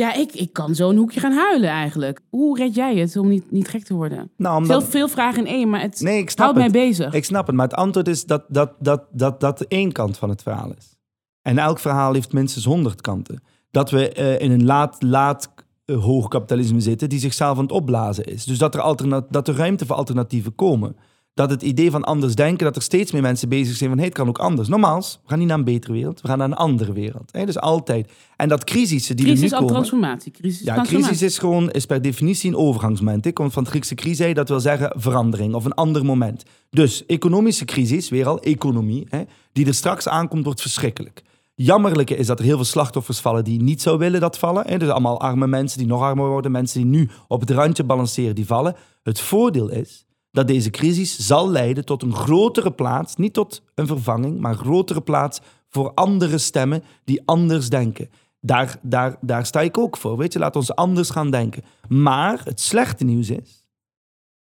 Ja, 0.00 0.14
ik, 0.14 0.32
ik 0.32 0.52
kan 0.52 0.74
zo 0.74 0.90
een 0.90 0.96
hoekje 0.96 1.20
gaan 1.20 1.32
huilen 1.32 1.70
eigenlijk. 1.70 2.20
Hoe 2.30 2.58
red 2.58 2.74
jij 2.74 2.96
het 2.96 3.16
om 3.16 3.28
niet, 3.28 3.50
niet 3.50 3.68
gek 3.68 3.84
te 3.84 3.94
worden? 3.94 4.30
Nou, 4.36 4.64
Veel, 4.64 4.76
omdat, 4.76 4.90
veel 4.90 5.08
vragen 5.08 5.46
in 5.46 5.52
één, 5.52 5.68
maar 5.68 5.80
het 5.80 6.00
nee, 6.00 6.18
ik 6.18 6.30
snap 6.30 6.44
houdt 6.44 6.58
mij 6.58 6.70
bezig. 6.70 7.14
Ik 7.14 7.24
snap 7.24 7.46
het, 7.46 7.56
maar 7.56 7.68
het 7.68 7.76
antwoord 7.76 8.08
is 8.08 8.24
dat 8.24 8.44
dat, 8.48 8.72
dat, 8.78 9.02
dat, 9.12 9.40
dat 9.40 9.58
de 9.58 9.66
één 9.68 9.92
kant 9.92 10.18
van 10.18 10.28
het 10.28 10.42
verhaal 10.42 10.72
is. 10.78 10.96
En 11.42 11.58
elk 11.58 11.78
verhaal 11.78 12.12
heeft 12.12 12.32
minstens 12.32 12.64
honderd 12.64 13.00
kanten. 13.00 13.42
Dat 13.70 13.90
we 13.90 14.12
eh, 14.12 14.40
in 14.40 14.50
een 14.50 14.64
laat, 14.64 15.02
laat 15.02 15.54
eh, 15.84 16.02
hoog 16.02 16.28
kapitalisme 16.28 16.80
zitten 16.80 17.08
die 17.08 17.18
zichzelf 17.18 17.56
aan 17.56 17.62
het 17.62 17.72
opblazen 17.72 18.24
is. 18.24 18.44
Dus 18.44 18.58
dat 18.58 18.74
er, 18.74 19.22
dat 19.30 19.48
er 19.48 19.54
ruimte 19.54 19.86
voor 19.86 19.96
alternatieven 19.96 20.54
komen. 20.54 20.96
Dat 21.34 21.50
het 21.50 21.62
idee 21.62 21.90
van 21.90 22.04
anders 22.04 22.34
denken, 22.34 22.64
dat 22.64 22.76
er 22.76 22.82
steeds 22.82 23.12
meer 23.12 23.22
mensen 23.22 23.48
bezig 23.48 23.76
zijn 23.76 23.88
van 23.90 23.98
hey, 23.98 24.06
het 24.08 24.16
kan 24.16 24.28
ook 24.28 24.38
anders. 24.38 24.68
Nogmaals, 24.68 25.18
we 25.22 25.28
gaan 25.28 25.38
niet 25.38 25.48
naar 25.48 25.58
een 25.58 25.64
betere 25.64 25.92
wereld, 25.92 26.20
we 26.20 26.28
gaan 26.28 26.38
naar 26.38 26.46
een 26.46 26.54
andere 26.54 26.92
wereld. 26.92 27.28
Hè? 27.32 27.44
Dus 27.46 27.58
altijd. 27.58 28.12
En 28.36 28.48
dat 28.48 28.64
crisissen 28.64 29.16
die 29.16 29.24
Crisis 29.24 29.42
er 29.42 29.48
nu 29.48 29.54
al 29.54 29.60
komen... 29.60 29.74
transformatie. 29.74 30.32
Crisis, 30.32 30.60
Ja, 30.60 30.74
transformatie. 30.74 31.08
crisis 31.08 31.32
is 31.32 31.38
gewoon 31.38 31.70
is 31.70 31.86
per 31.86 32.02
definitie 32.02 32.50
een 32.50 32.56
overgangsmoment. 32.56 33.26
Ik 33.26 33.34
kom 33.34 33.50
van 33.50 33.62
het 33.62 33.70
Griekse 33.70 33.94
crisis, 33.94 34.34
dat 34.34 34.48
wil 34.48 34.60
zeggen 34.60 34.92
verandering 34.96 35.54
of 35.54 35.64
een 35.64 35.74
ander 35.74 36.04
moment. 36.04 36.42
Dus 36.70 37.06
economische 37.06 37.64
crisis, 37.64 38.08
weer 38.08 38.26
al 38.26 38.40
economie, 38.40 39.06
hè, 39.08 39.22
die 39.52 39.66
er 39.66 39.74
straks 39.74 40.08
aankomt, 40.08 40.44
wordt 40.44 40.60
verschrikkelijk. 40.60 41.22
Jammerlijke 41.54 42.16
is 42.16 42.26
dat 42.26 42.38
er 42.38 42.44
heel 42.44 42.56
veel 42.56 42.64
slachtoffers 42.64 43.18
vallen 43.18 43.44
die 43.44 43.62
niet 43.62 43.82
zou 43.82 43.98
willen 43.98 44.20
dat 44.20 44.38
vallen. 44.38 44.66
Hè. 44.66 44.78
Dus 44.78 44.88
allemaal 44.88 45.20
arme 45.20 45.46
mensen 45.46 45.78
die 45.78 45.86
nog 45.86 46.02
armer 46.02 46.28
worden, 46.28 46.50
mensen 46.50 46.80
die 46.80 46.90
nu 46.90 47.08
op 47.28 47.40
het 47.40 47.50
randje 47.50 47.84
balanceren, 47.84 48.34
die 48.34 48.46
vallen. 48.46 48.76
Het 49.02 49.20
voordeel 49.20 49.68
is 49.70 50.04
dat 50.30 50.46
deze 50.46 50.70
crisis 50.70 51.16
zal 51.26 51.50
leiden 51.50 51.84
tot 51.84 52.02
een 52.02 52.14
grotere 52.14 52.72
plaats, 52.72 53.16
niet 53.16 53.32
tot 53.32 53.62
een 53.74 53.86
vervanging, 53.86 54.40
maar 54.40 54.52
een 54.52 54.58
grotere 54.58 55.00
plaats 55.00 55.40
voor 55.68 55.92
andere 55.94 56.38
stemmen 56.38 56.82
die 57.04 57.22
anders 57.24 57.68
denken. 57.68 58.10
Daar, 58.40 58.78
daar, 58.82 59.16
daar 59.20 59.46
sta 59.46 59.60
ik 59.60 59.78
ook 59.78 59.96
voor. 59.96 60.16
Weet 60.16 60.32
je, 60.32 60.38
laat 60.38 60.56
ons 60.56 60.74
anders 60.74 61.10
gaan 61.10 61.30
denken. 61.30 61.62
Maar 61.88 62.40
het 62.44 62.60
slechte 62.60 63.04
nieuws 63.04 63.30
is 63.30 63.60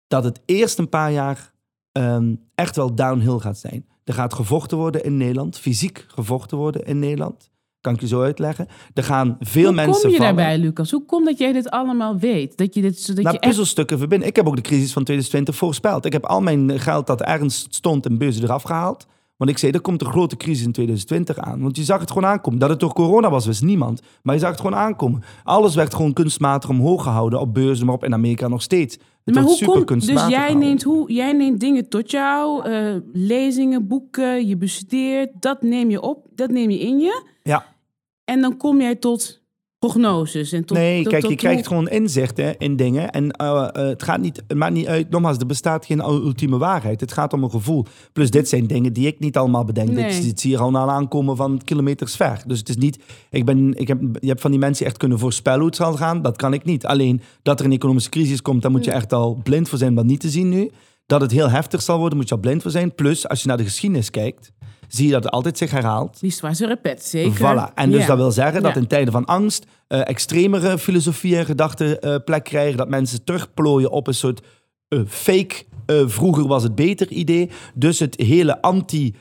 dat 0.07 0.23
het 0.23 0.41
eerst 0.45 0.77
een 0.77 0.89
paar 0.89 1.11
jaar 1.11 1.53
ehm, 1.91 2.35
echt 2.55 2.75
wel 2.75 2.95
downhill 2.95 3.39
gaat 3.39 3.57
zijn. 3.57 3.87
Er 4.03 4.13
gaat 4.13 4.33
gevochten 4.33 4.77
worden 4.77 5.03
in 5.03 5.17
Nederland, 5.17 5.59
fysiek 5.59 6.05
gevochten 6.07 6.57
worden 6.57 6.85
in 6.85 6.99
Nederland. 6.99 7.48
Kan 7.81 7.93
ik 7.93 7.99
je 7.99 8.07
zo 8.07 8.21
uitleggen. 8.21 8.67
Er 8.93 9.03
gaan 9.03 9.37
veel 9.39 9.63
Hoe 9.65 9.73
mensen 9.73 10.01
kom 10.01 10.11
je 10.11 10.17
vallen. 10.17 10.35
daarbij, 10.35 10.57
Lucas? 10.57 10.91
Hoe 10.91 11.05
komt 11.05 11.25
dat 11.25 11.37
jij 11.37 11.51
dit 11.53 11.69
allemaal 11.69 12.17
weet? 12.17 12.57
Dat 12.57 12.73
je 12.73 12.81
dit, 12.81 13.07
dat 13.07 13.23
naar 13.23 13.33
je 13.33 13.39
echt... 13.39 13.47
puzzelstukken 13.47 13.97
verbinden. 13.97 14.27
Ik 14.27 14.35
heb 14.35 14.47
ook 14.47 14.55
de 14.55 14.61
crisis 14.61 14.93
van 14.93 15.03
2020 15.03 15.55
voorspeld. 15.55 16.05
Ik 16.05 16.11
heb 16.13 16.25
al 16.25 16.41
mijn 16.41 16.79
geld 16.79 17.07
dat 17.07 17.21
ergens 17.21 17.65
stond 17.69 18.05
in 18.05 18.17
beurzen 18.17 18.43
eraf 18.43 18.63
gehaald. 18.63 19.05
Want 19.39 19.51
ik 19.51 19.57
zei, 19.57 19.71
er 19.71 19.81
komt 19.81 20.01
een 20.01 20.11
grote 20.11 20.37
crisis 20.37 20.65
in 20.65 20.71
2020 20.71 21.37
aan. 21.37 21.61
Want 21.61 21.75
je 21.75 21.83
zag 21.83 21.99
het 21.99 22.11
gewoon 22.11 22.29
aankomen. 22.29 22.59
Dat 22.59 22.69
het 22.69 22.79
door 22.79 22.93
corona 22.93 23.29
was, 23.29 23.45
wist 23.45 23.61
niemand. 23.61 24.01
Maar 24.23 24.33
je 24.33 24.41
zag 24.41 24.49
het 24.49 24.59
gewoon 24.59 24.75
aankomen. 24.75 25.23
Alles 25.43 25.75
werd 25.75 25.93
gewoon 25.93 26.13
kunstmatig 26.13 26.69
omhoog 26.69 27.03
gehouden 27.03 27.39
op 27.39 27.53
beurzen, 27.53 27.85
maar 27.85 27.95
op 27.95 28.03
in 28.03 28.13
Amerika 28.13 28.47
nog 28.47 28.61
steeds. 28.61 28.97
Het 29.23 29.35
Maar 29.35 29.43
hoe 29.43 29.55
super 29.55 29.85
komt... 29.85 30.05
Dus 30.05 30.15
jij 30.15 30.27
gehouden. 30.27 30.59
neemt, 30.59 30.83
hoe, 30.83 31.11
jij 31.11 31.31
neemt 31.31 31.59
dingen 31.59 31.89
tot 31.89 32.11
jou, 32.11 32.65
eh, 32.65 32.95
lezingen, 33.13 33.87
boeken, 33.87 34.47
je 34.47 34.57
bestudeert. 34.57 35.29
Dat 35.39 35.61
neem 35.61 35.89
je 35.89 36.01
op, 36.01 36.27
dat 36.35 36.49
neem 36.49 36.69
je 36.69 36.79
in 36.79 36.99
je. 36.99 37.23
Ja. 37.43 37.65
En 38.23 38.41
dan 38.41 38.57
kom 38.57 38.81
jij 38.81 38.95
tot 38.95 39.41
prognoses. 39.79 40.51
En 40.51 40.65
tot, 40.65 40.77
nee, 40.77 41.01
tot- 41.01 41.11
kijk, 41.11 41.21
tot 41.21 41.31
je 41.31 41.37
krijgt 41.37 41.67
gewoon 41.67 41.89
inzichten 41.89 42.57
in 42.57 42.75
dingen. 42.75 43.11
En 43.11 43.31
eh, 43.31 43.69
eh, 43.71 43.87
het, 43.87 44.03
gaat 44.03 44.19
niet, 44.21 44.43
het 44.47 44.57
maakt 44.57 44.73
niet 44.73 44.87
uit, 44.87 45.09
nogmaals, 45.09 45.37
er 45.37 45.45
bestaat 45.45 45.85
geen 45.85 45.99
ultieme 45.99 46.57
waarheid. 46.57 47.01
Het 47.01 47.13
gaat 47.13 47.33
om 47.33 47.43
een 47.43 47.49
gevoel. 47.49 47.85
Plus, 48.13 48.31
dit 48.31 48.49
zijn 48.49 48.67
dingen 48.67 48.93
die 48.93 49.07
ik 49.07 49.19
niet 49.19 49.37
allemaal 49.37 49.63
bedenk. 49.65 49.89
Nee. 49.89 50.11
Dit, 50.11 50.23
dit 50.23 50.39
zie 50.39 50.51
je 50.51 50.57
al 50.57 50.77
aan 50.77 50.89
aankomen 50.89 51.35
van 51.35 51.61
kilometers 51.63 52.15
ver. 52.15 52.43
Dus 52.47 52.59
het 52.59 52.69
is 52.69 52.77
niet, 52.77 52.99
ik 53.29 53.45
ben, 53.45 53.73
ik 53.79 53.87
heb, 53.87 54.01
je 54.19 54.27
hebt 54.27 54.41
van 54.41 54.51
die 54.51 54.59
mensen 54.59 54.85
echt 54.85 54.97
kunnen 54.97 55.19
voorspellen 55.19 55.59
hoe 55.59 55.67
het 55.67 55.77
zal 55.77 55.93
gaan. 55.93 56.21
Dat 56.21 56.35
kan 56.37 56.53
ik 56.53 56.63
niet. 56.63 56.85
Alleen 56.85 57.21
dat 57.41 57.59
er 57.59 57.65
een 57.65 57.71
economische 57.71 58.09
crisis 58.09 58.41
komt, 58.41 58.61
daar 58.61 58.71
moet 58.71 58.85
je 58.85 58.91
echt 58.91 59.13
al 59.13 59.39
blind 59.43 59.69
voor 59.69 59.77
zijn 59.77 59.89
om 59.89 59.95
dat 59.95 60.05
niet 60.05 60.19
te 60.19 60.29
zien 60.29 60.49
nu. 60.49 60.71
Dat 61.05 61.21
het 61.21 61.31
heel 61.31 61.49
heftig 61.49 61.81
zal 61.81 61.99
worden, 61.99 62.17
moet 62.17 62.29
je 62.29 62.35
al 62.35 62.41
blind 62.41 62.61
voor 62.61 62.71
zijn. 62.71 62.95
Plus, 62.95 63.27
als 63.27 63.41
je 63.41 63.47
naar 63.47 63.57
de 63.57 63.63
geschiedenis 63.63 64.09
kijkt, 64.09 64.51
zie 64.89 65.05
je 65.05 65.11
dat 65.11 65.23
het 65.23 65.33
altijd 65.33 65.57
zich 65.57 65.71
herhaalt. 65.71 66.17
Liefst 66.21 66.39
waar 66.39 66.55
ze 66.55 66.65
repet, 66.65 67.03
zeker. 67.05 67.37
Voilà. 67.69 67.73
En 67.75 67.91
dus 67.91 68.01
Ja. 68.01 68.07
dat 68.07 68.17
wil 68.17 68.31
zeggen 68.31 68.61
dat 68.61 68.73
Ja. 68.73 68.79
in 68.81 68.87
tijden 68.87 69.13
van 69.13 69.25
angst 69.25 69.65
eh, 69.87 70.07
extremere 70.07 70.77
filosofieën 70.77 71.37
en 71.37 71.45
gedachten 71.45 72.01
eh, 72.01 72.15
plek 72.25 72.43
krijgen. 72.43 72.77
Dat 72.77 72.89
mensen 72.89 73.23
terugplooien 73.23 73.91
op 73.91 74.07
een 74.07 74.13
soort 74.13 74.41
eh, 74.87 74.99
fake, 75.07 75.63
vroeger 76.05 76.47
was 76.47 76.63
het 76.63 76.75
beter 76.75 77.07
idee. 77.11 77.49
Dus 77.75 77.99
het 77.99 78.15
hele 78.21 78.61
anti 78.61 79.15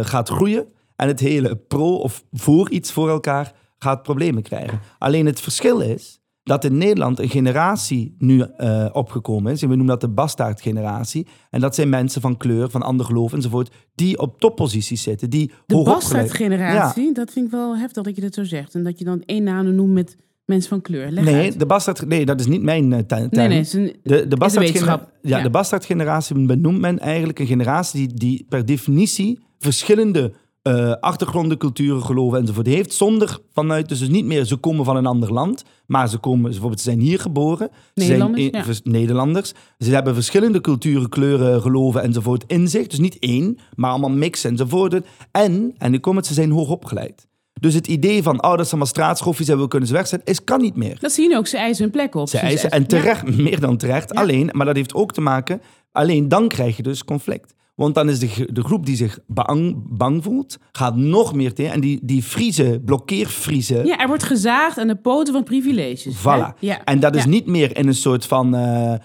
gaat 0.00 0.28
groeien. 0.28 0.66
En 0.96 1.08
het 1.08 1.20
hele 1.20 1.56
pro 1.56 1.94
of 1.96 2.24
voor 2.32 2.70
iets 2.70 2.92
voor 2.92 3.08
elkaar 3.08 3.52
gaat 3.78 4.02
problemen 4.02 4.42
krijgen. 4.42 4.80
Alleen 4.98 5.26
het 5.26 5.40
verschil 5.40 5.80
is 5.80 6.19
dat 6.42 6.64
in 6.64 6.78
Nederland 6.78 7.18
een 7.18 7.28
generatie 7.28 8.14
nu 8.18 8.40
eh, 8.56 8.86
opgekomen 8.92 9.52
is. 9.52 9.62
En 9.62 9.68
we 9.68 9.74
noemen 9.76 9.98
dat 9.98 10.00
de 10.10 10.14
bastaardgeneratie. 10.14 11.26
En 11.50 11.60
dat 11.60 11.74
zijn 11.74 11.88
mensen 11.88 12.20
van 12.20 12.36
kleur, 12.36 12.70
van 12.70 12.82
ander 12.82 13.06
geloof 13.06 13.32
enzovoort. 13.32 13.70
Die 13.94 14.18
op 14.18 14.40
topposities 14.40 15.02
zitten. 15.02 15.30
Die 15.30 15.50
De 15.66 15.82
bastardgeneratie, 15.82 17.12
dat 17.14 17.30
vind 17.30 17.46
ik 17.46 17.52
wel 17.52 17.76
heftig 17.76 18.02
dat 18.02 18.14
je 18.16 18.22
dat 18.22 18.34
zo 18.34 18.44
zegt. 18.44 18.74
En 18.74 18.84
dat 18.84 18.98
je 18.98 19.04
dan 19.04 19.22
één 19.26 19.42
naam 19.42 19.74
noemt 19.74 19.92
met 19.92 20.16
mensen 20.44 20.68
van 20.68 20.80
kleur. 20.80 21.10
Leg 21.10 21.24
Nee, 21.24 21.34
uit. 21.44 21.58
de 21.58 21.66
bastard, 21.66 22.06
nee, 22.06 22.24
dat 22.24 22.40
is 22.40 22.46
niet 22.46 22.62
mijn 22.62 22.92
eh, 22.92 22.98
tuin. 22.98 23.26
Nee, 23.30 23.48
nee, 23.48 23.58
is 23.60 23.72
een- 23.72 23.96
De, 24.02 24.26
de, 24.28 24.36
ja, 24.72 25.08
Ja. 25.22 25.42
de 25.42 25.50
bastardgeneratie 25.50 26.46
benoemt 26.46 26.80
men 26.80 26.98
eigenlijk 26.98 27.38
een 27.38 27.46
generatie 27.46 28.06
die, 28.08 28.16
die 28.18 28.46
per 28.48 28.64
definitie 28.66 29.38
verschillende 29.58 30.32
eh, 30.62 30.92
achtergronden, 31.00 31.58
culturen, 31.58 32.02
geloven 32.02 32.38
enzovoort 32.38 32.66
heeft. 32.66 32.92
Zonder 32.92 33.38
vanuit, 33.52 33.88
dus, 33.88 33.98
dus 33.98 34.08
niet 34.08 34.24
meer 34.24 34.44
ze 34.44 34.56
komen 34.56 34.84
van 34.84 34.96
een 34.96 35.06
ander 35.06 35.32
land, 35.32 35.64
maar 35.86 36.08
ze 36.08 36.18
komen, 36.18 36.50
bijvoorbeeld, 36.50 36.80
ze 36.80 36.84
zijn 36.90 37.00
hier 37.00 37.20
geboren. 37.20 37.68
Ze 37.72 38.00
Nederlanders, 38.02 38.40
zijn 38.42 38.56
ja. 38.56 38.64
vers- 38.64 38.80
Nederlanders. 38.84 39.52
Ze 39.78 39.90
hebben 39.90 40.14
verschillende 40.14 40.60
culturen, 40.60 41.08
kleuren, 41.08 41.60
geloven 41.62 42.02
enzovoort 42.02 42.44
in 42.46 42.68
zich. 42.68 42.86
Dus 42.86 42.98
niet 42.98 43.18
één, 43.18 43.58
maar 43.74 43.90
allemaal 43.90 44.10
mix 44.10 44.44
enzovoort. 44.44 45.00
En, 45.30 45.74
en 45.78 45.90
nu 45.90 45.98
komt 45.98 46.16
het, 46.16 46.26
ze 46.26 46.34
zijn 46.34 46.50
hoog 46.50 46.68
opgeleid. 46.70 47.28
Dus 47.60 47.74
het 47.74 47.86
idee 47.86 48.22
van, 48.22 48.44
oh, 48.44 48.56
dat 48.56 48.66
zijn 48.66 48.78
maar 48.80 48.88
straatschoffies 48.88 49.48
en 49.48 49.60
we 49.60 49.68
kunnen 49.68 49.88
ze 49.88 49.94
wegzetten, 49.94 50.32
is, 50.32 50.44
kan 50.44 50.60
niet 50.60 50.76
meer. 50.76 50.96
Dat 51.00 51.12
zien 51.12 51.36
ook, 51.36 51.46
ze 51.46 51.56
eisen 51.56 51.82
hun 51.82 51.92
plek 51.92 52.14
op. 52.14 52.28
Ze 52.28 52.36
Ze 52.36 52.42
eisen, 52.42 52.70
en 52.70 52.86
terecht, 52.86 53.36
meer 53.36 53.60
dan 53.60 53.76
terecht. 53.76 54.12
Ja. 54.14 54.20
Alleen, 54.20 54.50
maar 54.52 54.66
dat 54.66 54.76
heeft 54.76 54.94
ook 54.94 55.12
te 55.12 55.20
maken, 55.20 55.60
alleen 55.92 56.28
dan 56.28 56.48
krijg 56.48 56.76
je 56.76 56.82
dus 56.82 57.04
conflict. 57.04 57.54
Want 57.80 57.94
dan 57.94 58.08
is 58.08 58.18
de, 58.18 58.48
de 58.52 58.62
groep 58.62 58.86
die 58.86 58.96
zich 58.96 59.18
bang, 59.26 59.76
bang 59.88 60.22
voelt, 60.22 60.58
gaat 60.72 60.96
nog 60.96 61.34
meer 61.34 61.54
tegen. 61.54 61.72
En 61.72 61.80
die, 61.80 61.98
die 62.02 62.24
vriezen, 62.24 62.84
blokkeervriezen, 62.84 63.86
Ja, 63.86 63.98
er 63.98 64.06
wordt 64.08 64.22
gezaagd 64.22 64.78
aan 64.78 64.86
de 64.86 64.96
poten 64.96 65.32
van 65.32 65.42
privileges. 65.44 66.16
Voilà. 66.18 66.58
Ja. 66.58 66.84
En 66.84 67.00
dat 67.00 67.14
is 67.16 67.22
Ja. 67.22 67.28
niet 67.28 67.46
meer 67.46 67.76
in 67.76 67.86
een 67.86 67.94
soort 67.94 68.26
van 68.26 68.54
eh, 68.54 68.92
eh, 68.92 68.98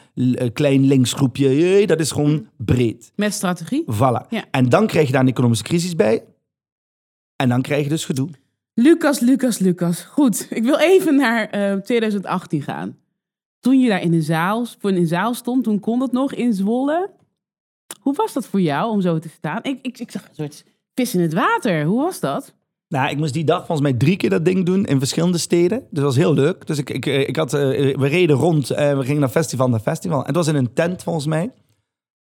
klein 0.53 0.86
linksgroepje. 0.86 1.88
Dat 1.88 1.99
is 1.99 2.11
gewoon 2.11 2.47
breed. 2.57 3.11
Met 3.15 3.34
strategie. 3.34 3.84
Voilà. 3.93 4.28
Ja. 4.30 4.43
En 4.51 4.69
dan 4.69 4.88
krijg 4.88 5.05
je 5.05 5.11
daar 5.13 5.21
een 5.21 5.28
economische 5.28 5.63
crisis 5.63 5.95
bij. 5.95 6.23
En 7.36 7.49
dan 7.49 7.61
krijg 7.61 7.84
je 7.84 7.89
dus 7.89 8.05
gedoe. 8.05 8.30
Lucas, 8.73 9.19
Lucas, 9.19 9.57
Lucas. 9.59 10.01
Goed, 10.01 10.47
ik 10.49 10.63
wil 10.63 10.78
even 10.78 11.15
naar 11.15 11.49
eh, 11.49 11.73
2018 11.78 12.61
gaan. 12.61 12.95
Toen 13.59 13.80
je 13.80 13.89
daar 13.89 14.01
in 14.01 14.11
de 14.11 14.21
zaal, 14.21 14.65
voor 14.80 14.89
in 14.89 14.99
de 15.01 15.07
zaal 15.07 15.34
stond, 15.34 15.63
toen 15.63 15.80
kon 15.80 15.99
dat 15.99 16.11
nog 16.11 16.34
in 16.34 16.53
Zwolle. 16.53 17.09
Hoe 18.05 18.15
was 18.15 18.33
dat 18.33 18.45
voor 18.45 18.61
jou 18.61 18.91
om 18.91 19.01
zo 19.01 19.19
te 19.19 19.29
staan? 19.29 19.59
Ik, 19.63 19.79
ik, 19.81 19.99
ik 19.99 20.11
zag 20.11 20.23
een 20.23 20.35
soort 20.35 20.63
vis 20.93 21.15
in 21.15 21.21
het 21.21 21.33
water. 21.33 21.85
Hoe 21.85 22.01
was 22.01 22.19
dat? 22.19 22.53
Nou, 22.87 23.09
ik 23.09 23.17
moest 23.17 23.33
die 23.33 23.43
dag 23.43 23.65
volgens 23.65 23.81
mij 23.81 23.93
drie 23.93 24.17
keer 24.17 24.29
dat 24.29 24.45
ding 24.45 24.65
doen 24.65 24.85
in 24.85 24.99
verschillende 24.99 25.37
steden. 25.37 25.79
Dus 25.79 25.87
dat 25.89 26.03
was 26.03 26.15
heel 26.15 26.33
leuk. 26.33 26.67
Dus 26.67 26.77
ik, 26.77 26.89
ik, 26.89 27.05
eh, 27.05 27.27
ik 27.27 27.35
had, 27.35 27.53
eh, 27.53 27.59
we 27.97 28.07
reden 28.07 28.35
rond 28.35 28.69
en 28.69 28.97
we 28.97 29.03
gingen 29.03 29.19
naar 29.19 29.29
festival 29.29 29.69
naar 29.69 29.79
festival. 29.79 30.19
En 30.19 30.25
het 30.25 30.35
was 30.35 30.47
in 30.47 30.55
een 30.55 30.73
tent 30.73 31.03
volgens 31.03 31.25
mij. 31.25 31.51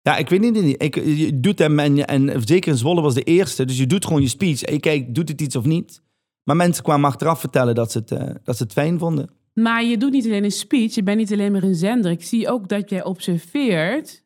Ja, 0.01 0.17
ik 0.17 0.29
weet 0.29 0.39
niet. 0.39 0.81
Ik, 0.81 0.95
je 0.95 1.39
doet 1.39 1.59
hem 1.59 1.79
en, 1.79 2.07
en 2.07 2.41
zeker 2.45 2.71
in 2.71 2.77
Zwolle 2.77 3.01
was 3.01 3.13
de 3.13 3.23
eerste. 3.23 3.65
Dus 3.65 3.77
je 3.77 3.87
doet 3.87 4.05
gewoon 4.05 4.21
je 4.21 4.27
speech. 4.27 4.61
En 4.61 4.73
je 4.73 4.79
kijkt, 4.79 5.15
doet 5.15 5.29
het 5.29 5.41
iets 5.41 5.55
of 5.55 5.65
niet? 5.65 6.01
Maar 6.43 6.55
mensen 6.55 6.83
kwamen 6.83 7.09
achteraf 7.09 7.39
vertellen 7.39 7.75
dat 7.75 7.91
ze 7.91 7.97
het, 7.97 8.11
eh, 8.11 8.35
dat 8.43 8.57
ze 8.57 8.63
het 8.63 8.71
fijn 8.71 8.99
vonden. 8.99 9.29
Maar 9.53 9.83
je 9.83 9.97
doet 9.97 10.11
niet 10.11 10.25
alleen 10.25 10.43
een 10.43 10.51
speech, 10.51 10.95
je 10.95 11.03
bent 11.03 11.17
niet 11.17 11.31
alleen 11.31 11.51
maar 11.51 11.63
een 11.63 11.75
zender. 11.75 12.11
Ik 12.11 12.23
zie 12.23 12.49
ook 12.49 12.67
dat 12.67 12.89
jij 12.89 13.03
observeert 13.03 14.23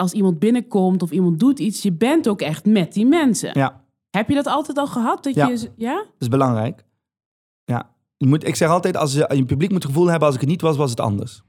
als 0.00 0.12
iemand 0.12 0.38
binnenkomt 0.38 1.02
of 1.02 1.10
iemand 1.10 1.38
doet 1.38 1.58
iets. 1.58 1.82
Je 1.82 1.92
bent 1.92 2.28
ook 2.28 2.40
echt 2.40 2.66
met 2.66 2.92
die 2.92 3.06
mensen. 3.06 3.50
Ja. 3.52 3.84
Heb 4.10 4.28
je 4.28 4.34
dat 4.34 4.46
altijd 4.46 4.78
al 4.78 4.86
gehad? 4.86 5.24
Dat 5.24 5.34
Ja. 5.34 5.48
Je, 5.48 5.70
ja? 5.76 5.94
Dat 5.94 6.14
is 6.18 6.28
belangrijk. 6.28 6.84
Ja. 7.64 7.90
Je 8.16 8.26
moet, 8.26 8.46
ik 8.46 8.54
zeg 8.54 8.68
altijd, 8.68 8.96
als 8.96 9.12
je, 9.12 9.30
je 9.34 9.44
publiek 9.44 9.70
moet 9.70 9.82
het 9.82 9.92
gevoel 9.92 10.06
hebben, 10.06 10.26
als 10.26 10.34
ik 10.34 10.40
het 10.40 10.50
niet 10.50 10.60
was, 10.60 10.76
was 10.76 10.90
het 10.90 11.00
anders. 11.00 11.42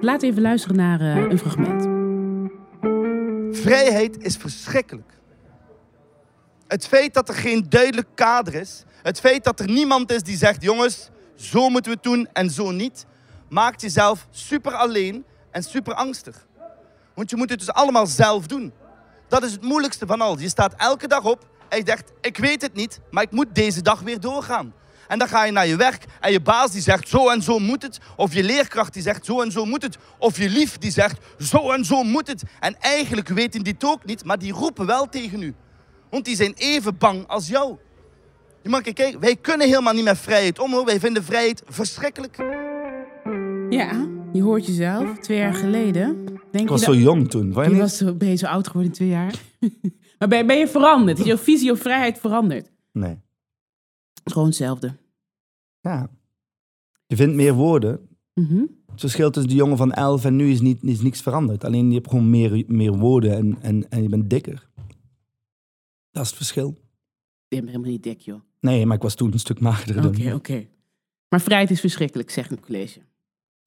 Laat 0.00 0.22
even 0.22 0.42
luisteren 0.42 0.76
naar 0.76 1.00
eh, 1.00 1.30
een 1.30 1.38
fragment. 1.38 1.88
Vrijheid 3.56 4.22
is 4.22 4.36
verschrikkelijk. 4.36 5.20
Het 6.66 6.86
feit 6.86 7.14
dat 7.14 7.28
er 7.28 7.34
geen 7.34 7.66
duidelijk 7.68 8.08
kader 8.14 8.54
is, 8.54 8.84
het 9.02 9.20
feit 9.20 9.44
dat 9.44 9.60
er 9.60 9.70
niemand 9.70 10.12
is 10.12 10.22
die 10.22 10.36
zegt: 10.36 10.62
jongens, 10.62 11.10
zo 11.34 11.68
moeten 11.68 11.92
we 11.92 11.98
het 12.02 12.12
doen 12.12 12.28
en 12.32 12.50
zo 12.50 12.70
niet, 12.70 13.06
maakt 13.48 13.80
jezelf 13.80 14.28
super 14.30 14.72
alleen 14.72 15.24
en 15.50 15.62
super 15.62 15.94
angstig. 15.94 16.48
Want 17.14 17.30
je 17.30 17.36
moet 17.36 17.50
het 17.50 17.58
dus 17.58 17.72
allemaal 17.72 18.06
zelf 18.06 18.46
doen. 18.46 18.72
Dat 19.28 19.42
is 19.44 19.52
het 19.52 19.62
moeilijkste 19.62 20.06
van 20.06 20.20
al. 20.20 20.38
Je 20.38 20.48
staat 20.48 20.74
elke 20.76 21.08
dag 21.08 21.24
op 21.24 21.48
en 21.68 21.78
je 21.78 21.84
zegt: 21.86 22.12
ik 22.20 22.36
weet 22.36 22.62
het 22.62 22.74
niet, 22.74 23.00
maar 23.10 23.22
ik 23.22 23.30
moet 23.30 23.54
deze 23.54 23.82
dag 23.82 24.00
weer 24.00 24.20
doorgaan. 24.20 24.72
En 25.08 25.18
dan 25.18 25.28
ga 25.28 25.44
je 25.44 25.52
naar 25.52 25.66
je 25.66 25.76
werk 25.76 26.04
en 26.20 26.32
je 26.32 26.40
baas 26.40 26.70
die 26.70 26.82
zegt 26.82 27.08
zo 27.08 27.28
en 27.28 27.42
zo 27.42 27.58
moet 27.58 27.82
het. 27.82 27.98
Of 28.16 28.34
je 28.34 28.42
leerkracht 28.42 28.92
die 28.92 29.02
zegt 29.02 29.24
zo 29.24 29.40
en 29.40 29.52
zo 29.52 29.64
moet 29.64 29.82
het. 29.82 29.96
Of 30.18 30.38
je 30.38 30.48
lief 30.48 30.78
die 30.78 30.90
zegt 30.90 31.18
zo 31.38 31.70
en 31.70 31.84
zo 31.84 32.02
moet 32.02 32.26
het. 32.26 32.42
En 32.60 32.76
eigenlijk 32.80 33.28
weten 33.28 33.62
die 33.62 33.72
het 33.72 33.84
ook 33.84 34.04
niet, 34.04 34.24
maar 34.24 34.38
die 34.38 34.52
roepen 34.52 34.86
wel 34.86 35.08
tegen 35.08 35.42
u. 35.42 35.54
Want 36.10 36.24
die 36.24 36.36
zijn 36.36 36.52
even 36.56 36.98
bang 36.98 37.26
als 37.26 37.48
jou. 37.48 37.76
Je 38.62 38.68
mag 38.68 38.80
kijken, 38.80 39.20
wij 39.20 39.36
kunnen 39.36 39.66
helemaal 39.66 39.92
niet 39.92 40.04
met 40.04 40.18
vrijheid 40.18 40.58
om 40.58 40.72
hoor. 40.72 40.84
Wij 40.84 41.00
vinden 41.00 41.24
vrijheid 41.24 41.62
verschrikkelijk. 41.66 42.36
Ja, 43.70 44.06
je 44.32 44.42
hoort 44.42 44.66
jezelf. 44.66 45.18
Twee 45.18 45.38
jaar 45.38 45.54
geleden. 45.54 46.24
Denk 46.24 46.64
Ik 46.64 46.68
was 46.68 46.80
je 46.80 46.86
zo 46.86 46.94
jong 46.94 47.30
toen. 47.30 47.52
Je 47.52 47.70
je 47.70 47.76
was 47.76 47.96
zo, 47.96 48.14
ben 48.14 48.28
je 48.28 48.34
zo 48.34 48.46
oud 48.46 48.66
geworden 48.66 48.90
in 48.90 48.96
twee 48.96 49.08
jaar? 49.08 49.42
maar 50.18 50.28
ben, 50.28 50.46
ben 50.46 50.58
je 50.58 50.68
veranderd? 50.68 51.18
Is 51.18 51.24
jouw 51.24 51.36
visie 51.36 51.70
op 51.70 51.78
vrijheid 51.78 52.18
veranderd? 52.18 52.70
Nee. 52.92 53.18
Gewoon 54.24 54.46
hetzelfde. 54.46 54.96
Ja. 55.80 56.10
Je 57.06 57.16
vindt 57.16 57.34
meer 57.34 57.54
woorden. 57.54 58.08
Mhm. 58.34 58.64
Het 58.90 59.00
verschil 59.00 59.30
tussen 59.30 59.50
de 59.50 59.56
jongen 59.56 59.76
van 59.76 59.92
11 59.92 60.24
en 60.24 60.36
nu 60.36 60.50
is, 60.50 60.60
niet, 60.60 60.82
is 60.82 61.00
niks 61.00 61.20
veranderd. 61.20 61.64
Alleen 61.64 61.88
je 61.88 61.94
hebt 61.94 62.08
gewoon 62.08 62.30
meer, 62.30 62.64
meer 62.66 62.92
woorden 62.92 63.36
en, 63.36 63.58
en, 63.62 63.90
en 63.90 64.02
je 64.02 64.08
bent 64.08 64.30
dikker. 64.30 64.68
Dat 66.10 66.22
is 66.22 66.28
het 66.28 66.36
verschil. 66.36 66.80
Je 67.48 67.56
bent 67.56 67.66
helemaal 67.66 67.90
niet 67.90 68.02
dik, 68.02 68.20
joh. 68.20 68.40
Nee, 68.60 68.86
maar 68.86 68.96
ik 68.96 69.02
was 69.02 69.14
toen 69.14 69.32
een 69.32 69.38
stuk 69.38 69.60
magerder 69.60 70.06
Oké, 70.06 70.22
dan 70.22 70.34
oké. 70.34 70.66
Maar 71.28 71.40
vrijheid 71.40 71.70
is 71.70 71.80
verschrikkelijk, 71.80 72.30
zegt 72.30 72.50
het 72.50 72.60
college. 72.60 73.00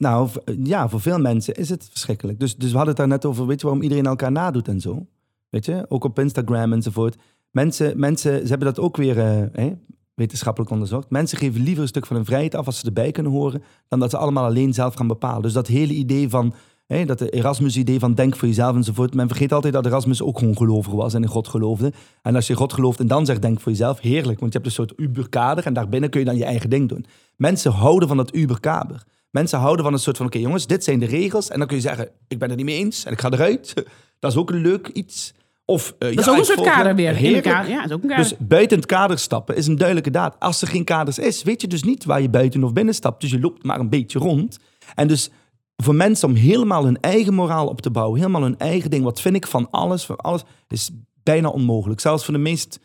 Nou, 0.03 0.29
ja, 0.63 0.89
voor 0.89 1.01
veel 1.01 1.19
mensen 1.19 1.53
is 1.53 1.69
het 1.69 1.87
verschrikkelijk. 1.91 2.39
Dus, 2.39 2.55
dus 2.55 2.71
we 2.71 2.77
hadden 2.77 2.95
het 2.95 2.97
daar 2.97 3.07
net 3.07 3.25
over, 3.25 3.47
weet 3.47 3.59
je 3.59 3.65
waarom 3.65 3.83
iedereen 3.83 4.05
elkaar 4.05 4.31
nadoet 4.31 4.67
en 4.67 4.81
zo? 4.81 5.05
Weet 5.49 5.65
je, 5.65 5.85
ook 5.89 6.03
op 6.03 6.19
Instagram 6.19 6.73
enzovoort. 6.73 7.15
Mensen, 7.51 7.99
mensen 7.99 8.41
ze 8.41 8.47
hebben 8.47 8.67
dat 8.67 8.79
ook 8.79 8.97
weer 8.97 9.19
eh, 9.19 9.71
wetenschappelijk 10.13 10.71
onderzocht. 10.71 11.09
Mensen 11.09 11.37
geven 11.37 11.61
liever 11.61 11.81
een 11.81 11.87
stuk 11.87 12.05
van 12.05 12.15
hun 12.15 12.25
vrijheid 12.25 12.55
af 12.55 12.65
als 12.65 12.79
ze 12.79 12.85
erbij 12.85 13.11
kunnen 13.11 13.31
horen, 13.31 13.63
dan 13.87 13.99
dat 13.99 14.09
ze 14.09 14.17
allemaal 14.17 14.45
alleen 14.45 14.73
zelf 14.73 14.93
gaan 14.93 15.07
bepalen. 15.07 15.41
Dus 15.41 15.53
dat 15.53 15.67
hele 15.67 15.93
idee 15.93 16.29
van, 16.29 16.53
hè, 16.87 17.05
dat 17.05 17.21
Erasmus-idee 17.21 17.99
van 17.99 18.13
denk 18.13 18.35
voor 18.35 18.47
jezelf 18.47 18.75
enzovoort. 18.75 19.13
Men 19.13 19.27
vergeet 19.27 19.53
altijd 19.53 19.73
dat 19.73 19.85
Erasmus 19.85 20.21
ook 20.21 20.39
gewoon 20.39 20.57
gelovig 20.57 20.93
was 20.93 21.13
en 21.13 21.21
in 21.21 21.27
God 21.27 21.47
geloofde. 21.47 21.93
En 22.21 22.35
als 22.35 22.47
je 22.47 22.55
God 22.55 22.73
gelooft 22.73 22.99
en 22.99 23.07
dan 23.07 23.25
zegt 23.25 23.41
denk 23.41 23.59
voor 23.59 23.71
jezelf, 23.71 23.99
heerlijk. 23.99 24.39
Want 24.39 24.53
je 24.53 24.59
hebt 24.59 24.65
een 24.69 24.85
soort 24.85 24.93
uberkader 24.99 25.65
en 25.65 25.73
daarbinnen 25.73 26.09
kun 26.09 26.19
je 26.19 26.25
dan 26.25 26.37
je 26.37 26.45
eigen 26.45 26.69
ding 26.69 26.89
doen. 26.89 27.05
Mensen 27.35 27.71
houden 27.71 28.07
van 28.07 28.17
dat 28.17 28.35
uberkader. 28.35 29.03
Mensen 29.33 29.59
houden 29.59 29.85
van 29.85 29.93
een 29.93 29.99
soort 29.99 30.17
van, 30.17 30.25
oké 30.25 30.37
jongens, 30.37 30.67
dit 30.67 30.83
zijn 30.83 30.99
de 30.99 31.05
regels. 31.05 31.49
En 31.49 31.57
dan 31.57 31.67
kun 31.67 31.75
je 31.75 31.81
zeggen, 31.81 32.09
ik 32.27 32.39
ben 32.39 32.47
het 32.47 32.57
niet 32.57 32.65
mee 32.65 32.77
eens 32.77 33.05
en 33.05 33.11
ik 33.11 33.21
ga 33.21 33.31
eruit. 33.31 33.73
Dat 34.19 34.31
is 34.31 34.37
ook 34.37 34.49
een 34.49 34.61
leuk 34.61 34.87
iets. 34.87 35.33
Of, 35.65 35.95
eh, 35.99 36.09
Dat 36.09 36.19
is 36.19 36.25
ja, 36.25 36.31
ook 36.31 36.37
een 36.37 36.45
soort 36.45 36.57
volg 36.57 36.69
kader 36.69 36.95
weer. 36.95 37.23
In 37.23 37.35
elkaar. 37.35 37.69
Ja, 37.69 37.85
is 37.85 37.91
ook 37.91 38.03
een 38.03 38.09
kader. 38.09 38.23
Dus 38.23 38.37
buiten 38.39 38.77
het 38.77 38.85
kader 38.85 39.19
stappen 39.19 39.55
is 39.55 39.67
een 39.67 39.77
duidelijke 39.77 40.11
daad. 40.11 40.35
Als 40.39 40.61
er 40.61 40.67
geen 40.67 40.83
kaders 40.83 41.19
is, 41.19 41.43
weet 41.43 41.61
je 41.61 41.67
dus 41.67 41.83
niet 41.83 42.05
waar 42.05 42.21
je 42.21 42.29
buiten 42.29 42.63
of 42.63 42.73
binnen 42.73 42.93
stapt. 42.93 43.21
Dus 43.21 43.31
je 43.31 43.39
loopt 43.39 43.63
maar 43.63 43.79
een 43.79 43.89
beetje 43.89 44.19
rond. 44.19 44.59
En 44.95 45.07
dus 45.07 45.29
voor 45.75 45.95
mensen 45.95 46.27
om 46.27 46.35
helemaal 46.35 46.83
hun 46.83 46.99
eigen 46.99 47.33
moraal 47.33 47.67
op 47.67 47.81
te 47.81 47.91
bouwen, 47.91 48.19
helemaal 48.19 48.41
hun 48.41 48.57
eigen 48.57 48.89
ding, 48.89 49.03
wat 49.03 49.21
vind 49.21 49.35
ik 49.35 49.47
van 49.47 49.67
alles, 49.71 50.05
van 50.05 50.17
alles, 50.17 50.43
is 50.67 50.91
bijna 51.23 51.49
onmogelijk. 51.49 51.99
Zelfs 51.99 52.25
voor 52.25 52.33
de 52.33 52.39
meest 52.39 52.79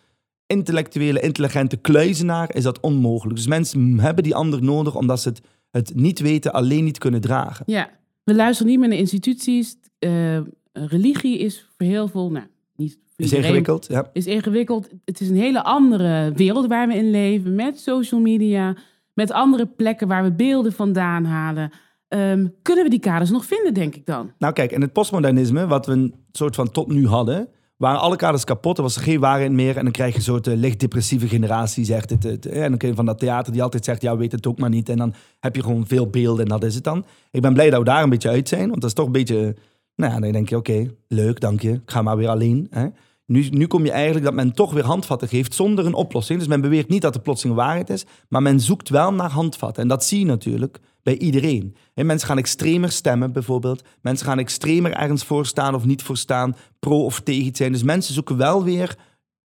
intellectuele, 0.47 1.21
intelligente 1.21 1.77
kluizenaar 1.77 2.55
is 2.55 2.63
dat 2.63 2.81
onmogelijk. 2.81 3.37
Dus 3.37 3.47
mensen 3.47 3.99
hebben 3.99 4.25
die 4.25 4.35
ander 4.35 4.63
nodig 4.63 4.95
omdat 4.95 5.21
ze 5.21 5.29
het, 5.29 5.41
het 5.79 5.95
niet 5.95 6.21
weten, 6.21 6.53
alleen 6.53 6.85
niet 6.85 6.99
kunnen 6.99 7.21
dragen. 7.21 7.65
Ja, 7.67 7.91
we 8.25 8.35
luisteren 8.35 8.71
niet 8.71 8.81
meer 8.81 8.89
naar 8.89 8.99
instituties. 8.99 9.77
Eh, 9.99 10.41
religie 10.73 11.39
is 11.39 11.69
voor 11.77 11.87
heel 11.87 12.09
veel, 12.09 12.31
nou, 12.31 12.47
niet 12.77 12.99
Is 13.17 13.33
ingewikkeld, 13.33 13.87
ja. 13.89 14.11
Is 14.13 14.27
ingewikkeld. 14.27 14.89
Het 15.05 15.21
is 15.21 15.29
een 15.29 15.37
hele 15.37 15.63
andere 15.63 16.33
wereld 16.33 16.67
waar 16.67 16.89
we 16.89 16.95
in 16.95 17.11
leven. 17.11 17.55
Met 17.55 17.81
social 17.81 18.21
media, 18.21 18.77
met 19.13 19.31
andere 19.33 19.67
plekken 19.67 20.09
waar 20.09 20.23
we 20.23 20.33
beelden 20.33 20.73
vandaan 20.73 21.25
halen. 21.25 21.71
Ehm, 22.09 22.47
kunnen 22.63 22.85
we 22.85 22.91
die 22.91 23.01
kaders 23.01 23.31
nog 23.31 23.45
vinden, 23.45 23.75
denk 23.75 23.95
ik 23.95 24.07
dan? 24.07 24.33
Nou 24.39 24.53
kijk, 24.53 24.73
in 24.73 24.81
het 24.81 24.93
postmodernisme, 24.93 25.67
wat 25.67 25.87
we 25.87 25.93
een 25.93 26.15
soort 26.33 26.55
van 26.55 26.71
tot 26.71 26.89
nu 26.89 27.07
hadden, 27.07 27.49
waren 27.79 28.01
alle 28.01 28.17
kaders 28.17 28.45
kapot, 28.45 28.77
er 28.77 28.83
was 28.83 28.97
er 28.97 29.03
geen 29.03 29.21
waarheid 29.21 29.53
meer 29.53 29.77
en 29.77 29.83
dan 29.83 29.93
krijg 29.93 30.11
je 30.11 30.17
een 30.17 30.25
soort 30.25 30.47
eh, 30.47 30.57
licht 30.57 30.81
depressieve 30.81 31.29
generatie, 31.29 31.85
zegt 31.85 32.11
het. 32.11 32.47
eh, 32.47 32.63
en 32.63 32.69
dan 32.69 32.79
kun 32.79 32.89
je 32.89 32.95
van 32.95 33.07
dat 33.07 33.19
theater 33.19 33.53
die 33.53 33.63
altijd 33.63 33.85
zegt, 33.85 34.03
ja, 34.03 34.17
weet 34.17 34.33
het 34.33 34.47
ook 34.47 34.59
maar 34.59 34.71
niet. 34.71 34.89
En 34.89 34.97
dan 34.97 35.15
heb 35.41 35.57
je 35.57 35.63
gewoon 35.63 35.87
veel 35.87 36.07
beelden 36.11 36.45
en 36.45 36.51
dat 36.51 36.65
is 36.65 36.75
het 36.75 36.85
dan. 36.85 37.05
Ik 37.31 37.41
ben 37.41 37.53
blij 37.53 37.71
dat 37.71 37.79
we 37.79 37.85
daar 37.85 38.03
een 38.03 38.11
beetje 38.11 38.29
uit 38.29 38.49
zijn, 38.49 38.69
want 38.69 38.81
dat 38.81 38.91
is 38.91 38.97
toch 38.97 39.07
een 39.07 39.13
beetje, 39.13 39.57
nou 39.95 40.21
dan 40.21 40.33
denk 40.33 40.49
je, 40.49 40.57
oké, 40.57 40.87
leuk, 41.09 41.41
dank 41.41 41.61
je, 41.63 41.73
ik 41.73 41.81
ga 41.91 42.03
maar 42.03 42.17
weer 42.17 42.29
alleen. 42.29 42.67
Hè. 42.71 42.87
Nu, 43.29 43.49
nu 43.51 43.67
kom 43.67 43.85
je 43.85 43.91
eigenlijk 43.91 44.25
dat 44.25 44.35
men 44.35 44.53
toch 44.53 44.73
weer 44.73 44.85
handvatten 44.85 45.29
geeft 45.29 45.55
zonder 45.55 45.87
een 45.87 45.95
oplossing. 45.95 46.39
Dus 46.39 46.49
men 46.49 46.61
beweert 46.61 46.89
niet 46.89 47.03
dat 47.03 47.13
de 47.13 47.21
plotseling 47.21 47.57
waarheid 47.57 47.91
is, 47.91 48.05
maar 48.29 48.43
men 48.43 48.61
zoekt 48.61 48.89
wel 48.89 49.13
naar 49.13 49.31
handvatten. 49.31 49.83
En 49.83 49.89
dat 49.89 50.05
zie 50.05 50.19
je 50.19 50.25
natuurlijk 50.25 50.79
bij 51.03 51.19
iedereen. 51.19 51.77
En 51.95 52.07
mensen 52.07 52.29
gaan 52.29 52.39
extremer 52.39 52.91
stemmen 52.91 53.33
bijvoorbeeld. 53.33 53.83
Mensen 54.01 54.27
gaan 54.27 54.39
extremer 54.39 54.93
ergens 54.93 55.25
voor 55.25 55.47
staan 55.47 55.75
of 55.75 55.85
niet 55.85 56.03
voor 56.03 56.17
staan, 56.17 56.57
pro 56.79 57.05
of 57.05 57.21
tegen 57.21 57.45
iets 57.45 57.59
zijn. 57.59 57.73
Dus 57.73 57.83
mensen 57.83 58.15
zoeken 58.15 58.37
wel 58.37 58.65
weer 58.65 58.97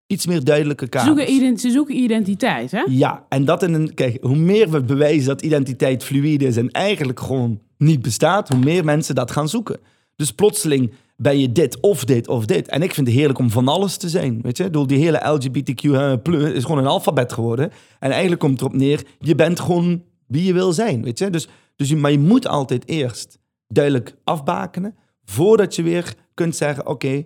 iets 0.07 0.25
meer 0.25 0.43
duidelijke 0.43 0.83
Ze 0.83 0.89
kaders. 0.89 1.29
zoeken, 1.29 1.57
ze 1.57 1.71
zoeken 1.71 1.95
identiteit, 1.95 2.71
hè? 2.71 2.83
Ja, 2.89 3.25
en 3.29 3.45
dat 3.45 3.63
in 3.63 3.73
een. 3.73 3.93
Kijk, 3.93 4.23
hoe 4.23 4.35
meer 4.37 4.69
we 4.69 4.81
bewijzen 4.81 5.27
dat 5.27 5.41
identiteit 5.41 6.03
fluïde 6.03 6.45
is 6.45 6.57
en 6.57 6.71
eigenlijk 6.71 7.19
gewoon 7.19 7.59
niet 7.77 8.01
bestaat, 8.01 8.49
hoe 8.49 8.59
meer 8.59 8.85
mensen 8.85 9.15
dat 9.15 9.31
gaan 9.31 9.49
zoeken. 9.49 9.79
Dus 10.15 10.31
plotseling 10.31 10.91
ben 11.21 11.39
je 11.39 11.51
dit 11.51 11.79
of 11.79 12.05
dit 12.05 12.27
of 12.27 12.45
dit. 12.45 12.67
En 12.67 12.81
ik 12.81 12.93
vind 12.93 13.07
het 13.07 13.15
heerlijk 13.15 13.39
om 13.39 13.49
van 13.49 13.67
alles 13.67 13.97
te 13.97 14.09
zijn. 14.09 14.41
Weet 14.41 14.57
je, 14.57 14.63
ik 14.63 14.71
bedoel, 14.71 14.87
die 14.87 14.97
hele 14.97 15.37
LGBTQ 15.37 15.83
eh, 15.83 16.55
is 16.55 16.63
gewoon 16.63 16.77
een 16.77 16.85
alfabet 16.85 17.33
geworden. 17.33 17.71
En 17.99 18.11
eigenlijk 18.11 18.41
komt 18.41 18.59
erop 18.59 18.73
neer, 18.73 19.05
je 19.19 19.35
bent 19.35 19.59
gewoon 19.59 20.03
wie 20.27 20.43
je 20.43 20.53
wil 20.53 20.73
zijn. 20.73 21.03
Weet 21.03 21.19
je, 21.19 21.29
dus, 21.29 21.47
dus 21.75 21.89
je, 21.89 21.95
maar 21.95 22.11
je 22.11 22.19
moet 22.19 22.47
altijd 22.47 22.87
eerst 22.87 23.39
duidelijk 23.67 24.15
afbakenen 24.23 24.95
voordat 25.23 25.75
je 25.75 25.83
weer 25.83 26.15
kunt 26.33 26.55
zeggen: 26.55 26.87
oké, 26.87 27.25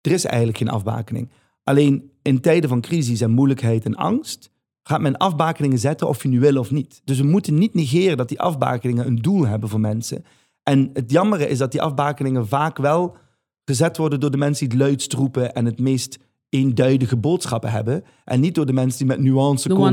er 0.00 0.12
is 0.12 0.24
eigenlijk 0.24 0.58
geen 0.58 0.68
afbakening. 0.68 1.30
Alleen 1.64 2.10
in 2.22 2.40
tijden 2.40 2.68
van 2.68 2.80
crisis 2.80 3.20
en 3.20 3.30
moeilijkheid 3.30 3.84
en 3.84 3.94
angst 3.94 4.50
gaat 4.82 5.00
men 5.00 5.16
afbakeningen 5.16 5.78
zetten 5.78 6.08
of 6.08 6.22
je 6.22 6.28
nu 6.28 6.40
wil 6.40 6.58
of 6.58 6.70
niet. 6.70 7.00
Dus 7.04 7.18
we 7.18 7.26
moeten 7.26 7.54
niet 7.54 7.74
negeren 7.74 8.16
dat 8.16 8.28
die 8.28 8.40
afbakeningen 8.40 9.06
een 9.06 9.22
doel 9.22 9.46
hebben 9.46 9.68
voor 9.68 9.80
mensen. 9.80 10.24
En 10.62 10.90
het 10.92 11.10
jammere 11.10 11.48
is 11.48 11.58
dat 11.58 11.72
die 11.72 11.82
afbakeningen 11.82 12.48
vaak 12.48 12.78
wel 12.78 13.16
gezet 13.64 13.96
worden 13.96 14.20
door 14.20 14.30
de 14.30 14.36
mensen 14.36 14.68
die 14.68 14.78
het 14.78 14.86
luidst 14.86 15.12
roepen 15.12 15.54
en 15.54 15.64
het 15.64 15.78
meest 15.80 16.18
eenduidige 16.48 17.16
boodschappen 17.16 17.70
hebben. 17.70 18.04
En 18.24 18.40
niet 18.40 18.54
door 18.54 18.66
de 18.66 18.72
mensen 18.72 18.98
die 18.98 19.06
met 19.16 19.20
nuance 19.20 19.68
De 19.68 19.74
komen. 19.74 19.92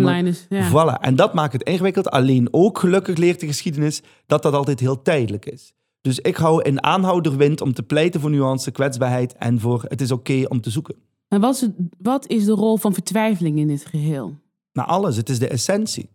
Ja. 0.49 0.69
Voilà. 0.69 1.01
En 1.01 1.15
dat 1.15 1.33
maakt 1.33 1.53
het 1.53 1.63
ingewikkeld. 1.63 2.09
Alleen 2.09 2.47
ook 2.51 2.79
gelukkig 2.79 3.17
leert 3.17 3.39
de 3.39 3.47
geschiedenis 3.47 4.01
dat 4.25 4.43
dat 4.43 4.53
altijd 4.53 4.79
heel 4.79 5.01
tijdelijk 5.01 5.45
is. 5.45 5.73
Dus 6.01 6.19
ik 6.19 6.35
hou 6.35 6.61
in 6.61 6.83
aanhouderwind 6.83 7.61
om 7.61 7.73
te 7.73 7.83
pleiten 7.83 8.21
voor 8.21 8.29
nuance, 8.29 8.71
kwetsbaarheid 8.71 9.33
en 9.33 9.59
voor 9.59 9.83
het 9.87 10.01
is 10.01 10.11
oké 10.11 10.43
om 10.47 10.61
te 10.61 10.69
zoeken. 10.69 10.95
Maar 11.27 11.39
wat 11.39 11.53
is, 11.55 11.61
het- 11.61 11.75
wat 12.01 12.27
is 12.27 12.45
de 12.45 12.51
rol 12.51 12.77
van 12.77 12.93
vertwijfeling 12.93 13.57
in 13.59 13.67
dit 13.67 13.85
geheel? 13.85 14.37
Naar 14.73 14.85
alles, 14.85 15.15
het 15.15 15.29
is 15.29 15.39
de 15.39 15.47
essentie. 15.47 16.09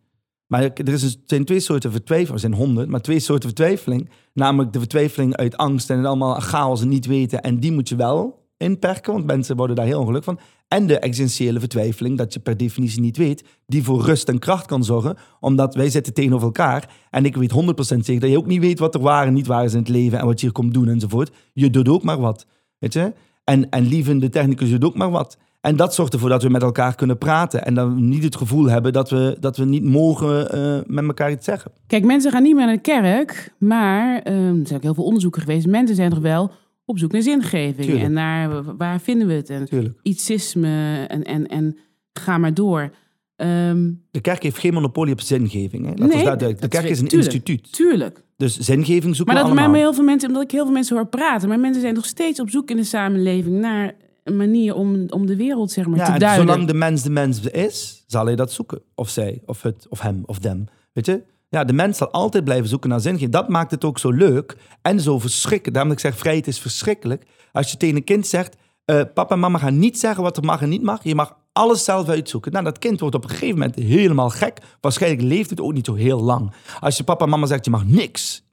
Maar 0.47 0.63
er 0.63 0.89
is 0.93 1.01
dus- 1.01 1.19
zijn 1.25 1.45
twee 1.45 1.61
soorten 1.61 1.91
vertwijfeling, 1.91 2.35
er 2.35 2.49
zijn 2.49 2.55
honderd, 2.55 2.89
maar 2.89 3.01
twee 3.01 3.19
soorten 3.19 3.49
vertwijfeling. 3.49 4.11
Namelijk 4.33 4.73
de 4.73 4.79
vertwijfeling 4.79 5.37
uit 5.37 5.57
angst 5.57 5.91
en 5.91 5.97
het 5.97 6.07
allemaal 6.07 6.41
chaos 6.41 6.81
en 6.81 6.89
niet 6.89 7.07
weten. 7.07 7.43
En 7.43 7.61
die 7.61 7.73
moet 7.73 7.89
je 7.89 7.97
wel 7.97 8.45
inperken, 8.57 9.13
want 9.13 9.27
mensen 9.27 9.57
worden 9.57 9.77
daar 9.77 9.87
heel 9.87 10.01
ongelukkig 10.01 10.35
van. 10.35 10.45
En 10.69 10.87
de 10.87 10.99
existentiële 10.99 11.61
vertwijfeling, 11.61 12.19
dat 12.19 12.33
je 12.33 12.41
per 12.41 12.57
definitie 12.57 13.01
niet 13.01 13.17
weet, 13.17 13.45
die 13.67 13.83
voor 13.83 14.03
rust 14.03 14.29
en 14.29 14.39
kracht 14.39 14.67
kan 14.67 14.85
zorgen. 14.85 15.17
Omdat 15.41 15.75
wij 15.75 15.91
zitten 15.91 16.15
tegenover 16.15 16.47
elkaar. 16.47 16.95
En 17.11 17.25
ik 17.25 17.37
weet 17.37 17.53
100% 17.53 18.05
zeker 18.05 18.21
dat 18.21 18.31
je 18.31 18.39
ook 18.39 18.47
niet 18.47 18.61
weet 18.61 18.79
wat 18.79 18.95
er 18.95 19.01
waar 19.01 19.27
en 19.27 19.35
niet 19.35 19.47
waar 19.47 19.65
is 19.65 19.73
in 19.73 19.79
het 19.79 19.89
leven 19.89 20.19
en 20.19 20.27
wat 20.27 20.41
je 20.41 20.47
hier 20.47 20.55
komt 20.55 20.75
doen 20.75 20.89
enzovoort. 20.89 21.31
Je 21.53 21.71
doet 21.71 21.89
ook 21.89 22.03
maar 22.03 22.21
wat. 22.21 22.47
Weet 22.79 22.93
je? 22.93 23.13
En, 23.45 23.71
en 23.71 23.87
lieve 23.87 24.19
de 24.19 24.29
technicus 24.29 24.71
doet 24.71 24.85
ook 24.85 24.97
maar 24.97 25.11
wat. 25.11 25.39
En 25.67 25.77
dat 25.77 25.95
zorgt 25.95 26.13
ervoor 26.13 26.29
dat 26.29 26.43
we 26.43 26.49
met 26.49 26.63
elkaar 26.63 26.95
kunnen 26.95 27.19
praten. 27.19 27.65
En 27.65 27.75
dat 27.75 27.89
we 27.89 28.01
niet 28.01 28.25
het 28.25 28.37
gevoel 28.37 28.65
hebben 28.71 28.93
dat 28.93 29.11
we, 29.11 29.37
dat 29.41 29.57
we 29.57 29.65
niet 29.65 29.85
mogen 29.85 30.51
eh, 30.53 30.79
met 30.87 31.05
elkaar 31.05 31.31
iets 31.31 31.45
zeggen. 31.45 31.73
Kijk, 31.87 32.05
mensen 32.05 32.31
gaan 32.31 32.43
niet 32.43 32.55
meer 32.55 32.67
naar 32.67 32.75
de 32.75 32.81
kerk, 32.81 33.53
maar 33.59 34.21
ehm, 34.23 34.37
er 34.61 34.67
zijn 34.67 34.77
ook 34.77 34.83
heel 34.83 34.95
veel 34.95 35.05
onderzoeken 35.05 35.41
geweest. 35.43 35.67
Mensen 35.67 35.97
zijn 35.97 36.11
toch 36.11 36.19
wel 36.19 36.51
op 36.85 36.99
zoek 36.99 37.13
naar 37.13 37.23
zingeving 37.23 37.77
Tuurlijk. 37.77 38.05
en 38.05 38.13
naar 38.13 38.77
waar 38.77 39.01
vinden 39.01 39.27
we 39.27 39.33
het 39.35 39.51
en 39.51 39.65
Tuurlijk. 39.69 39.99
ietsisme 40.03 41.05
en, 41.09 41.23
en, 41.25 41.47
en 41.47 41.77
ga 42.13 42.39
maar 42.39 42.55
door. 42.55 42.91
Ehm, 43.37 43.91
De 44.11 44.21
kerk 44.21 44.43
heeft 44.43 44.59
geen 44.59 44.73
monopolie 44.75 45.13
op 45.13 45.21
zingeving. 45.21 45.87
Hè? 45.87 46.07
Nee, 46.07 46.23
duidelijk. 46.25 46.61
De 46.61 46.69
kerk 46.69 46.85
is 46.89 47.01
een 47.01 47.09
tuurlijk. 47.09 47.33
instituut. 47.33 47.73
tuurlijk. 47.73 48.25
Dus 48.37 48.59
zingeving 48.59 49.17
zoeken 49.17 49.35
Maar 49.35 49.45
dat 49.45 49.53
we 49.55 49.61
allemaal. 49.61 49.81
heel 49.81 49.95
veel 49.95 50.05
mensen, 50.05 50.29
omdat 50.29 50.43
ik 50.43 50.51
heel 50.51 50.65
veel 50.65 50.73
mensen 50.73 50.97
hoor 50.97 51.07
praten, 51.07 51.49
maar 51.49 51.61
mensen 51.61 51.81
zijn 51.83 51.95
nog 51.95 52.05
steeds 52.07 52.41
op 52.41 52.51
zoek 52.51 52.71
in 52.71 52.77
de 52.77 52.85
samenleving 52.85 53.61
naar 53.61 53.95
een 54.27 54.37
manier 54.37 54.75
om, 54.75 55.07
om 55.09 55.27
de 55.27 55.37
wereld 55.37 55.71
zeg 55.71 55.87
maar 55.87 55.99
Ja, 55.99 56.05
te 56.05 56.13
en 56.13 56.19
duiden. 56.19 56.47
zolang 56.47 56.67
de 56.67 56.75
mens 56.75 57.03
de 57.03 57.11
mens 57.11 57.41
is, 57.41 58.05
zal 58.07 58.27
hij 58.27 58.37
dat 58.37 58.53
zoeken. 58.53 58.83
Of 58.95 59.09
zij, 59.09 59.43
of 59.47 59.63
het, 59.63 59.87
of 59.89 60.01
hem, 60.01 60.23
of 60.27 60.39
them. 60.39 60.65
Weet 60.93 61.07
je? 61.07 61.23
Ja, 61.49 61.65
de 61.65 61.73
mens 61.73 61.99
zal 61.99 62.11
altijd 62.11 62.45
blijven 62.45 62.69
zoeken 62.69 62.91
naar 62.91 63.01
zingeving. 63.01 63.33
Dat 63.33 63.49
maakt 63.49 63.71
het 63.71 63.85
ook 63.85 63.99
zo 63.99 64.11
leuk 64.11 64.57
en 64.83 65.01
zo 65.01 65.19
verschrikkelijk. 65.19 65.73
Daarom 65.75 65.93
dat 65.93 66.03
ik 66.03 66.11
zeg, 66.11 66.19
vrijheid 66.21 66.47
is 66.47 66.59
verschrikkelijk. 66.61 67.27
Als 67.53 67.71
je 67.71 67.77
tegen 67.77 67.97
een 67.97 68.05
kind 68.05 68.27
zegt, 68.27 68.57
eh, 68.85 69.01
papa 69.15 69.35
en 69.35 69.41
mama 69.41 69.59
gaan 69.59 69.79
niet 69.79 69.99
zeggen 69.99 70.23
wat 70.23 70.37
er 70.37 70.45
mag 70.45 70.63
en 70.63 70.69
niet 70.69 70.83
mag. 70.83 71.05
Je 71.05 71.15
mag 71.15 71.37
alles 71.53 71.85
zelf 71.85 72.09
uitzoeken. 72.09 72.53
Nou, 72.53 72.65
dat 72.65 72.79
kind 72.79 73.01
wordt 73.01 73.15
op 73.15 73.25
een 73.25 73.31
gegeven 73.31 73.59
moment 73.59 73.75
helemaal 73.75 74.31
gek. 74.31 74.59
Waarschijnlijk 74.81 75.23
leeft 75.23 75.51
het 75.51 75.61
ook 75.61 75.73
niet 75.73 75.87
zo 75.87 75.95
heel 75.95 76.23
lang. 76.23 76.53
Als 76.81 76.97
je 76.97 77.05
papa 77.05 77.25
en 77.25 77.31
mama 77.31 77.47
zegt, 77.47 77.65
je 77.65 77.71
mag 77.71 77.85
niks. 77.87 78.46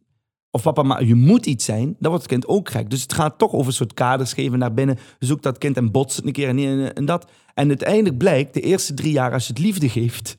Of 0.56 0.62
papa, 0.62 0.84
maar 0.84 1.04
je 1.04 1.16
moet 1.16 1.46
iets 1.46 1.66
zijn, 1.66 1.86
dan 1.86 2.12
wordt 2.12 2.24
het 2.24 2.32
kind 2.32 2.48
ook 2.48 2.70
gek. 2.70 2.90
Dus 2.90 3.02
het 3.02 3.14
gaat 3.14 3.38
toch 3.38 3.52
over 3.52 3.68
een 3.68 3.74
soort 3.74 3.94
kaders 3.94 4.34
geven 4.34 4.60
naar 4.60 4.74
binnen. 4.74 4.98
Zoek 5.20 5.42
dat 5.42 5.58
kind 5.58 5.78
en 5.78 5.92
botst 5.92 6.16
het 6.16 6.26
een 6.26 6.32
keer 6.32 6.50
en, 6.50 6.96
en, 6.96 7.06
dat. 7.06 7.32
En 7.54 7.68
uiteindelijk 7.68 8.18
blijkt, 8.18 8.54
de 8.54 8.62
eerste 8.62 8.94
drie 8.94 9.12
jaar 9.12 9.34
als 9.34 9.48
je 9.48 9.54
het 9.54 9.62
liefde 9.62 9.90
geeft, 9.90 10.38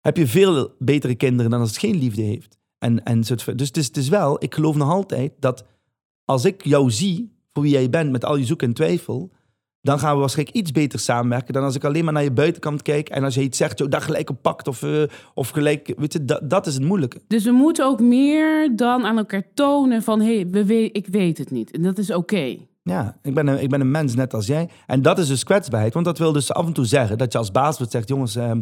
heb 0.00 0.16
je 0.16 0.26
veel 0.26 0.74
betere 0.78 1.14
kinderen 1.14 1.50
dan 1.50 1.60
als 1.60 1.68
het 1.68 1.78
geen 1.78 1.96
liefde 1.96 2.22
heeft. 2.22 2.58
En, 2.78 3.04
en 3.04 3.24
soort, 3.24 3.58
dus 3.58 3.68
het 3.68 3.96
is 3.96 4.08
wel, 4.08 4.42
ik 4.42 4.54
geloof 4.54 4.76
nog 4.76 4.90
altijd 4.90 5.32
dat 5.38 5.64
als 6.24 6.44
ik 6.44 6.64
jou 6.64 6.90
zie 6.90 7.38
voor 7.52 7.62
wie 7.62 7.72
jij 7.72 7.90
bent 7.90 8.10
met 8.10 8.24
al 8.24 8.36
je 8.36 8.44
zoek 8.44 8.62
en 8.62 8.72
twijfel, 8.72 9.32
dan 9.84 9.98
gaan 9.98 10.14
we 10.14 10.20
waarschijnlijk 10.20 10.56
iets 10.56 10.72
beter 10.72 10.98
samenwerken 10.98 11.52
dan 11.54 11.62
als 11.62 11.74
ik 11.74 11.84
alleen 11.84 12.04
maar 12.04 12.12
naar 12.12 12.22
je 12.22 12.32
buitenkant 12.32 12.82
kijk 12.82 13.08
en 13.08 13.24
als 13.24 13.34
je 13.34 13.42
iets 13.42 13.58
zegt, 13.58 13.78
joh, 13.78 13.88
daar 13.90 14.00
gelijk 14.00 14.30
op 14.30 14.42
pakt 14.42 14.68
of, 14.68 14.82
eh, 14.82 15.02
of 15.34 15.48
gelijk, 15.48 15.94
weet 15.96 16.12
je, 16.12 16.24
dat, 16.24 16.50
dat 16.50 16.66
is 16.66 16.74
het 16.74 16.84
moeilijke. 16.84 17.20
Dus 17.28 17.44
we 17.44 17.50
moeten 17.50 17.86
ook 17.86 18.00
meer 18.00 18.76
dan 18.76 19.04
aan 19.04 19.18
elkaar 19.18 19.42
tonen 19.54 20.02
van 20.02 20.20
hé, 20.20 20.34
hey, 20.34 20.46
we 20.50 20.64
we- 20.64 20.90
ik 20.92 21.06
weet 21.06 21.38
het 21.38 21.50
niet. 21.50 21.70
En 21.70 21.82
dat 21.82 21.98
is 21.98 22.10
oké. 22.12 22.56
Ja, 22.82 23.16
ik 23.22 23.34
ben, 23.34 23.46
een, 23.46 23.62
ik 23.62 23.68
ben 23.68 23.80
een 23.80 23.90
mens 23.90 24.14
net 24.14 24.34
als 24.34 24.46
jij. 24.46 24.68
En 24.86 25.02
dat 25.02 25.18
is 25.18 25.28
dus 25.28 25.44
kwetsbaarheid. 25.44 25.94
Want 25.94 26.06
dat 26.06 26.18
wil 26.18 26.32
dus 26.32 26.52
af 26.52 26.66
en 26.66 26.72
toe 26.72 26.84
zeggen 26.84 27.18
dat 27.18 27.32
je 27.32 27.38
als 27.38 27.50
baas 27.50 27.76
wordt 27.78 27.92
zegt... 27.92 28.08
jongens, 28.08 28.36
ehm, 28.36 28.60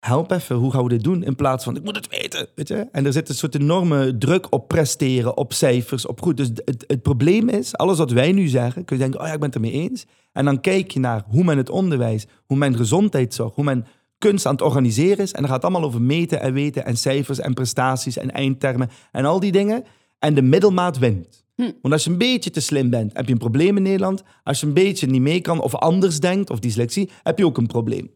help 0.00 0.30
even, 0.30 0.56
hoe 0.56 0.70
gaan 0.70 0.82
we 0.82 0.88
dit 0.88 1.02
doen? 1.02 1.22
In 1.22 1.36
plaats 1.36 1.64
van, 1.64 1.76
ik 1.76 1.84
moet 1.84 1.96
het 1.96 2.08
weten, 2.08 2.46
weet 2.54 2.68
je? 2.68 2.88
En 2.92 3.06
er 3.06 3.12
zit 3.12 3.28
een 3.28 3.34
soort 3.34 3.54
enorme 3.54 4.18
druk 4.18 4.46
op 4.50 4.68
presteren, 4.68 5.36
op 5.36 5.52
cijfers, 5.52 6.06
op 6.06 6.22
goed. 6.22 6.36
Dus 6.36 6.48
het, 6.64 6.84
het 6.86 7.02
probleem 7.02 7.48
is, 7.48 7.76
alles 7.76 7.98
wat 7.98 8.10
wij 8.10 8.32
nu 8.32 8.48
zeggen... 8.48 8.84
kun 8.84 8.96
je 8.96 9.02
denken, 9.02 9.20
oh 9.20 9.26
ja, 9.26 9.32
ik 9.32 9.38
ben 9.38 9.48
het 9.48 9.56
ermee 9.56 9.72
eens. 9.72 10.06
En 10.32 10.44
dan 10.44 10.60
kijk 10.60 10.90
je 10.90 11.00
naar 11.00 11.24
hoe 11.28 11.44
men 11.44 11.56
het 11.56 11.70
onderwijs, 11.70 12.26
hoe 12.46 12.56
men 12.56 12.76
gezondheidszorg... 12.76 13.54
hoe 13.54 13.64
men 13.64 13.86
kunst 14.18 14.46
aan 14.46 14.52
het 14.52 14.62
organiseren 14.62 15.24
is. 15.24 15.32
En 15.32 15.40
dan 15.40 15.50
gaat 15.50 15.62
het 15.62 15.70
allemaal 15.70 15.88
over 15.88 16.02
meten 16.02 16.40
en 16.40 16.52
weten 16.52 16.84
en 16.84 16.96
cijfers 16.96 17.38
en 17.38 17.54
prestaties 17.54 18.16
en 18.16 18.30
eindtermen... 18.30 18.90
en 19.12 19.24
al 19.24 19.40
die 19.40 19.52
dingen. 19.52 19.84
En 20.18 20.34
de 20.34 20.42
middelmaat 20.42 20.98
wint. 20.98 21.44
Want 21.56 21.94
als 21.94 22.04
je 22.04 22.10
een 22.10 22.18
beetje 22.18 22.50
te 22.50 22.60
slim 22.60 22.90
bent, 22.90 23.16
heb 23.16 23.26
je 23.26 23.32
een 23.32 23.38
probleem 23.38 23.76
in 23.76 23.82
Nederland. 23.82 24.22
Als 24.42 24.60
je 24.60 24.66
een 24.66 24.74
beetje 24.74 25.06
niet 25.06 25.20
mee 25.20 25.40
kan 25.40 25.60
of 25.60 25.74
anders 25.74 26.20
denkt, 26.20 26.50
of 26.50 26.58
dyslexie, 26.58 27.10
heb 27.22 27.38
je 27.38 27.46
ook 27.46 27.58
een 27.58 27.66
probleem. 27.66 28.10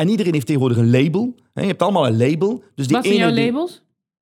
En 0.00 0.08
iedereen 0.08 0.32
heeft 0.32 0.46
tegenwoordig 0.46 0.78
een 0.78 0.90
label. 0.90 1.34
hè. 1.54 1.60
Je 1.60 1.66
hebt 1.66 1.82
allemaal 1.82 2.06
een 2.06 2.16
label. 2.16 2.62
Dus 2.74 2.86
die 2.86 2.96
Wat 2.96 3.04
zijn 3.04 3.16
jouw 3.16 3.30
die- 3.32 3.44
labels? 3.44 3.82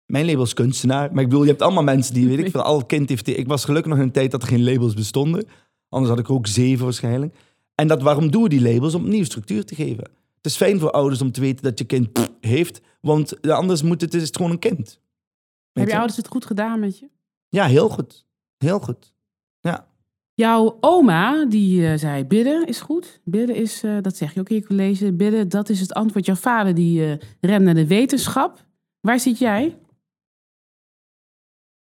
Mijn 0.07 0.27
label 0.27 0.43
is 0.43 0.55
kunstenaar. 0.55 1.13
Maar 1.13 1.23
ik 1.23 1.29
bedoel, 1.29 1.43
je 1.45 1.51
hebt 1.51 1.63
allemaal 1.63 1.83
mensen 1.83 2.15
die, 2.15 2.29
weet 2.29 2.39
ik 2.39 2.51
veel, 2.51 2.63
al 2.63 2.85
kind 2.85 3.09
heeft... 3.09 3.27
Ik 3.29 3.47
was 3.47 3.65
gelukkig 3.65 3.91
nog 3.91 4.01
in 4.01 4.07
een 4.07 4.13
tijd 4.13 4.31
dat 4.31 4.43
er 4.43 4.49
geen 4.49 4.65
labels 4.65 4.95
bestonden. 4.95 5.45
Anders 5.89 6.11
had 6.11 6.21
ik 6.21 6.31
ook 6.31 6.47
zeven 6.47 6.85
waarschijnlijk. 6.85 7.35
En 7.75 7.89
dat, 7.89 8.03
waarom 8.03 8.31
doen 8.31 8.43
we 8.43 8.49
die 8.49 8.61
labels? 8.63 8.95
Om 8.95 9.03
een 9.05 9.11
nieuwe 9.11 9.25
structuur 9.25 9.65
te 9.65 9.75
geven. 9.75 10.05
Het 10.37 10.47
is 10.51 10.57
fijn 10.57 10.79
voor 10.81 10.91
ouders 10.91 11.21
om 11.23 11.33
te 11.33 11.41
weten 11.41 11.63
dat 11.65 11.79
je 11.79 11.85
kind 11.85 12.13
pff, 12.13 12.31
heeft. 12.41 12.81
Want 13.01 13.49
anders 13.51 13.83
moet 13.83 14.01
het, 14.01 14.15
is 14.15 14.23
het 14.23 14.37
gewoon 14.37 14.51
een 14.51 14.59
kind. 14.59 15.01
Heb 15.73 15.85
je 15.85 15.91
je? 15.91 15.97
ouders 15.97 16.17
het 16.17 16.29
goed 16.29 16.45
gedaan 16.47 16.81
met 16.81 16.99
je? 16.99 17.09
Ja, 17.49 17.67
heel 17.67 17.89
goed. 17.89 18.27
Heel 18.59 18.79
goed. 18.79 19.13
Ja. 19.61 19.87
Jouw 20.41 20.77
oma, 20.81 21.45
die 21.45 21.87
eh, 21.87 21.99
zei 21.99 22.25
bidden 22.25 22.67
is 22.67 22.81
goed. 22.81 23.21
Bidden 23.25 23.57
is, 23.57 23.83
eh, 23.83 23.97
dat 24.01 24.17
zeg 24.17 24.35
je 24.35 24.41
ook 24.41 24.49
in 24.49 24.57
je 24.57 24.67
college, 24.67 25.13
bidden, 25.13 25.49
dat 25.49 25.69
is 25.69 25.81
het 25.81 25.95
antwoord. 25.95 26.27
Jouw 26.27 26.35
vader, 26.35 26.75
die 26.75 27.05
eh 27.05 27.19
rent 27.41 27.65
naar 27.65 27.75
de 27.75 27.87
wetenschap. 27.87 28.65
Waar 29.01 29.21
zit 29.21 29.39
jij? 29.39 29.79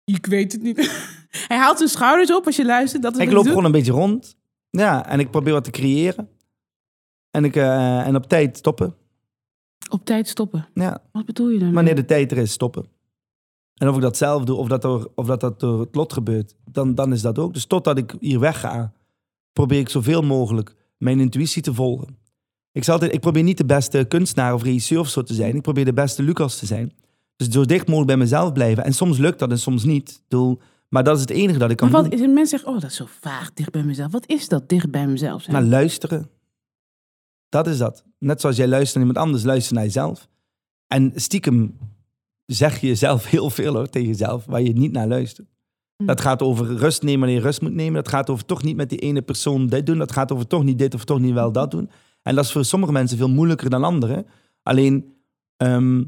Ik 0.04 0.26
weet 0.26 0.52
het 0.52 0.62
niet. 0.62 0.76
Hij 1.48 1.56
haalt 1.56 1.76
zijn 1.76 1.88
schouders 1.88 2.32
op 2.32 2.46
als 2.46 2.56
je 2.56 2.64
luistert. 2.64 3.02
Dat 3.02 3.16
is 3.16 3.20
Ik 3.22 3.32
loop 3.32 3.46
gewoon 3.46 3.64
een 3.64 3.72
beetje 3.72 3.92
rond. 3.92 4.36
Ja, 4.70 5.06
en 5.06 5.20
ik 5.20 5.30
probeer 5.30 5.52
wat 5.52 5.64
te 5.64 5.70
creëren. 5.70 6.28
En, 7.30 7.44
ik, 7.44 7.56
eh, 7.56 8.06
en 8.06 8.16
op 8.16 8.26
tijd 8.26 8.56
stoppen. 8.56 8.94
Op 9.90 10.04
tijd 10.04 10.28
stoppen. 10.28 10.68
Ja, 10.74 11.02
Wat 11.12 11.24
bedoel 11.24 11.48
je 11.48 11.54
daarmee? 11.58 11.74
wanneer 11.74 11.94
de 11.94 12.04
tijd 12.04 12.30
er 12.32 12.38
is, 12.38 12.52
stoppen. 12.52 12.86
En 13.74 13.88
of 13.88 13.94
ik 13.96 14.02
dat 14.02 14.16
zelf 14.16 14.44
doe, 14.44 14.56
of 14.56 14.68
dat, 14.68 14.82
door, 14.82 15.10
of 15.14 15.26
dat, 15.26 15.40
dat 15.40 15.60
door 15.60 15.80
het 15.80 15.94
lot 15.94 16.12
gebeurt, 16.12 16.54
dan, 16.64 16.94
dan 16.94 17.12
is 17.12 17.22
dat 17.22 17.38
ook. 17.38 17.54
Dus 17.54 17.66
totdat 17.66 17.98
ik 17.98 18.14
hier 18.20 18.40
wegga, 18.40 18.92
probeer 19.52 19.78
ik 19.78 19.88
zoveel 19.88 20.22
mogelijk 20.22 20.74
mijn 20.98 21.20
intuïtie 21.20 21.62
te 21.62 21.74
volgen. 21.74 22.16
Ik, 22.72 22.84
zal 22.84 22.94
altijd, 22.94 23.12
ik 23.12 23.20
probeer 23.20 23.42
niet 23.42 23.58
de 23.58 23.64
beste 23.64 24.04
kunstenaar 24.08 24.54
of 24.54 24.62
regisseur 24.62 24.98
of 24.98 25.08
zo 25.08 25.22
te 25.22 25.34
zijn. 25.34 25.54
Ik 25.54 25.62
probeer 25.62 25.84
de 25.84 25.92
beste 25.92 26.22
Lucas 26.22 26.58
te 26.58 26.66
zijn. 26.66 26.92
Dus 27.36 27.48
zo 27.48 27.64
dicht 27.64 27.86
mogelijk 27.86 28.06
bij 28.06 28.16
mezelf 28.16 28.52
blijven. 28.52 28.84
En 28.84 28.92
soms 28.92 29.18
lukt 29.18 29.38
dat 29.38 29.50
en 29.50 29.58
soms 29.58 29.84
niet. 29.84 30.22
Bedoel, 30.28 30.60
maar 30.88 31.04
dat 31.04 31.14
is 31.14 31.20
het 31.20 31.30
enige 31.30 31.58
dat 31.58 31.70
ik 31.70 31.76
kan 31.76 31.90
Maar 31.90 32.02
wat 32.02 32.10
doen. 32.10 32.20
mensen 32.20 32.46
zeggen, 32.46 32.68
oh, 32.68 32.80
dat 32.80 32.90
is 32.90 32.96
zo 32.96 33.06
vaag, 33.20 33.52
dicht 33.52 33.70
bij 33.70 33.82
mezelf. 33.82 34.12
Wat 34.12 34.26
is 34.26 34.48
dat, 34.48 34.68
dicht 34.68 34.90
bij 34.90 35.06
mezelf 35.06 35.42
zijn? 35.42 35.56
Naar 35.56 35.64
luisteren. 35.64 36.30
Dat 37.48 37.66
is 37.66 37.78
dat. 37.78 38.04
Net 38.18 38.40
zoals 38.40 38.56
jij 38.56 38.68
luistert 38.68 38.94
naar 38.94 39.06
iemand 39.06 39.26
anders, 39.26 39.44
luister 39.44 39.74
naar 39.74 39.84
jezelf. 39.84 40.28
En 40.86 41.12
stiekem 41.14 41.78
zeg 42.46 42.80
je 42.80 42.86
jezelf 42.86 43.26
heel 43.30 43.50
veel 43.50 43.74
hoor, 43.74 43.88
tegen 43.88 44.08
jezelf, 44.08 44.44
waar 44.44 44.62
je 44.62 44.72
niet 44.72 44.92
naar 44.92 45.06
luistert. 45.06 45.48
Hm. 45.96 46.06
Dat 46.06 46.20
gaat 46.20 46.42
over 46.42 46.76
rust 46.76 47.02
nemen 47.02 47.20
wanneer 47.20 47.38
je 47.38 47.44
rust 47.44 47.60
moet 47.60 47.74
nemen. 47.74 47.94
Dat 47.94 48.08
gaat 48.08 48.30
over 48.30 48.44
toch 48.44 48.62
niet 48.62 48.76
met 48.76 48.88
die 48.88 48.98
ene 48.98 49.22
persoon 49.22 49.66
dit 49.66 49.86
doen. 49.86 49.98
Dat 49.98 50.12
gaat 50.12 50.32
over 50.32 50.46
toch 50.46 50.64
niet 50.64 50.78
dit 50.78 50.94
of 50.94 51.04
toch 51.04 51.20
niet 51.20 51.32
wel 51.32 51.52
dat 51.52 51.70
doen. 51.70 51.90
En 52.22 52.34
dat 52.34 52.44
is 52.44 52.52
voor 52.52 52.64
sommige 52.64 52.92
mensen 52.92 53.18
veel 53.18 53.28
moeilijker 53.28 53.70
dan 53.70 53.84
anderen. 53.84 54.26
Alleen, 54.62 55.14
ehm, 55.56 56.04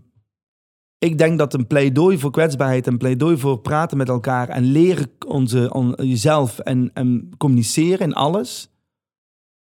ik 0.99 1.19
denk 1.19 1.39
dat 1.39 1.55
een 1.55 1.67
pleidooi 1.67 2.19
voor 2.19 2.31
kwetsbaarheid, 2.31 2.87
een 2.87 2.99
pleidooi 2.99 3.39
voor 3.39 3.59
praten 3.61 3.97
met 3.97 4.09
elkaar 4.09 4.49
en 4.49 4.65
leren 4.65 5.11
onze, 5.27 5.73
on- 5.73 5.95
jezelf 5.97 6.59
en, 6.59 6.91
en 6.95 7.31
communiceren 7.37 8.07
in 8.07 8.15
alles, 8.15 8.71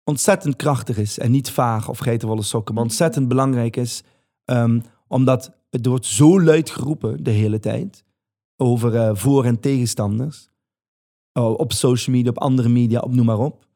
ontzettend 0.05 0.57
krachtig 0.57 0.99
is 0.99 1.19
en 1.19 1.31
niet 1.31 1.51
vaag 1.51 1.89
of 1.89 1.99
geitenwolle 1.99 2.43
sokken, 2.43 2.75
maar 2.75 2.83
ontzettend 2.83 3.29
belangrijk 3.29 3.77
is, 3.77 4.03
ehm, 4.45 4.81
omdat 5.09 5.58
het 5.71 5.87
wordt 5.87 6.07
zo 6.07 6.41
luid 6.43 6.71
geroepen 6.71 7.25
de 7.25 7.31
hele 7.31 7.59
tijd 7.59 8.05
over 8.57 8.95
eh, 8.97 9.15
voor- 9.15 9.45
en 9.45 9.61
tegenstanders. 9.61 10.49
Oh, 11.33 11.59
op 11.59 11.73
social 11.73 12.17
media, 12.17 12.31
op 12.31 12.39
andere 12.39 12.69
media, 12.69 13.01
op 13.01 13.15
noem 13.15 13.27
maar 13.27 13.39
op. 13.39 13.67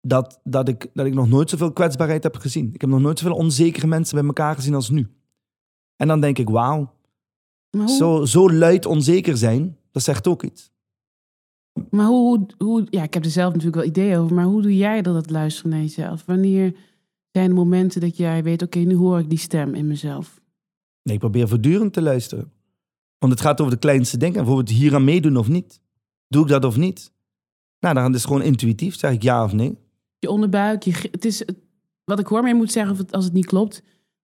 dat, 0.00 0.40
dat, 0.44 0.68
ik, 0.68 0.90
dat 0.94 1.06
ik 1.06 1.14
nog 1.14 1.28
nooit 1.28 1.50
zoveel 1.50 1.72
kwetsbaarheid 1.72 2.22
heb 2.22 2.36
gezien. 2.36 2.70
Ik 2.72 2.80
heb 2.80 2.90
nog 2.90 3.00
nooit 3.00 3.18
zoveel 3.18 3.36
onzekere 3.36 3.86
mensen 3.86 4.16
bij 4.16 4.26
elkaar 4.26 4.54
gezien 4.54 4.74
als 4.74 4.90
nu. 4.90 5.08
En 5.96 6.08
dan 6.08 6.20
denk 6.20 6.38
ik, 6.38 6.48
wauw, 6.48 6.92
hoe, 7.70 7.88
zo, 7.88 8.24
zo 8.24 8.50
luid 8.52 8.86
onzeker 8.86 9.36
zijn, 9.36 9.76
dat 9.90 10.02
zegt 10.02 10.26
ook 10.26 10.42
iets. 10.42 10.70
maar 11.90 12.06
hoe, 12.06 12.46
hoe, 12.58 12.86
ja, 12.90 13.02
ik 13.02 13.14
heb 13.14 13.24
er 13.24 13.30
zelf 13.30 13.48
natuurlijk 13.52 13.76
wel 13.76 13.86
ideeën 13.86 14.18
over, 14.18 14.34
maar 14.36 14.44
hoe 14.44 14.62
doe 14.62 14.76
jij 14.76 15.02
dat, 15.02 15.14
dat 15.14 15.30
luisteren 15.30 15.70
naar 15.70 15.80
jezelf? 15.80 16.24
Wanneer 16.24 16.76
zijn 17.30 17.48
de 17.48 17.54
momenten 17.54 18.00
dat 18.00 18.16
jij 18.16 18.42
weet, 18.42 18.62
oké, 18.62 18.78
nu 18.78 18.94
hoor 18.94 19.18
ik 19.18 19.28
die 19.28 19.38
stem 19.38 19.74
in 19.74 19.86
mezelf? 19.86 20.40
Nee, 21.08 21.16
ik 21.16 21.22
probeer 21.22 21.48
voortdurend 21.48 21.92
te 21.92 22.02
luisteren. 22.02 22.52
Want 23.18 23.32
het 23.32 23.40
gaat 23.40 23.60
over 23.60 23.72
de 23.72 23.78
kleinste 23.78 24.16
dingen. 24.16 24.34
Bijvoorbeeld 24.36 24.68
hier 24.68 24.94
aan 24.94 25.04
meedoen 25.04 25.36
of 25.36 25.48
niet. 25.48 25.80
Doe 26.28 26.42
ik 26.42 26.48
dat 26.48 26.64
of 26.64 26.76
niet? 26.76 27.12
Nou, 27.80 27.94
dan 27.94 28.08
is 28.08 28.14
het 28.22 28.26
gewoon 28.26 28.42
intuïtief. 28.42 28.96
Zeg 28.98 29.12
ik 29.12 29.22
ja 29.22 29.44
of 29.44 29.52
nee. 29.52 29.78
Je 30.18 30.30
onderbuik, 30.30 30.82
je, 30.82 31.08
het 31.10 31.24
is, 31.24 31.44
wat 32.04 32.18
ik 32.18 32.26
hoor, 32.26 32.40
maar 32.40 32.50
je 32.50 32.54
moet 32.56 32.72
zeggen 32.72 32.92
of 32.92 32.98
het, 32.98 33.12
als 33.12 33.24
het 33.24 33.32
niet 33.32 33.46
klopt, 33.46 33.74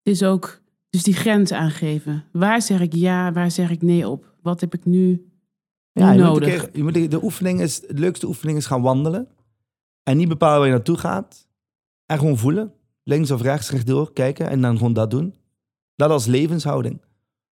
het 0.02 0.12
is 0.14 0.22
ook 0.22 0.60
dus 0.90 1.02
die 1.02 1.14
grens 1.14 1.52
aangeven. 1.52 2.24
Waar 2.32 2.62
zeg 2.62 2.80
ik 2.80 2.94
ja, 2.94 3.32
waar 3.32 3.50
zeg 3.50 3.70
ik 3.70 3.82
nee 3.82 4.08
op? 4.08 4.34
Wat 4.42 4.60
heb 4.60 4.74
ik 4.74 4.84
nu 4.84 5.28
Ja, 5.92 6.12
je 6.12 6.18
moet 6.18 6.26
nodig? 6.28 6.48
keer- 6.48 6.76
je 6.76 6.82
moet, 6.82 6.94
de- 6.94 7.08
de 7.08 7.22
oefening 7.24 7.60
is, 7.60 7.80
de 7.80 7.94
leukste 7.94 8.26
oefening 8.26 8.58
is 8.58 8.66
gaan 8.66 8.82
wandelen. 8.82 9.28
En 10.02 10.16
niet 10.16 10.28
bepalen 10.28 10.58
waar 10.58 10.66
je 10.66 10.72
naartoe 10.74 10.98
gaat. 10.98 11.48
En 12.06 12.18
gewoon 12.18 12.38
voelen. 12.38 12.72
Links 13.02 13.30
of 13.30 13.42
rechts, 13.42 13.70
rechtdoor, 13.70 14.12
kijken. 14.12 14.48
En 14.48 14.60
dan 14.60 14.76
gewoon 14.76 14.92
dat 14.92 15.10
doen. 15.10 15.34
Dat 15.96 16.10
als 16.10 16.26
levenshouding. 16.26 17.00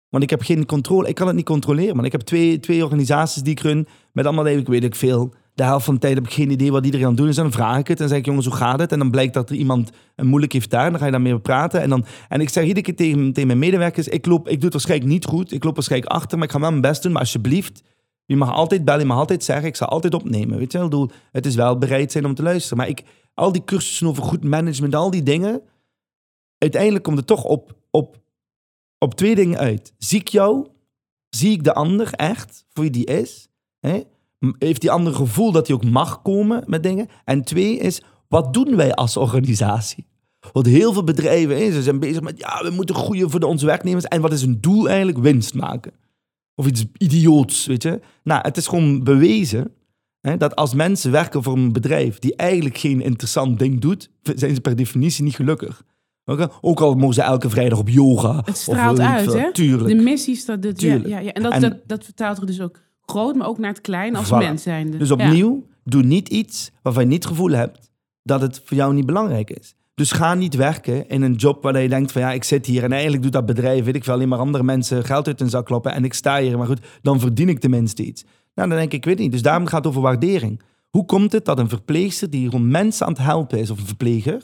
Want 0.10 0.24
ik 0.24 0.30
heb 0.30 0.42
geen 0.42 0.66
controle. 0.66 1.08
Ik 1.08 1.16
kan 1.16 1.28
het 1.28 1.36
niet 1.36 1.46
controleren. 1.46 1.96
Maar 1.96 2.06
ik 2.06 2.12
heb 2.12 2.22
twee, 2.22 2.60
twee 2.60 2.84
organisaties 2.84 3.42
die 3.42 3.52
ik 3.52 3.60
run. 3.60 3.88
Met 4.14 4.26
allemaal, 4.26 4.48
ik 4.48 4.68
weet 4.68 4.84
ik 4.84 4.96
veel. 4.96 5.34
De 5.54 5.64
helft 5.64 5.86
van 5.86 5.94
de 5.94 6.00
tijd 6.00 6.16
heb 6.16 6.26
ik 6.26 6.34
geen 6.34 6.52
idee 6.52 6.72
wat 6.72 6.86
iedereen 6.86 7.06
aan 7.06 7.12
het 7.12 7.22
doen 7.22 7.30
is. 7.30 7.38
En 7.38 7.44
dan 7.44 7.52
vraag 7.52 7.78
ik 7.78 7.88
het. 7.88 8.02
En 8.02 8.08
zeg 8.08 8.18
ik, 8.18 8.26
jongens, 8.26 8.46
hoe 8.46 8.56
gaat 8.56 8.80
het? 8.80 8.92
En 8.92 9.00
dan 9.00 9.12
blijkt 9.12 9.34
dat 9.34 9.50
er 9.50 9.56
iemand 9.56 9.92
een 10.16 10.28
moeilijk 10.28 10.54
heeft 10.54 10.70
daar. 10.70 10.90
Dan 10.90 11.00
ga 11.00 11.06
je 11.06 11.12
daarmee 11.12 11.40
praten. 11.40 11.82
En, 11.82 11.90
dan, 11.90 12.06
en 12.30 12.42
ik 12.42 12.50
zeg 12.50 12.64
iedere 12.64 12.86
keer 12.86 12.96
tegen, 12.96 13.34
tegen 13.34 13.48
mijn 13.48 13.60
medewerkers, 13.60 14.08
ik, 14.08 14.26
loop, 14.26 14.48
ik 14.48 14.56
doe 14.56 14.64
het 14.64 14.74
waarschijnlijk 14.74 15.12
niet 15.12 15.26
goed. 15.26 15.52
Ik 15.52 15.64
loop 15.64 15.76
waarschijnlijk 15.76 16.12
achter, 16.12 16.38
maar 16.38 16.48
ik 16.48 16.54
ga 16.54 16.60
wel 16.60 16.70
mijn 16.70 16.82
best 16.82 17.04
doen. 17.04 17.12
Maar 17.12 17.22
alsjeblieft, 17.22 17.84
je 18.26 18.36
mag 18.36 18.52
altijd 18.52 18.86
bellen, 18.86 19.02
je 19.02 19.08
mag 19.08 19.18
altijd 19.18 19.44
zeggen, 19.44 19.68
ik 19.68 19.76
zal 19.76 19.88
altijd 19.88 20.14
opnemen. 20.14 20.58
Weet 20.58 20.72
je 20.72 20.78
wel, 20.78 20.88
Ik 20.88 20.94
bedoel, 20.94 21.10
het 21.32 21.46
is 21.46 21.56
wel 21.56 21.78
bereid 21.78 22.12
zijn 22.12 22.26
om 22.26 22.36
te 22.36 22.44
luisteren. 22.44 22.78
Maar 22.78 22.88
ik, 22.88 23.04
al 23.34 23.52
die 23.52 23.64
cursussen 23.64 24.08
over 24.08 24.24
goed 24.24 24.44
management, 24.44 24.96
al 24.96 25.12
die 25.12 25.24
dingen, 25.24 25.62
uiteindelijk 26.58 27.04
komt 27.04 27.18
het 27.18 27.28
toch 27.28 27.44
op, 27.44 27.76
op, 27.92 28.18
op 29.00 29.14
twee 29.14 29.36
dingen 29.36 29.58
uit. 29.58 29.94
Zie 29.98 30.20
ik 30.20 30.28
jou? 30.28 30.68
Zie 31.30 31.52
ik 31.52 31.64
de 31.64 31.74
ander 31.74 32.14
echt 32.14 32.66
voor 32.70 32.84
wie 32.84 32.92
die 32.92 33.06
is? 33.06 33.50
Hè? 33.80 34.02
Heeft 34.58 34.82
die 34.82 34.92
ander 34.92 35.14
gevoel 35.14 35.52
dat 35.52 35.68
hij 35.68 35.76
ook 35.76 35.86
mag 35.86 36.22
komen 36.22 36.64
met 36.66 36.84
dingen? 36.84 37.08
En 37.26 37.44
twee 37.44 37.78
is, 37.78 38.02
wat 38.28 38.54
doen 38.54 38.76
wij 38.76 38.94
als 38.94 39.18
organisatie? 39.18 40.08
Want 40.52 40.66
heel 40.66 40.94
veel 40.94 41.04
bedrijven 41.04 41.58
hè, 41.58 41.72
ze 41.72 41.84
zijn 41.84 42.00
bezig 42.00 42.22
met, 42.22 42.38
ja, 42.38 42.64
we 42.64 42.70
moeten 42.70 42.96
groeien 42.96 43.30
voor 43.30 43.40
de, 43.40 43.46
onze 43.46 43.66
werknemers. 43.66 44.06
En 44.06 44.22
wat 44.22 44.34
is 44.34 44.42
hun 44.42 44.58
doel 44.62 44.88
eigenlijk? 44.88 45.18
Winst 45.18 45.54
maken. 45.54 45.92
Of 46.56 46.68
iets 46.68 46.86
idioots, 46.98 47.66
weet 47.66 47.84
je. 47.84 48.00
Nou, 48.24 48.42
het 48.42 48.58
is 48.58 48.68
gewoon 48.68 49.04
bewezen 49.04 49.74
hè, 50.22 50.38
dat 50.38 50.56
als 50.56 50.74
mensen 50.74 51.12
werken 51.12 51.44
voor 51.44 51.54
een 51.54 51.74
bedrijf 51.74 52.20
die 52.20 52.36
eigenlijk 52.36 52.78
geen 52.78 53.02
interessant 53.02 53.60
ding 53.60 53.80
doet, 53.80 54.10
zijn 54.22 54.56
ze 54.56 54.62
per 54.62 54.76
definitie 54.76 55.24
niet 55.24 55.36
gelukkig. 55.36 55.84
Ook 56.62 56.80
al 56.80 56.96
mogen 56.96 57.14
ze 57.14 57.22
elke 57.22 57.50
vrijdag 57.50 57.80
op 57.80 57.90
yoga. 57.90 58.36
Het 58.36 58.48
of 58.50 58.56
straalt 58.56 59.00
ik 59.00 59.06
uit, 59.06 59.34
hè? 59.34 59.54
Tuurlijk. 59.54 59.98
De 59.98 60.04
missies, 60.04 60.46
dat, 60.46 60.62
dat, 60.62 60.82
ja, 60.82 61.00
ja, 61.06 61.20
ja. 61.20 61.34
En, 61.34 61.44
dat, 61.44 61.52
En- 61.52 61.62
dat, 61.62 61.78
dat 61.86 62.04
vertaalt 62.04 62.38
er 62.38 62.46
dus 62.46 62.62
ook 62.62 62.80
groot, 63.06 63.36
maar 63.36 63.48
ook 63.48 63.58
naar 63.58 63.70
het 63.70 63.82
klein 63.82 64.16
als 64.16 64.28
Voilà. 64.28 64.38
mens 64.38 64.64
zijnde. 64.64 64.98
Dus 64.98 65.12
opnieuw, 65.12 65.68
doe 65.84 66.04
niet 66.04 66.30
iets 66.30 66.72
waarvan 66.82 67.04
je 67.04 67.10
niet 67.10 67.24
het 67.24 67.32
gevoel 67.32 67.52
hebt 67.52 67.92
dat 68.24 68.42
het 68.42 68.62
voor 68.66 68.78
jou 68.78 68.94
niet 68.94 69.06
belangrijk 69.06 69.50
is. 69.50 69.76
Dus 69.96 70.12
ga 70.12 70.34
niet 70.34 70.56
werken 70.56 71.10
in 71.10 71.22
een 71.22 71.34
job 71.34 71.64
waar 71.64 71.82
je 71.82 71.90
denkt 71.90 72.12
van 72.12 72.22
ja, 72.22 72.32
ik 72.32 72.44
zit 72.44 72.66
hier 72.66 72.84
en 72.84 72.92
eigenlijk 72.92 73.24
doet 73.24 73.32
dat 73.32 73.46
bedrijf, 73.46 73.86
weet 73.86 73.96
ik 73.96 74.04
veel, 74.04 74.14
alleen 74.14 74.28
maar 74.28 74.40
andere 74.40 74.64
mensen 74.64 75.06
geld 75.06 75.28
uit 75.28 75.40
hun 75.40 75.50
zak 75.50 75.66
kloppen 75.66 75.94
en 75.94 76.04
ik 76.04 76.14
sta 76.14 76.40
hier, 76.40 76.58
maar 76.58 76.68
goed, 76.68 76.80
dan 77.02 77.20
verdien 77.20 77.50
ik 77.50 77.60
tenminste 77.60 78.04
iets. 78.04 78.24
Nou, 78.56 78.70
dan 78.70 78.78
denk 78.78 78.92
ik, 78.92 78.98
ik 78.98 79.06
weet 79.06 79.18
niet. 79.20 79.32
Dus 79.32 79.42
daarom 79.42 79.66
gaat 79.66 79.78
het 79.78 79.88
over 79.88 80.02
waardering. 80.02 80.62
Hoe 80.90 81.06
komt 81.06 81.32
het 81.32 81.46
dat 81.46 81.60
een 81.60 81.70
verpleegster 81.70 82.30
die 82.30 82.50
gewoon 82.50 82.68
mensen 82.68 83.06
aan 83.06 83.12
het 83.12 83.22
helpen 83.22 83.60
is, 83.60 83.70
of 83.70 83.80
een 83.80 83.86
verpleger, 83.86 84.44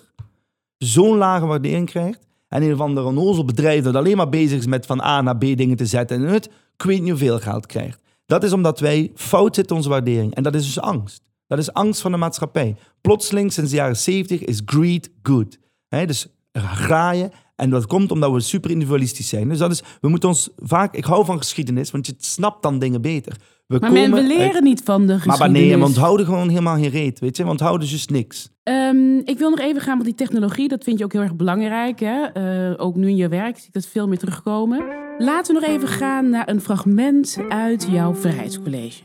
zo'n 0.78 1.18
lage 1.18 1.46
waardering 1.46 1.90
krijgt 1.90 2.20
en 2.48 2.64
een 2.64 2.74
of 2.74 2.80
ander 2.80 3.04
onnozel 3.06 3.46
bedrijf 3.46 3.84
dat 3.84 3.96
alleen 3.96 4.18
maar 4.18 4.30
bezig 4.30 4.58
is 4.60 4.66
met 4.66 4.86
van 4.86 5.02
A 5.02 5.22
naar 5.22 5.38
B 5.38 5.40
dingen 5.42 5.76
te 5.78 5.86
zetten 5.86 6.18
en 6.26 6.34
het, 6.34 6.46
ik 6.78 6.84
weet 6.84 7.00
niet 7.02 7.10
hoeveel 7.10 7.40
geld 7.40 7.66
krijgt. 7.66 8.00
Dat 8.26 8.44
is 8.44 8.52
omdat 8.54 8.80
wij 8.80 9.12
fout 9.16 9.56
zitten 9.56 9.72
in 9.76 9.78
onze 9.78 9.90
waardering. 9.90 10.36
En 10.36 10.44
dat 10.44 10.56
is 10.56 10.66
dus 10.66 10.80
angst. 10.80 11.22
Dat 11.48 11.58
is 11.60 11.74
angst 11.74 12.02
van 12.02 12.12
de 12.12 12.18
maatschappij. 12.18 12.76
Plotseling, 13.02 13.54
sinds 13.54 13.70
de 13.70 13.76
jaren 13.76 13.98
70, 13.98 14.42
is 14.44 14.62
greed 14.66 15.10
good. 15.24 15.58
Dus 15.90 16.28
graaien. 16.54 17.32
En 17.56 17.70
dat 17.70 17.86
komt 17.88 18.12
omdat 18.12 18.32
we 18.32 18.40
super 18.40 18.70
individualistisch 18.72 19.30
zijn. 19.30 19.50
Dus 19.50 19.58
dat 19.58 19.72
is, 19.72 19.84
we 20.02 20.08
moeten 20.10 20.30
ons 20.30 20.50
vaak... 20.58 20.96
Ik 20.96 21.06
hou 21.06 21.26
van 21.26 21.38
geschiedenis, 21.38 21.92
want 21.92 22.06
je 22.06 22.14
snapt 22.18 22.64
dan 22.64 22.80
dingen 22.80 23.02
beter. 23.02 23.36
We 23.68 23.78
Maar 23.80 23.92
men, 23.92 24.12
we 24.12 24.18
uit- 24.18 24.28
leren 24.28 24.64
niet 24.64 24.82
van 24.84 25.02
de 25.02 25.14
Maar 25.14 25.22
geschiedenis. 25.22 25.62
nee, 25.62 25.78
we 25.78 25.84
onthouden 25.86 26.26
gewoon 26.26 26.50
helemaal 26.50 26.76
geen 26.78 26.90
reet, 26.90 27.20
weet 27.20 27.38
je. 27.38 27.44
We 27.44 27.50
onthouden 27.50 27.90
dus 27.90 28.08
niks. 28.08 28.50
Ehm, 28.66 29.18
ik 29.18 29.38
wil 29.38 29.50
nog 29.50 29.60
even 29.60 29.82
gaan 29.82 29.98
met 29.98 30.06
die 30.06 30.16
technologie. 30.16 30.68
Dat 30.68 30.84
vind 30.84 30.98
je 30.98 31.04
ook 31.06 31.12
heel 31.12 31.22
erg 31.22 31.36
belangrijk. 31.36 32.00
Hè? 32.00 32.24
Eh, 32.24 32.86
ook 32.86 32.96
nu 32.96 33.08
in 33.08 33.16
je 33.16 33.28
werk 33.28 33.58
zie 33.58 33.68
ik 33.68 33.74
dat 33.74 33.86
veel 33.86 34.08
meer 34.08 34.18
terugkomen. 34.18 34.86
Laten 35.18 35.54
we 35.54 35.62
nog 35.62 35.70
even 35.70 35.88
gaan 35.88 36.30
naar 36.30 36.50
een 36.50 36.62
fragment 36.62 37.38
uit 37.50 37.88
jouw 37.90 38.16
Vrijheidscollege. 38.16 39.02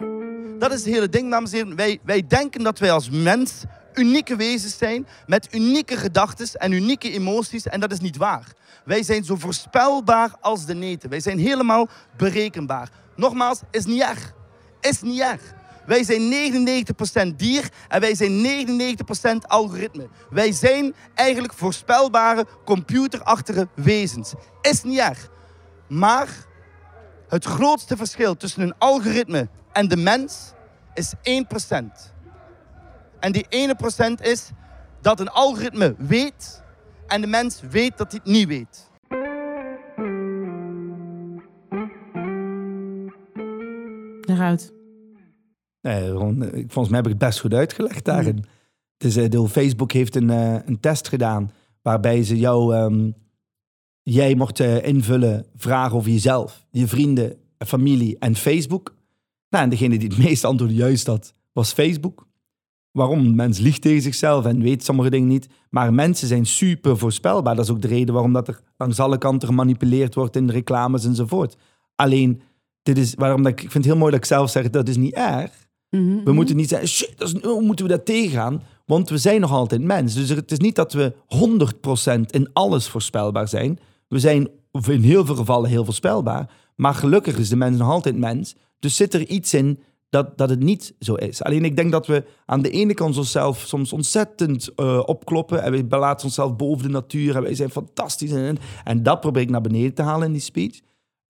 Dat 0.58 0.72
is 0.72 0.84
het 0.84 0.94
hele 0.94 1.08
ding, 1.08 1.30
dames 1.30 1.52
en 1.52 1.58
heren. 1.58 1.76
Wij, 1.76 1.98
wij 2.04 2.26
denken 2.26 2.62
dat 2.62 2.78
wij 2.78 2.92
als 2.92 3.10
mens 3.10 3.64
unieke 3.94 4.36
wezens 4.36 4.78
zijn 4.78 5.06
met 5.26 5.54
unieke 5.54 5.96
gedachten 5.96 6.60
en 6.60 6.72
unieke 6.72 7.12
emoties. 7.12 7.66
En 7.66 7.80
dat 7.80 7.92
is 7.92 8.00
niet 8.00 8.16
waar. 8.16 8.52
Wij 8.84 9.02
zijn 9.02 9.24
zo 9.24 9.36
voorspelbaar 9.36 10.34
als 10.40 10.66
de 10.66 10.74
neten. 10.74 11.10
Wij 11.10 11.20
zijn 11.20 11.38
helemaal 11.38 11.88
berekenbaar. 12.16 12.90
Nogmaals, 13.16 13.60
is 13.70 13.84
niet 13.84 14.02
erg. 14.02 14.32
Is 14.80 15.02
niet 15.02 15.20
erg. 15.20 15.58
Wij 15.86 16.04
zijn 16.04 16.20
99% 17.32 17.36
dier 17.36 17.68
en 17.88 18.00
wij 18.00 18.14
zijn 18.14 18.66
99% 19.44 19.46
algoritme. 19.46 20.08
Wij 20.30 20.52
zijn 20.52 20.94
eigenlijk 21.14 21.52
voorspelbare, 21.52 22.46
computerachtige 22.64 23.68
wezens. 23.74 24.32
Is 24.60 24.82
niet 24.82 24.98
erg. 24.98 25.28
Maar 25.88 26.28
het 27.28 27.44
grootste 27.44 27.96
verschil 27.96 28.36
tussen 28.36 28.62
een 28.62 28.74
algoritme 28.78 29.48
en 29.72 29.88
de 29.88 29.96
mens 29.96 30.52
is 30.94 31.12
1%. 31.14 32.18
En 33.20 33.32
die 33.32 33.46
1% 34.18 34.22
is 34.22 34.50
dat 35.00 35.20
een 35.20 35.30
algoritme 35.30 35.94
weet 35.98 36.62
en 37.06 37.20
de 37.20 37.26
mens 37.26 37.60
weet 37.70 37.98
dat 37.98 38.12
hij 38.12 38.20
het 38.24 38.32
niet 38.32 38.48
weet. 38.48 38.88
Daaruit. 44.20 44.79
Nee, 45.82 46.10
volgens 46.66 46.88
mij 46.88 46.96
heb 46.96 47.06
ik 47.06 47.12
het 47.12 47.18
best 47.18 47.40
goed 47.40 47.54
uitgelegd 47.54 48.04
daarin. 48.04 48.44
Dus 48.96 49.16
eh, 49.16 49.44
Facebook 49.44 49.92
heeft 49.92 50.16
een, 50.16 50.30
eh, 50.30 50.56
een 50.64 50.80
test 50.80 51.08
gedaan 51.08 51.50
waarbij 51.82 52.22
ze 52.22 52.38
jou, 52.38 52.74
ehm, 52.74 53.10
jij 54.02 54.34
mocht 54.34 54.60
eh, 54.60 54.86
invullen 54.86 55.46
vragen 55.56 55.96
over 55.96 56.10
jezelf, 56.10 56.66
je 56.70 56.86
vrienden, 56.86 57.36
familie 57.58 58.18
en 58.18 58.36
Facebook. 58.36 58.94
Nou, 59.48 59.64
en 59.64 59.70
degene 59.70 59.98
die 59.98 60.08
het 60.08 60.18
meeste 60.26 60.46
antwoorden 60.46 60.76
juist 60.76 61.06
had, 61.06 61.34
was 61.52 61.72
Facebook. 61.72 62.28
Waarom? 62.90 63.22
De 63.22 63.34
mens 63.34 63.58
liegt 63.58 63.82
tegen 63.82 64.02
zichzelf 64.02 64.44
en 64.44 64.62
weet 64.62 64.84
sommige 64.84 65.10
dingen 65.10 65.28
niet. 65.28 65.48
Maar 65.70 65.94
mensen 65.94 66.28
zijn 66.28 66.46
super 66.46 66.98
voorspelbaar. 66.98 67.54
Dat 67.54 67.64
is 67.64 67.70
ook 67.70 67.82
de 67.82 67.88
reden 67.88 68.14
waarom 68.14 68.32
dat 68.32 68.48
er 68.48 68.60
langs 68.76 69.00
alle 69.00 69.18
kanten 69.18 69.48
gemanipuleerd 69.48 70.14
wordt 70.14 70.36
in 70.36 70.46
de 70.46 70.52
reclames 70.52 71.04
enzovoort. 71.04 71.56
Alleen, 71.94 72.40
dit 72.82 72.98
is 72.98 73.14
waarom 73.14 73.42
dat 73.42 73.52
ik, 73.52 73.62
ik 73.62 73.70
vind 73.70 73.84
het 73.84 73.92
heel 73.92 74.00
mooi 74.00 74.10
dat 74.10 74.20
ik 74.20 74.26
zelf 74.26 74.50
zeg, 74.50 74.70
dat 74.70 74.88
is 74.88 74.96
niet 74.96 75.14
erg. 75.14 75.68
Mhm. 75.90 76.24
We 76.24 76.32
moeten 76.32 76.56
niet 76.56 76.68
zeggen, 76.68 76.88
shit, 76.88 77.12
dat 77.16 77.28
is, 77.28 77.42
hoe 77.42 77.62
moeten 77.62 77.84
we 77.84 77.90
dat 77.90 78.04
tegengaan? 78.04 78.62
Want 78.86 79.08
we 79.08 79.18
zijn 79.18 79.40
nog 79.40 79.52
altijd 79.52 79.82
mens. 79.82 80.14
Dus 80.14 80.28
het 80.28 80.52
is 80.52 80.58
niet 80.58 80.74
dat 80.74 80.92
we 80.92 81.14
100% 81.26 82.30
in 82.30 82.48
alles 82.52 82.88
voorspelbaar 82.88 83.48
zijn. 83.48 83.78
We 84.08 84.18
zijn 84.18 84.50
in 84.88 85.02
heel 85.02 85.24
veel 85.26 85.34
gevallen 85.34 85.70
heel 85.70 85.84
voorspelbaar. 85.84 86.50
Maar 86.76 86.94
gelukkig 86.94 87.38
is 87.38 87.48
de 87.48 87.56
mens 87.56 87.78
nog 87.78 87.88
altijd 87.88 88.16
mens. 88.16 88.56
Dus 88.78 88.96
zit 88.96 89.14
er 89.14 89.28
iets 89.28 89.54
in 89.54 89.78
dat, 90.08 90.38
dat 90.38 90.50
het 90.50 90.62
niet 90.62 90.94
zo 90.98 91.14
is. 91.14 91.42
Alleen 91.42 91.64
ik 91.64 91.76
denk 91.76 91.92
dat 91.92 92.06
we 92.06 92.24
aan 92.46 92.62
de 92.62 92.70
ene 92.70 92.94
kant 92.94 93.16
onszelf 93.16 93.64
soms 93.66 93.92
ontzettend 93.92 94.74
eh, 94.74 95.02
opkloppen. 95.06 95.62
En 95.62 95.72
we 95.72 95.84
belaten 95.84 96.24
onszelf 96.24 96.56
boven 96.56 96.82
de 96.82 96.92
natuur. 96.92 97.36
En 97.36 97.42
wij 97.42 97.54
zijn 97.54 97.70
fantastisch. 97.70 98.32
En, 98.32 98.58
en 98.84 99.02
dat 99.02 99.20
probeer 99.20 99.42
ik 99.42 99.50
naar 99.50 99.60
beneden 99.60 99.94
te 99.94 100.02
halen 100.02 100.26
in 100.26 100.32
die 100.32 100.42
speech. 100.42 100.80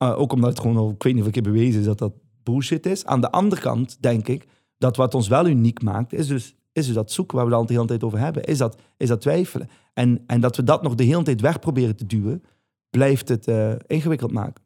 Uh, 0.03 0.19
ook 0.19 0.33
omdat 0.33 0.51
het 0.51 0.61
gewoon 0.61 0.77
al, 0.77 0.91
ik 0.91 1.03
weet 1.03 1.13
niet 1.13 1.23
of 1.23 1.29
ik 1.29 1.35
heb 1.35 1.45
bewezen 1.45 1.81
is 1.81 1.87
dat 1.87 1.99
dat 1.99 2.13
bullshit 2.43 2.87
is. 2.87 3.07
Aan 3.07 3.21
de 3.21 3.31
andere 3.31 3.61
kant 3.61 3.97
denk 4.03 4.29
ik 4.29 4.47
dat 4.79 4.97
wat 4.97 5.15
ons 5.15 5.29
wel 5.29 5.47
uniek 5.47 5.83
maakt, 5.83 6.13
is 6.13 6.27
dus, 6.27 6.55
is 6.73 6.87
dus 6.87 6.95
dat 6.95 7.13
zoeken 7.13 7.37
waar 7.37 7.47
we 7.47 7.51
het 7.51 7.61
al 7.61 7.67
de 7.67 7.73
hele 7.73 7.87
tijd 7.87 8.05
over 8.05 8.19
hebben. 8.19 8.45
Is 8.45 8.59
dat, 8.59 8.81
is 8.97 9.09
dat 9.09 9.21
twijfelen. 9.21 9.69
En, 9.95 10.25
en 10.27 10.41
dat 10.41 10.57
we 10.57 10.65
dat 10.65 10.83
nog 10.83 10.95
de 10.95 11.05
hele 11.05 11.23
tijd 11.23 11.41
weg 11.41 11.59
proberen 11.59 11.97
te 11.97 12.07
duwen, 12.07 12.43
blijft 12.91 13.29
het 13.29 13.49
uh, 13.49 13.73
ingewikkeld 13.87 14.33
maken. 14.33 14.63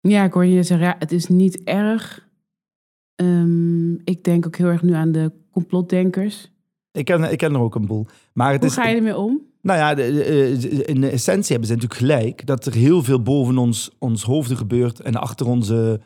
Ja, 0.00 0.24
ik 0.24 0.32
hoor 0.32 0.44
je 0.44 0.62
zeggen, 0.62 0.86
ja, 0.86 0.96
het 0.98 1.12
is 1.12 1.26
niet 1.26 1.62
erg. 1.64 2.28
Um, 3.16 4.00
ik 4.04 4.24
denk 4.24 4.46
ook 4.46 4.56
heel 4.56 4.66
erg 4.66 4.82
nu 4.82 4.92
aan 4.92 5.12
de 5.12 5.32
complotdenkers. 5.50 6.50
Ik 6.92 7.04
ken, 7.04 7.32
ik 7.32 7.38
ken 7.38 7.54
er 7.54 7.60
ook 7.60 7.74
een 7.74 7.86
boel. 7.86 8.06
Maar 8.32 8.52
het 8.52 8.60
Hoe 8.60 8.68
is, 8.68 8.74
ga 8.76 8.88
je 8.88 8.96
ermee 8.96 9.16
om? 9.16 9.40
Nou 9.62 9.78
ja, 9.78 9.94
de- 9.94 10.12
de- 10.12 10.24
eh, 10.24 10.88
in 10.94 11.00
de 11.00 11.08
essentie 11.08 11.50
hebben 11.50 11.68
ze 11.68 11.74
natuurlijk 11.74 12.00
gelijk 12.00 12.46
dat 12.46 12.66
er 12.66 12.74
heel 12.74 13.02
veel 13.02 13.22
boven 13.22 13.58
ons, 13.58 13.90
ons 13.98 14.22
hoofden 14.22 14.56
gebeurt 14.56 15.00
en 15.00 15.14
achter 15.14 15.46
onze 15.46 16.00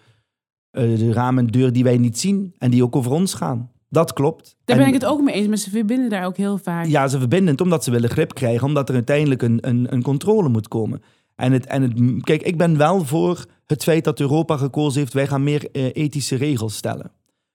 eh, 0.75 0.99
de 0.99 1.12
ramen 1.12 1.45
en 1.47 1.51
deur 1.51 1.72
die 1.72 1.85
wij 1.85 1.99
niet 1.99 2.18
zien 2.18 2.55
en 2.59 2.70
die 2.70 2.83
ook 2.85 2.97
over 2.97 3.12
ons 3.12 3.35
gaan. 3.35 3.70
Dat 3.89 4.12
klopt. 4.12 4.57
Daar 4.64 4.77
En- 4.77 4.83
ben 4.85 4.95
ik 4.95 5.01
het 5.01 5.11
ook 5.11 5.20
mee 5.22 5.35
eens, 5.35 5.47
maar 5.49 5.57
ze 5.57 5.70
verbinden 5.70 6.09
daar 6.11 6.25
ook 6.27 6.37
heel 6.37 6.59
vaak. 6.59 6.87
Ja, 6.87 7.09
ze 7.09 7.18
verbinden 7.18 7.49
het 7.53 7.61
omdat 7.61 7.85
ze 7.85 7.91
willen 7.91 8.11
grip 8.11 8.35
krijgen, 8.35 8.66
omdat 8.66 8.89
er 8.89 8.95
uiteindelijk 8.95 9.43
een, 9.43 9.59
een, 9.68 9.87
een 9.93 10.03
controle 10.03 10.49
moet 10.49 10.68
komen. 10.68 11.03
En 11.37 11.53
het, 11.53 11.66
en 11.66 11.83
het, 11.83 12.22
kijk, 12.22 12.43
ik 12.43 12.57
ben 12.59 12.77
wel 12.77 13.05
voor 13.05 13.45
het 13.66 13.83
feit 13.83 14.05
dat 14.05 14.20
Europa 14.20 14.57
gekozen 14.57 15.01
heeft, 15.01 15.12
wij 15.12 15.27
gaan 15.27 15.43
meer 15.43 15.70
eh, 15.72 15.85
ethische 15.93 16.37
regels 16.37 16.77
stellen. 16.77 17.11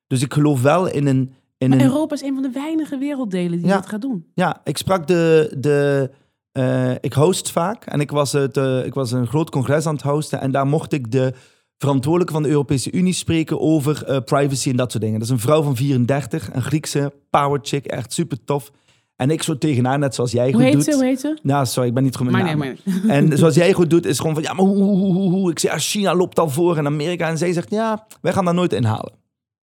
Dus 0.08 0.22
ik 0.22 0.34
geloof 0.34 0.62
wel 0.62 0.88
in 0.88 1.08
een... 1.08 1.34
In 1.58 1.70
Maar 1.70 1.80
een 1.80 1.86
Europa 1.86 2.16
is 2.16 2.22
een 2.22 2.34
van 2.34 2.44
de 2.44 2.50
weinige 2.52 2.98
werelddelen 2.98 3.58
die 3.58 3.68
Ja. 3.68 3.76
dat 3.76 3.86
gaat 3.90 4.02
doen. 4.02 4.26
Ja, 4.34 4.62
ik 4.64 4.78
sprak 4.78 5.08
de. 5.08 5.56
de 5.58 6.10
eh, 6.52 6.92
ik 7.02 7.14
host 7.14 7.52
vaak 7.52 7.86
en 7.86 8.00
ik 8.00 8.12
was, 8.12 8.32
het, 8.32 8.58
ik 8.86 8.94
was 8.94 9.12
een 9.12 9.28
groot 9.28 9.50
congres 9.50 9.86
aan 9.86 9.94
het 9.94 10.04
hosten. 10.04 10.42
En 10.42 10.52
daar 10.52 10.68
mocht 10.68 10.94
ik 10.94 11.12
de 11.12 11.34
verantwoordelijke 11.80 12.34
van 12.34 12.44
de 12.44 12.50
Europese 12.50 12.92
Unie 12.92 13.14
spreken 13.14 13.60
over 13.60 14.04
eh, 14.04 14.22
privacy 14.22 14.70
en 14.70 14.76
dat 14.76 14.92
soort 14.92 15.04
dingen. 15.04 15.20
Dat 15.20 15.28
is 15.28 15.34
een 15.34 15.40
vrouw 15.40 15.62
van 15.62 15.76
34, 15.76 16.54
een 16.54 16.62
Griekse 16.62 17.14
power 17.30 17.60
chick, 17.64 17.86
echt 17.86 18.14
super 18.14 18.44
tof. 18.44 18.72
En 19.16 19.30
ik 19.30 19.44
zo 19.44 19.58
tegen 19.58 19.86
haar, 19.86 20.00
net 20.00 20.16
zoals 20.16 20.32
jij 20.32 20.44
Hoe 20.44 20.54
goed 20.54 20.64
heet 20.64 20.74
doet. 20.74 20.84
ze? 20.84 20.94
Hoe 20.94 21.04
heet 21.04 21.20
ze? 21.20 21.38
Nou, 21.44 21.66
sorry, 21.66 21.88
ik 21.88 21.94
ben 21.94 22.04
niet 22.04 22.16
goed 22.16 22.32
met 22.32 22.44
nee, 22.44 22.56
maar... 22.56 22.76
En 23.08 23.32
zoals 23.38 23.56
jij 23.56 23.74
goed 23.74 23.90
doet, 23.90 24.06
is 24.06 24.20
gewoon 24.20 24.34
van 24.34 24.44
ja, 24.44 24.54
maar 24.54 24.66
hoe, 24.66 24.84
hoe, 24.84 24.98
hoe, 24.98 25.14
hoe, 25.14 25.30
hoe? 25.32 25.52
Ik 25.52 25.60
zeg, 25.60 25.72
ja, 25.72 25.78
China 25.78 26.16
loopt 26.16 26.40
al 26.40 26.50
voor 26.50 26.78
en 26.78 26.86
Amerika. 26.86 27.30
En 27.30 27.38
zij 27.38 27.54
zegt, 27.54 27.70
ja, 27.70 28.08
wij 28.22 28.34
gaan 28.34 28.46
dat 28.46 28.54
nooit 28.54 28.74
inhalen. 28.74 29.14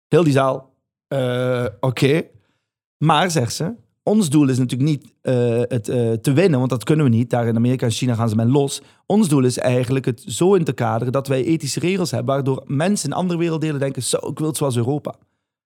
Heel 0.08 0.24
die 0.24 0.34
zaal, 0.34 0.74
eh, 1.08 1.66
oké. 1.80 2.24
Maar, 2.98 3.32
zegt 3.32 3.54
ze, 3.54 3.74
ons 4.04 4.30
doel 4.30 4.50
is 4.50 4.58
natuurlijk 4.58 4.90
niet 4.90 5.14
eh, 5.22 5.62
het 5.68 5.90
eh, 5.90 6.12
te 6.12 6.34
winnen, 6.34 6.60
want 6.60 6.72
dat 6.72 6.84
kunnen 6.84 7.06
we 7.06 7.12
niet. 7.12 7.30
Daar 7.30 7.48
in 7.48 7.56
Amerika 7.56 7.86
en 7.86 7.92
China 7.92 8.16
gaan 8.16 8.30
ze 8.30 8.36
men 8.36 8.52
los. 8.52 8.82
Ons 9.06 9.28
doel 9.28 9.44
is 9.44 9.58
eigenlijk 9.58 10.06
het 10.06 10.24
zo 10.28 10.54
in 10.54 10.64
te 10.64 10.74
kaderen 10.74 11.14
dat 11.14 11.28
wij 11.28 11.44
ethische 11.44 11.80
regels 11.80 12.12
hebben, 12.12 12.34
waardoor 12.34 12.64
mensen 12.66 13.10
in 13.10 13.16
andere 13.16 13.40
werelddelen 13.40 13.80
denken, 13.80 14.04
zo, 14.04 14.18
ik 14.18 14.40
wil 14.40 14.48
het 14.48 14.58
zoals 14.58 14.78
Europa. 14.78 15.16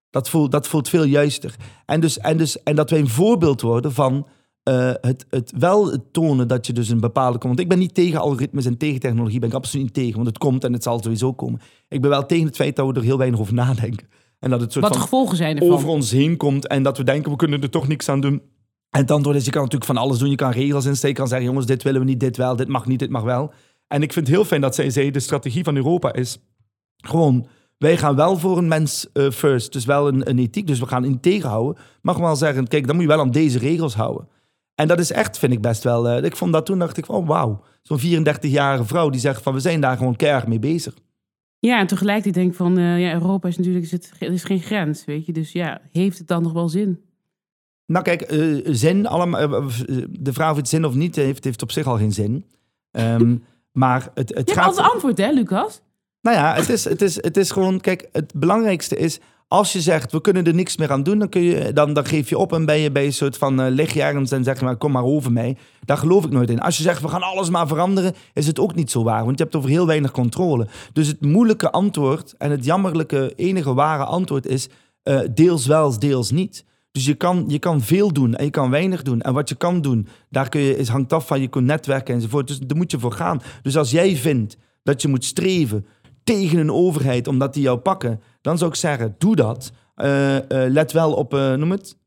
Dat 0.09 0.29
voelt, 0.29 0.51
dat 0.51 0.67
voelt 0.67 0.89
veel 0.89 1.03
juister. 1.03 1.55
En, 1.85 1.99
dus, 1.99 2.17
en, 2.17 2.37
dus, 2.37 2.63
en 2.63 2.75
dat 2.75 2.89
wij 2.89 2.99
een 2.99 3.09
voorbeeld 3.09 3.61
worden 3.61 3.93
van 3.93 4.27
eh, 4.63 4.91
het, 5.01 5.25
het 5.29 5.53
wel 5.57 5.97
tonen 6.11 6.47
dat 6.47 6.67
je 6.67 6.73
dus 6.73 6.89
een 6.89 6.99
bepaalde... 6.99 7.37
Want 7.41 7.59
ik 7.59 7.69
ben 7.69 7.79
niet 7.79 7.93
tegen 7.93 8.19
algoritmes 8.19 8.65
en 8.65 8.77
tegen 8.77 8.99
technologie, 8.99 9.39
ben 9.39 9.49
ik 9.49 9.55
absoluut 9.55 9.85
niet 9.85 9.93
tegen. 9.93 10.15
Want 10.15 10.27
het 10.27 10.37
komt 10.37 10.63
en 10.63 10.73
het 10.73 10.83
zal 10.83 11.03
sowieso 11.03 11.33
komen. 11.33 11.61
Ik 11.89 12.01
ben 12.01 12.09
wel 12.09 12.25
tegen 12.25 12.45
het 12.45 12.55
feit 12.55 12.75
dat 12.75 12.87
we 12.87 12.93
er 12.93 13.03
heel 13.03 13.17
weinig 13.17 13.39
over 13.39 13.53
nadenken. 13.53 14.07
En 14.45 14.51
dat 14.51 14.61
het 14.61 14.71
soort 14.71 14.83
Wat 14.83 14.93
de 14.93 14.99
van 14.99 15.07
gevolgen 15.07 15.37
zijn 15.37 15.55
ervan. 15.55 15.73
over 15.73 15.87
ons 15.87 16.11
heen 16.11 16.37
komt 16.37 16.67
en 16.67 16.83
dat 16.83 16.97
we 16.97 17.03
denken, 17.03 17.31
we 17.31 17.37
kunnen 17.37 17.61
er 17.61 17.69
toch 17.69 17.87
niks 17.87 18.09
aan 18.09 18.21
doen. 18.21 18.41
En 18.89 19.01
het 19.01 19.11
antwoord 19.11 19.35
is, 19.37 19.45
je 19.45 19.51
kan 19.51 19.61
natuurlijk 19.61 19.91
van 19.91 20.01
alles 20.01 20.17
doen. 20.17 20.29
Je 20.29 20.35
kan 20.35 20.51
regels 20.51 20.85
insteken, 20.85 21.09
je 21.09 21.15
kan 21.15 21.27
zeggen, 21.27 21.47
jongens, 21.47 21.65
dit 21.65 21.83
willen 21.83 21.99
we 21.99 22.05
niet, 22.05 22.19
dit 22.19 22.37
wel, 22.37 22.55
dit 22.55 22.67
mag 22.67 22.85
niet, 22.85 22.99
dit 22.99 23.09
mag 23.09 23.23
wel. 23.23 23.53
En 23.87 24.01
ik 24.01 24.13
vind 24.13 24.27
het 24.27 24.35
heel 24.35 24.45
fijn 24.45 24.61
dat 24.61 24.75
zij 24.75 24.89
zei, 24.89 25.11
de 25.11 25.19
strategie 25.19 25.63
van 25.63 25.75
Europa 25.75 26.13
is 26.13 26.37
gewoon, 26.97 27.47
wij 27.77 27.97
gaan 27.97 28.15
wel 28.15 28.37
voor 28.37 28.57
een 28.57 28.67
mens 28.67 29.07
eh, 29.13 29.29
first, 29.29 29.73
dus 29.73 29.85
wel 29.85 30.07
een, 30.07 30.29
een 30.29 30.39
ethiek, 30.39 30.67
dus 30.67 30.79
we 30.79 30.85
gaan 30.85 31.05
integer 31.05 31.49
houden. 31.49 31.83
Mag 32.01 32.17
wel 32.17 32.35
zeggen, 32.35 32.67
kijk, 32.67 32.85
dan 32.85 32.95
moet 32.95 33.03
je 33.03 33.09
wel 33.09 33.19
aan 33.19 33.31
deze 33.31 33.59
regels 33.59 33.95
houden. 33.95 34.27
En 34.75 34.87
dat 34.87 34.99
is 34.99 35.11
echt, 35.11 35.37
vind 35.37 35.53
ik 35.53 35.61
best 35.61 35.83
wel, 35.83 36.09
eh, 36.09 36.23
ik 36.23 36.35
vond 36.35 36.53
dat 36.53 36.65
toen, 36.65 36.79
dacht 36.79 36.97
ik 36.97 37.05
van, 37.05 37.15
oh 37.15 37.27
wauw, 37.27 37.63
zo'n 37.81 37.99
34-jarige 37.99 38.85
vrouw 38.85 39.09
die 39.09 39.19
zegt 39.19 39.41
van, 39.41 39.53
we 39.53 39.59
zijn 39.59 39.81
daar 39.81 39.97
gewoon 39.97 40.15
keihard 40.15 40.47
mee 40.47 40.59
bezig. 40.59 40.93
Ja, 41.65 41.79
en 41.79 41.87
tegelijkertijd 41.87 42.35
denk 42.35 42.49
ik 42.49 42.55
van... 42.55 42.77
eh, 42.77 42.99
ja, 42.99 43.13
Europa 43.13 43.47
is 43.47 43.57
natuurlijk... 43.57 43.85
Is 43.85 43.91
het, 43.91 44.11
er 44.19 44.31
is 44.31 44.43
geen 44.43 44.59
grens, 44.59 45.05
weet 45.05 45.25
je. 45.25 45.33
Dus 45.33 45.51
ja, 45.51 45.81
heeft 45.91 46.17
het 46.17 46.27
dan 46.27 46.43
nog 46.43 46.53
wel 46.53 46.69
zin? 46.69 47.01
Nou 47.85 48.03
kijk, 48.03 48.21
eh, 48.21 48.59
zin, 48.63 49.07
allemaal, 49.07 49.39
eh, 49.39 49.67
de 50.09 50.33
vraag 50.33 50.51
of 50.51 50.57
het 50.57 50.67
zin 50.67 50.85
of 50.85 50.93
niet 50.93 51.15
heeft, 51.15 51.43
heeft 51.43 51.61
op 51.61 51.71
zich 51.71 51.85
al 51.85 51.97
geen 51.97 52.11
zin. 52.11 52.45
Ehm, 52.91 53.35
maar 53.81 54.09
het, 54.13 54.15
het 54.15 54.29
Je 54.29 54.33
hebt 54.35 54.51
gaat... 54.51 54.65
altijd 54.65 54.91
antwoord, 54.93 55.17
hè, 55.17 55.31
Lucas? 55.31 55.81
Nou 56.21 56.37
ja, 56.37 56.53
het 56.53 56.69
is, 56.69 56.83
het, 56.83 57.01
is, 57.01 57.15
het 57.15 57.37
is 57.37 57.51
gewoon, 57.51 57.79
kijk, 57.79 58.09
het 58.11 58.33
belangrijkste 58.35 58.95
is, 58.95 59.19
als 59.47 59.73
je 59.73 59.81
zegt, 59.81 60.11
we 60.11 60.21
kunnen 60.21 60.45
er 60.45 60.53
niks 60.53 60.77
meer 60.77 60.91
aan 60.91 61.03
doen, 61.03 61.19
dan, 61.19 61.29
kun 61.29 61.41
je, 61.41 61.73
dan, 61.73 61.93
dan 61.93 62.05
geef 62.05 62.29
je 62.29 62.37
op 62.37 62.53
en 62.53 62.65
ben 62.65 62.79
je 62.79 62.91
bij 62.91 63.05
een 63.05 63.13
soort 63.13 63.37
van, 63.37 63.61
eh 63.61 63.71
lig 63.71 63.93
je 63.93 64.01
ergens 64.01 64.31
en 64.31 64.43
zeg 64.43 64.61
maar, 64.61 64.77
kom 64.77 64.91
maar 64.91 65.03
over 65.03 65.31
mij. 65.31 65.57
Daar 65.85 65.97
geloof 65.97 66.25
ik 66.25 66.31
nooit 66.31 66.49
in. 66.49 66.59
Als 66.59 66.77
je 66.77 66.83
zegt, 66.83 67.01
we 67.01 67.07
gaan 67.07 67.21
alles 67.21 67.49
maar 67.49 67.67
veranderen, 67.67 68.13
is 68.33 68.47
het 68.47 68.59
ook 68.59 68.75
niet 68.75 68.91
zo 68.91 69.03
waar, 69.03 69.25
want 69.25 69.37
je 69.37 69.43
hebt 69.43 69.55
over 69.55 69.69
heel 69.69 69.87
weinig 69.87 70.11
controle. 70.11 70.67
Dus 70.93 71.07
het 71.07 71.21
moeilijke 71.21 71.71
antwoord 71.71 72.33
en 72.37 72.51
het 72.51 72.65
jammerlijke 72.65 73.33
enige 73.35 73.73
ware 73.73 74.03
antwoord 74.03 74.45
is, 74.45 74.69
eh, 75.03 75.19
deels 75.33 75.65
wel, 75.65 75.99
deels 75.99 76.31
niet. 76.31 76.65
Dus 76.91 77.05
je 77.05 77.13
kan, 77.13 77.45
je 77.47 77.59
kan 77.59 77.81
veel 77.81 78.13
doen 78.13 78.35
en 78.35 78.45
je 78.45 78.51
kan 78.51 78.69
weinig 78.69 79.01
doen. 79.01 79.21
En 79.21 79.33
wat 79.33 79.49
je 79.49 79.55
kan 79.55 79.81
doen, 79.81 80.07
daar 80.29 80.49
kun 80.49 80.61
je, 80.61 80.77
is, 80.77 80.87
hangt 80.87 81.13
af 81.13 81.27
van 81.27 81.41
je 81.41 81.49
netwerken 81.61 82.15
enzovoort. 82.15 82.47
Dus 82.47 82.59
daar 82.59 82.77
moet 82.77 82.91
je 82.91 82.99
voor 82.99 83.11
gaan. 83.11 83.41
Dus 83.61 83.77
als 83.77 83.91
jij 83.91 84.15
vindt 84.15 84.57
dat 84.83 85.01
je 85.01 85.07
moet 85.07 85.25
streven 85.25 85.85
tegen 86.25 86.57
een 86.59 86.71
overheid 86.71 87.27
omdat 87.27 87.53
die 87.53 87.63
jou 87.63 87.77
pakken, 87.77 88.21
dan 88.41 88.57
zou 88.57 88.69
ik 88.69 88.77
zeggen, 88.77 89.15
doe 89.17 89.35
dat. 89.35 89.71
Eh, 89.95 90.35
eh, 90.37 90.71
let 90.71 90.91
wel 90.91 91.13
op, 91.13 91.33
eh, 91.33 91.53
noem 91.53 91.71
het, 91.71 91.97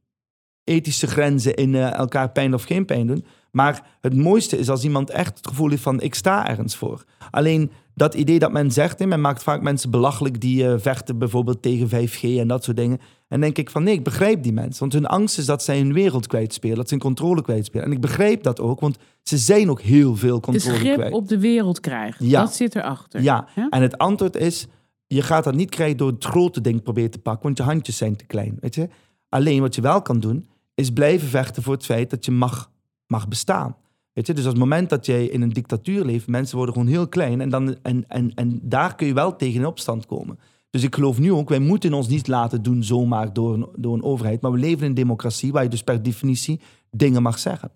ethische 0.65 1.07
grenzen 1.07 1.55
in 1.55 1.75
elkaar 1.75 2.31
pijn 2.31 2.55
of 2.55 2.63
geen 2.63 2.85
pijn 2.85 3.07
doen. 3.07 3.25
Maar 3.51 3.97
het 4.01 4.15
mooiste 4.17 4.59
is 4.59 4.69
als 4.71 4.85
iemand 4.85 5.11
echt 5.11 5.37
het 5.37 5.47
gevoel 5.47 5.71
heeft 5.71 5.83
van, 5.83 6.01
ik 6.01 6.15
sta 6.15 6.49
ergens 6.49 6.77
voor. 6.77 7.05
Alleen 7.31 7.71
dat 7.95 8.15
idee 8.15 8.39
dat 8.39 8.53
men 8.53 8.71
zegt, 8.71 9.07
men 9.07 9.21
maakt 9.21 9.43
vaak 9.43 9.63
mensen 9.63 9.91
belachelijk 9.91 10.41
die 10.41 10.69
eh, 10.69 10.75
vechten 10.79 11.19
bijvoorbeeld 11.19 11.63
tegen 11.63 11.89
5G 12.09 12.21
en 12.23 12.49
dat 12.49 12.65
soort 12.65 12.77
dingen. 12.77 12.99
En 13.29 13.41
denk 13.41 13.59
ik 13.59 13.71
van, 13.71 13.83
nee, 13.83 13.95
ik 13.95 14.05
begrijp 14.05 14.43
die 14.43 14.53
mensen. 14.53 14.81
Want 14.81 14.93
hun 14.93 15.07
angst 15.07 15.39
is 15.39 15.47
dat 15.47 15.63
zij 15.63 15.79
hun 15.79 15.93
wereld 15.93 16.27
kwijtspelen, 16.27 16.77
dat 16.77 16.89
ze 16.89 16.95
hun 16.95 17.03
controle 17.03 17.43
kwijtspelen. 17.43 17.87
En 17.87 17.93
ik 17.93 18.01
begrijp 18.01 18.43
dat 18.43 18.61
ook, 18.61 18.81
want 18.81 18.97
ze 19.23 19.39
zijn 19.39 19.71
ook 19.71 19.81
heel 19.81 20.17
veel 20.17 20.35
Dus 20.41 20.45
controle 20.45 20.79
grip 20.79 20.95
kwijt. 20.95 21.13
op 21.13 21.29
de 21.29 21.39
wereld 21.39 21.81
krijgen. 21.81 22.27
Ja. 22.29 22.41
Dat 22.41 22.55
zit 22.55 22.75
erachter. 22.75 23.23
Ja, 23.23 23.49
Ja? 23.55 23.69
en 23.69 23.83
het 23.83 23.99
antwoord 23.99 24.37
is: 24.37 24.67
je 25.07 25.23
gaat 25.23 25.45
dat 25.45 25.55
niet 25.55 25.71
krijgen 25.71 25.97
door 25.97 26.11
het 26.11 26.25
grote 26.25 26.61
ding 26.61 26.83
proberen 26.83 27.11
te 27.11 27.19
pakken, 27.19 27.43
want 27.43 27.57
je 27.59 27.63
handjes 27.65 27.97
zijn 27.97 28.17
te 28.17 28.25
klein. 28.27 28.57
Weet 28.61 28.75
je? 28.75 28.89
Alleen 29.29 29.61
wat 29.61 29.75
je 29.75 29.81
wel 29.81 30.03
kan 30.03 30.21
doen, 30.21 30.47
is 30.75 30.91
blijven 30.91 31.29
vechten 31.29 31.63
voor 31.63 31.75
het 31.75 31.85
feit 31.85 32.11
dat 32.11 32.25
je 32.25 32.31
mag, 32.31 32.71
mag 33.09 33.29
bestaan. 33.29 33.77
Weet 34.13 34.27
je? 34.27 34.35
Dus 34.35 34.45
als 34.45 34.53
het 34.53 34.63
moment 34.63 34.91
dat 34.91 35.07
jij 35.07 35.25
in 35.25 35.43
een 35.43 35.53
dictatuur 35.53 36.05
leeft, 36.05 36.27
mensen 36.27 36.57
worden 36.57 36.75
gewoon 36.75 36.91
heel 36.91 37.09
klein 37.09 37.41
en, 37.41 37.49
dan, 37.49 37.77
en, 37.83 38.05
en, 38.09 38.35
en 38.35 38.61
daar 38.63 38.95
kun 38.95 39.07
je 39.07 39.15
wel 39.15 39.37
tegen 39.37 39.61
in 39.61 39.67
opstand 39.67 40.07
komen. 40.07 40.39
Dus 40.71 40.83
ik 40.83 40.95
geloof 40.95 41.19
nu 41.19 41.33
ook, 41.33 41.49
wij 41.49 41.59
moeten 41.59 41.93
ons 41.93 42.09
niet 42.09 42.29
laten 42.29 42.63
doen 42.63 42.85
zomaar 42.85 43.33
door 43.33 43.55
een, 43.55 43.69
door 43.77 43.95
een 43.95 44.03
overheid, 44.03 44.41
maar 44.41 44.53
we 44.53 44.59
leven 44.59 44.83
in 44.83 44.89
een 44.89 44.95
democratie 44.95 45.53
waar 45.53 45.63
je 45.63 45.69
dus 45.69 45.83
per 45.83 46.03
definitie 46.03 46.61
dingen 46.91 47.23
mag 47.23 47.39
zeggen. 47.39 47.71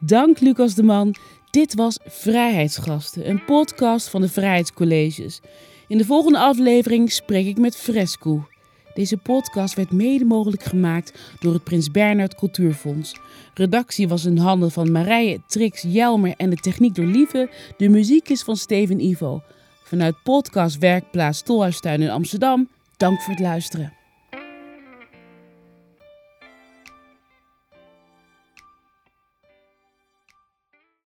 Dank 0.00 0.40
Lucas 0.40 0.74
de 0.74 0.82
Man. 0.82 1.14
Dit 1.50 1.74
was 1.74 1.98
Vrijheidsgasten, 2.04 3.28
een 3.28 3.44
podcast 3.44 4.08
van 4.08 4.20
de 4.20 4.28
Vrijheidscolleges. 4.28 5.40
In 5.88 5.98
de 5.98 6.04
volgende 6.04 6.38
aflevering 6.38 7.12
spreek 7.12 7.46
ik 7.46 7.58
met 7.58 7.76
Fresco. 7.76 8.48
Deze 8.94 9.16
podcast 9.16 9.74
werd 9.74 9.92
mede 9.92 10.24
mogelijk 10.24 10.62
gemaakt 10.62 11.18
door 11.40 11.52
het 11.52 11.64
Prins 11.64 11.90
Bernhard 11.90 12.34
Cultuurfonds. 12.34 13.14
Redactie 13.58 14.08
was 14.08 14.24
in 14.24 14.36
handen 14.36 14.70
van 14.70 14.92
Marije, 14.92 15.40
Trix, 15.46 15.82
Jelmer 15.82 16.34
en 16.36 16.50
de 16.50 16.56
techniek 16.56 16.94
door 16.94 17.06
Lieve. 17.06 17.50
De 17.76 17.88
muziek 17.88 18.28
is 18.28 18.42
van 18.42 18.56
Steven 18.56 19.00
Ivo. 19.00 19.42
Vanuit 19.82 20.22
podcast 20.22 20.78
Werkplaats 20.78 21.42
Tolhuistuin 21.42 22.02
in 22.02 22.10
Amsterdam. 22.10 22.68
Dank 22.96 23.20
voor 23.20 23.32
het 23.32 23.42
luisteren. 23.42 23.95